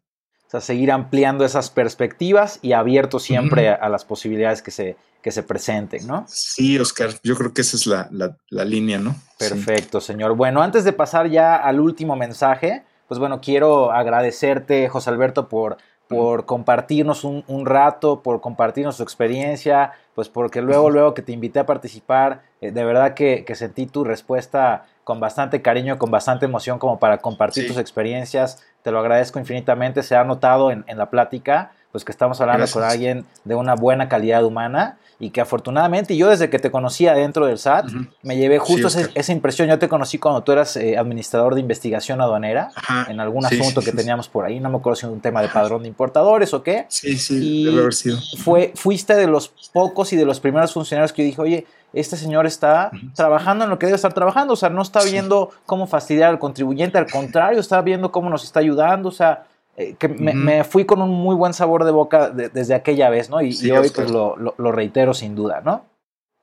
O 0.49 0.51
sea, 0.51 0.61
seguir 0.61 0.91
ampliando 0.91 1.45
esas 1.45 1.69
perspectivas 1.69 2.57
y 2.63 2.73
abierto 2.73 3.19
siempre 3.19 3.69
a, 3.69 3.87
las 3.87 4.03
posibilidades 4.03 4.63
que 4.63 4.71
se, 4.71 4.97
que 5.21 5.29
se 5.29 5.43
presenten, 5.43 6.07
¿no? 6.07 6.25
Sí, 6.27 6.79
Oscar, 6.79 7.11
yo 7.21 7.35
creo 7.35 7.53
que 7.53 7.61
esa 7.61 7.77
es 7.77 7.85
la, 7.85 8.65
línea, 8.65 8.97
¿no? 8.97 9.15
Perfecto, 9.37 10.01
señor. 10.01 10.35
Bueno, 10.35 10.63
antes 10.63 10.83
de 10.85 10.91
pasar 10.91 11.29
ya 11.29 11.55
al 11.55 11.79
último 11.79 12.15
mensaje, 12.15 12.81
pues 13.07 13.19
bueno, 13.19 13.41
quiero 13.41 13.91
agradecerte, 13.91 14.89
José 14.89 15.11
Alberto, 15.11 15.47
por, 15.49 15.77
por 16.07 16.47
compartirnos 16.47 17.23
un, 17.23 17.65
rato, 17.67 18.23
por 18.23 18.41
compartirnos 18.41 18.97
su 18.97 19.03
experiencia, 19.03 19.91
pues 20.15 20.29
porque 20.29 20.63
luego, 20.63 20.89
luego 20.89 21.13
que 21.13 21.21
te 21.21 21.31
invité 21.31 21.59
a 21.59 21.67
participar, 21.67 22.41
eh, 22.61 22.71
de 22.71 22.83
verdad 22.83 23.13
que, 23.13 23.45
sentí 23.53 23.85
tu 23.85 24.03
respuesta 24.03 24.87
con 25.03 25.19
bastante 25.19 25.61
cariño, 25.61 25.99
con 25.99 26.09
bastante 26.09 26.45
emoción 26.45 26.79
como 26.79 26.97
para 26.97 27.19
compartir 27.19 27.67
tus 27.67 27.77
experiencias. 27.77 28.63
Te 28.81 28.91
lo 28.91 28.99
agradezco 28.99 29.39
infinitamente, 29.39 30.03
se 30.03 30.15
ha 30.15 30.23
notado 30.23 30.71
en, 30.71 30.83
en 30.87 30.97
la 30.97 31.09
plática 31.09 31.71
pues 31.91 32.05
que 32.05 32.11
estamos 32.11 32.39
hablando 32.41 32.65
con 32.71 32.83
alguien 32.83 33.25
de 33.43 33.55
una 33.55 33.75
buena 33.75 34.07
calidad 34.09 34.43
humana 34.43 34.97
y 35.19 35.31
que 35.31 35.41
afortunadamente 35.41 36.15
yo 36.15 36.29
desde 36.29 36.49
que 36.49 36.59
te 36.59 36.71
conocía 36.71 37.13
dentro 37.13 37.45
del 37.45 37.57
SAT 37.57 37.87
me 38.23 38.37
llevé 38.37 38.57
justo 38.57 38.87
esa, 38.87 39.31
impresión. 39.31 39.67
Yo 39.67 39.77
te 39.77 39.89
conocí 39.89 40.17
cuando 40.17 40.41
tú 40.41 40.53
eras 40.53 40.77
eh, 40.77 40.97
administrador 40.97 41.55
de 41.55 41.61
investigación 41.61 42.21
aduanera 42.21 42.71
en 43.07 43.19
algún 43.19 43.45
asunto 43.45 43.81
que 43.81 43.91
teníamos 43.91 44.29
por 44.29 44.45
ahí, 44.45 44.59
no 44.59 44.69
me 44.69 44.77
acuerdo 44.77 44.95
si 44.95 45.05
un 45.07 45.19
tema 45.19 45.41
de 45.41 45.49
padrón 45.49 45.81
de 45.81 45.89
importadores 45.89 46.53
o 46.53 46.63
qué. 46.63 46.85
Sí, 46.87 47.17
sí, 47.17 47.65
debe 47.65 47.81
haber 47.81 47.93
sido. 47.93 48.17
Fue, 48.37 48.71
fuiste 48.75 49.15
de 49.15 49.27
los 49.27 49.49
pocos 49.73 50.13
y 50.13 50.15
de 50.15 50.25
los 50.25 50.39
primeros 50.39 50.73
funcionarios 50.73 51.11
que 51.11 51.23
yo 51.23 51.25
dije, 51.25 51.41
oye, 51.41 51.67
este 51.91 52.15
señor 52.15 52.45
está 52.45 52.91
trabajando 53.15 53.63
en 53.63 53.69
lo 53.69 53.79
que 53.79 53.87
debe 53.87 53.95
estar 53.95 54.13
trabajando, 54.13 54.53
o 54.53 54.55
sea, 54.55 54.69
no 54.69 54.81
está 54.81 55.03
viendo 55.03 55.49
cómo 55.65 55.87
fastidiar 55.87 56.29
al 56.29 56.39
contribuyente, 56.39 56.97
al 56.97 57.09
contrario, 57.09 57.59
está 57.59 57.81
viendo 57.81 58.11
cómo 58.11 58.29
nos 58.29 58.43
está 58.43 58.59
ayudando, 58.59 59.09
o 59.09 59.11
sea, 59.11 59.45
eh, 59.79 59.95
que 59.97 60.09
me, 60.09 60.65
fui 60.65 60.83
con 60.83 61.01
un 61.01 61.09
muy 61.09 61.37
buen 61.37 61.53
sabor 61.53 61.85
de 61.85 61.91
boca 61.91 62.31
desde 62.31 62.75
aquella 62.75 63.09
vez, 63.09 63.29
¿no? 63.29 63.41
Y, 63.41 63.53
hoy 63.71 63.89
pues 63.89 64.11
lo, 64.11 64.53
reitero 64.73 65.13
sin 65.13 65.35
duda, 65.35 65.61
¿no? 65.61 65.85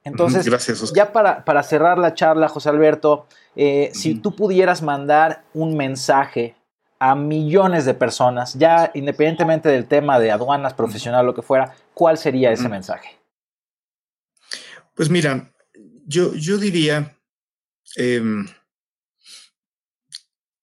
Entonces, 0.05 0.47
ya 0.95 1.13
para, 1.13 1.45
para, 1.45 1.63
cerrar 1.63 1.99
la 1.99 2.15
charla, 2.15 2.49
José 2.49 2.71
Alberto, 2.71 3.27
eh, 3.55 3.91
si 3.93 4.15
tú 4.15 4.35
pudieras 4.35 4.81
mandar 4.81 5.45
un 5.53 5.77
mensaje 5.77 6.55
a 6.99 7.15
millones 7.15 7.85
de 7.85 7.93
personas, 7.93 8.55
ya 8.55 8.91
independientemente 8.95 9.69
del 9.69 9.85
tema 9.85 10.19
de 10.19 10.31
aduanas, 10.31 10.73
profesional, 10.73 11.27
lo 11.27 11.35
que 11.35 11.43
fuera, 11.43 11.75
¿cuál 11.93 12.17
sería 12.17 12.53
ese 12.53 12.71
mensaje? 12.71 13.19
Pues 14.95 15.11
mira, 15.11 15.53
yo, 16.07 16.33
yo 16.33 16.57
diría 16.57 17.15
em, 17.97 18.47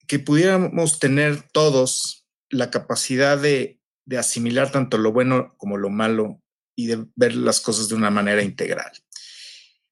que 0.07 0.17
pudiéramos 0.17 0.97
tener 0.97 1.43
todos 1.51 2.22
la 2.53 2.69
capacidad 2.69 3.37
de, 3.37 3.79
asimilar 4.17 4.71
tanto 4.71 4.97
lo 4.97 5.11
bueno 5.11 5.55
como 5.57 5.77
lo 5.77 5.89
malo 5.89 6.41
y 6.75 6.87
de 6.87 7.05
ver 7.15 7.35
las 7.35 7.61
cosas 7.61 7.89
de 7.89 7.95
una 7.95 8.09
manera 8.09 8.43
integral. 8.43 8.91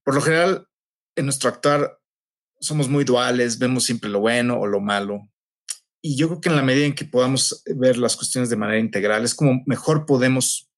Por 0.03 0.15
lo 0.15 0.21
general, 0.21 0.67
en 1.15 1.25
nuestro 1.25 1.49
actuar 1.49 1.99
somos 2.59 2.87
muy 2.89 3.03
duales, 3.03 3.57
vemos 3.57 3.83
siempre 3.83 4.09
lo 4.09 4.19
bueno 4.19 4.59
o 4.59 4.67
lo 4.67 4.79
malo. 4.79 5.29
Y 6.03 6.15
yo 6.15 6.27
creo 6.27 6.41
que 6.41 6.49
en 6.49 6.55
la 6.55 6.63
medida 6.63 6.85
en 6.85 6.95
que 6.95 7.05
podamos 7.05 7.63
ver 7.65 7.97
las 7.97 8.15
cuestiones 8.15 8.49
de 8.49 8.55
manera 8.57 8.79
integral, 8.79 9.23
es 9.23 9.35
como 9.35 9.63
mejor 9.65 10.05
podemos 10.05 10.69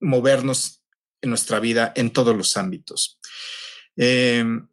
movernos 0.00 0.84
en 1.22 1.30
nuestra 1.30 1.60
vida 1.60 1.92
en 1.96 2.12
todos 2.12 2.36
los 2.36 2.56
ámbitos. 2.56 3.18
Em, 3.96 4.68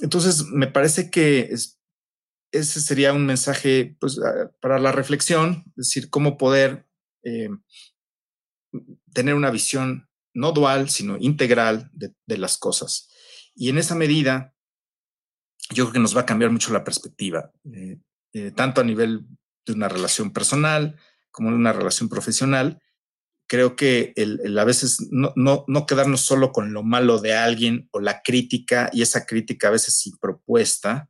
entonces, 0.00 0.44
me 0.44 0.66
parece 0.66 1.10
que 1.10 1.40
es, 1.50 1.75
ese 2.52 2.80
sería 2.80 3.12
un 3.12 3.26
mensaje 3.26 3.96
pues, 4.00 4.18
ah, 4.18 4.50
para 4.60 4.78
la 4.78 4.92
reflexión, 4.92 5.64
es 5.76 5.88
decir, 5.88 6.10
cómo 6.10 6.36
poder 6.36 6.86
eh, 7.22 7.50
tener 9.12 9.34
una 9.34 9.50
visión 9.50 10.08
no 10.34 10.52
dual, 10.52 10.90
sino 10.90 11.16
integral 11.16 11.90
de, 11.92 12.38
las 12.38 12.58
cosas. 12.58 13.08
Y 13.54 13.70
en 13.70 13.78
esa 13.78 13.94
medida, 13.94 14.54
yo 15.70 15.84
creo 15.84 15.94
que 15.94 15.98
nos 15.98 16.16
va 16.16 16.22
a 16.22 16.26
cambiar 16.26 16.50
mucho 16.50 16.72
la 16.72 16.84
perspectiva, 16.84 17.50
eh, 17.72 17.98
eh, 18.34 18.50
tanto 18.50 18.80
a 18.80 18.84
nivel 18.84 19.26
de 19.64 19.72
una 19.72 19.88
relación 19.88 20.32
personal 20.32 20.98
como 21.30 21.50
de 21.50 21.56
una 21.56 21.72
relación 21.72 22.08
profesional. 22.08 22.80
Creo 23.48 23.76
que 23.76 24.12
el, 24.16 24.58
a 24.58 24.64
veces 24.64 25.08
no, 25.10 25.32
no, 25.36 25.64
no, 25.68 25.86
quedarnos 25.86 26.20
solo 26.20 26.52
con 26.52 26.72
lo 26.72 26.82
malo 26.82 27.18
de 27.18 27.34
alguien 27.34 27.88
o 27.92 28.00
la 28.00 28.22
crítica 28.22 28.90
y 28.92 29.02
esa 29.02 29.24
crítica 29.24 29.68
a 29.68 29.72
veces 29.72 29.94
sin 29.94 30.16
propuesta, 30.18 31.08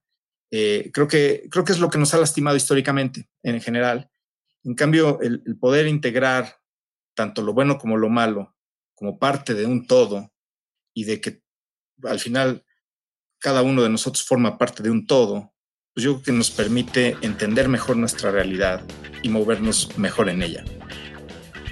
eh, 0.50 0.90
creo, 0.92 1.08
que, 1.08 1.48
creo 1.50 1.64
que 1.64 1.72
es 1.72 1.80
lo 1.80 1.90
que 1.90 1.98
nos 1.98 2.14
ha 2.14 2.18
lastimado 2.18 2.56
históricamente 2.56 3.28
en 3.42 3.60
general. 3.60 4.10
En 4.64 4.74
cambio, 4.74 5.20
el, 5.20 5.42
poder 5.58 5.86
integrar 5.86 6.56
tanto 7.14 7.42
lo 7.42 7.52
bueno 7.52 7.78
como 7.78 7.96
lo 7.96 8.08
malo 8.08 8.54
como 8.94 9.18
parte 9.18 9.54
de 9.54 9.66
un 9.66 9.86
todo 9.86 10.32
y 10.94 11.04
de 11.04 11.20
que 11.20 11.42
al 12.04 12.18
final 12.18 12.64
cada 13.38 13.62
uno 13.62 13.82
de 13.82 13.90
nosotros 13.90 14.24
forma 14.24 14.56
parte 14.56 14.82
de 14.82 14.90
un 14.90 15.06
todo, 15.06 15.52
pues 15.92 16.04
yo 16.04 16.14
creo 16.14 16.22
que 16.24 16.32
nos 16.32 16.50
permite 16.50 17.16
entender 17.20 17.68
mejor 17.68 17.96
nuestra 17.96 18.30
realidad 18.30 18.82
y 19.22 19.28
movernos 19.28 19.96
mejor 19.98 20.28
en 20.30 20.42
ella. 20.42 20.64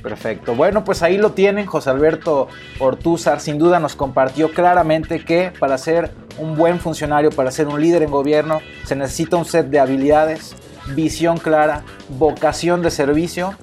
Perfecto. 0.05 0.55
Bueno, 0.55 0.85
pues 0.85 1.03
ahí 1.03 1.17
lo 1.17 1.33
tienen. 1.33 1.65
José 1.65 1.89
Alberto 1.89 2.49
Ortúzar 2.79 3.41
sin 3.41 3.57
duda 3.59 3.81
nos 3.81 3.97
compartió 3.97 4.53
claramente 4.53 5.25
que 5.25 5.51
para 5.59 5.79
ser 5.79 6.13
un 6.37 6.57
buen 6.57 6.79
funcionario, 6.79 7.31
para 7.31 7.51
ser 7.51 7.69
un 7.69 7.81
líder 7.81 8.03
en 8.03 8.11
gobierno, 8.11 8.61
se 8.85 8.97
necesita 8.97 9.39
un 9.39 9.47
set 9.47 9.69
de 9.69 9.81
habilidades, 9.81 10.57
visión 10.95 11.39
clara, 11.39 11.85
vocación 12.19 12.83
de 12.83 12.91
servicio 12.91 13.55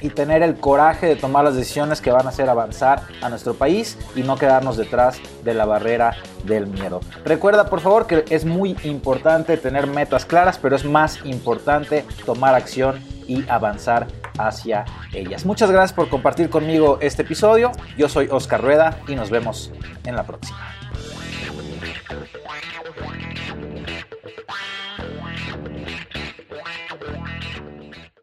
y 0.00 0.10
tener 0.10 0.44
el 0.44 0.54
coraje 0.54 1.06
de 1.06 1.16
tomar 1.16 1.42
las 1.42 1.56
decisiones 1.56 2.00
que 2.00 2.12
van 2.12 2.26
a 2.26 2.28
hacer 2.28 2.48
avanzar 2.48 3.02
a 3.20 3.28
nuestro 3.28 3.54
país 3.54 3.98
y 4.14 4.22
no 4.22 4.36
quedarnos 4.36 4.76
detrás 4.76 5.18
de 5.42 5.52
la 5.52 5.64
barrera 5.64 6.14
del 6.44 6.68
miedo. 6.68 7.00
Recuerda 7.24 7.68
por 7.68 7.80
favor 7.80 8.06
que 8.06 8.24
es 8.30 8.44
muy 8.44 8.76
importante 8.84 9.56
tener 9.56 9.88
metas 9.88 10.26
claras, 10.26 10.58
pero 10.58 10.76
es 10.76 10.84
más 10.84 11.24
importante 11.24 12.04
tomar 12.24 12.54
acción 12.54 13.00
y 13.26 13.44
avanzar 13.48 14.06
hacia 14.46 14.84
ellas. 15.12 15.44
Muchas 15.44 15.70
gracias 15.70 15.92
por 15.92 16.08
compartir 16.08 16.50
conmigo 16.50 16.98
este 17.00 17.22
episodio. 17.22 17.72
Yo 17.96 18.08
soy 18.08 18.28
Oscar 18.30 18.62
Rueda 18.62 18.98
y 19.08 19.14
nos 19.14 19.30
vemos 19.30 19.72
en 20.04 20.16
la 20.16 20.24
próxima. 20.24 20.58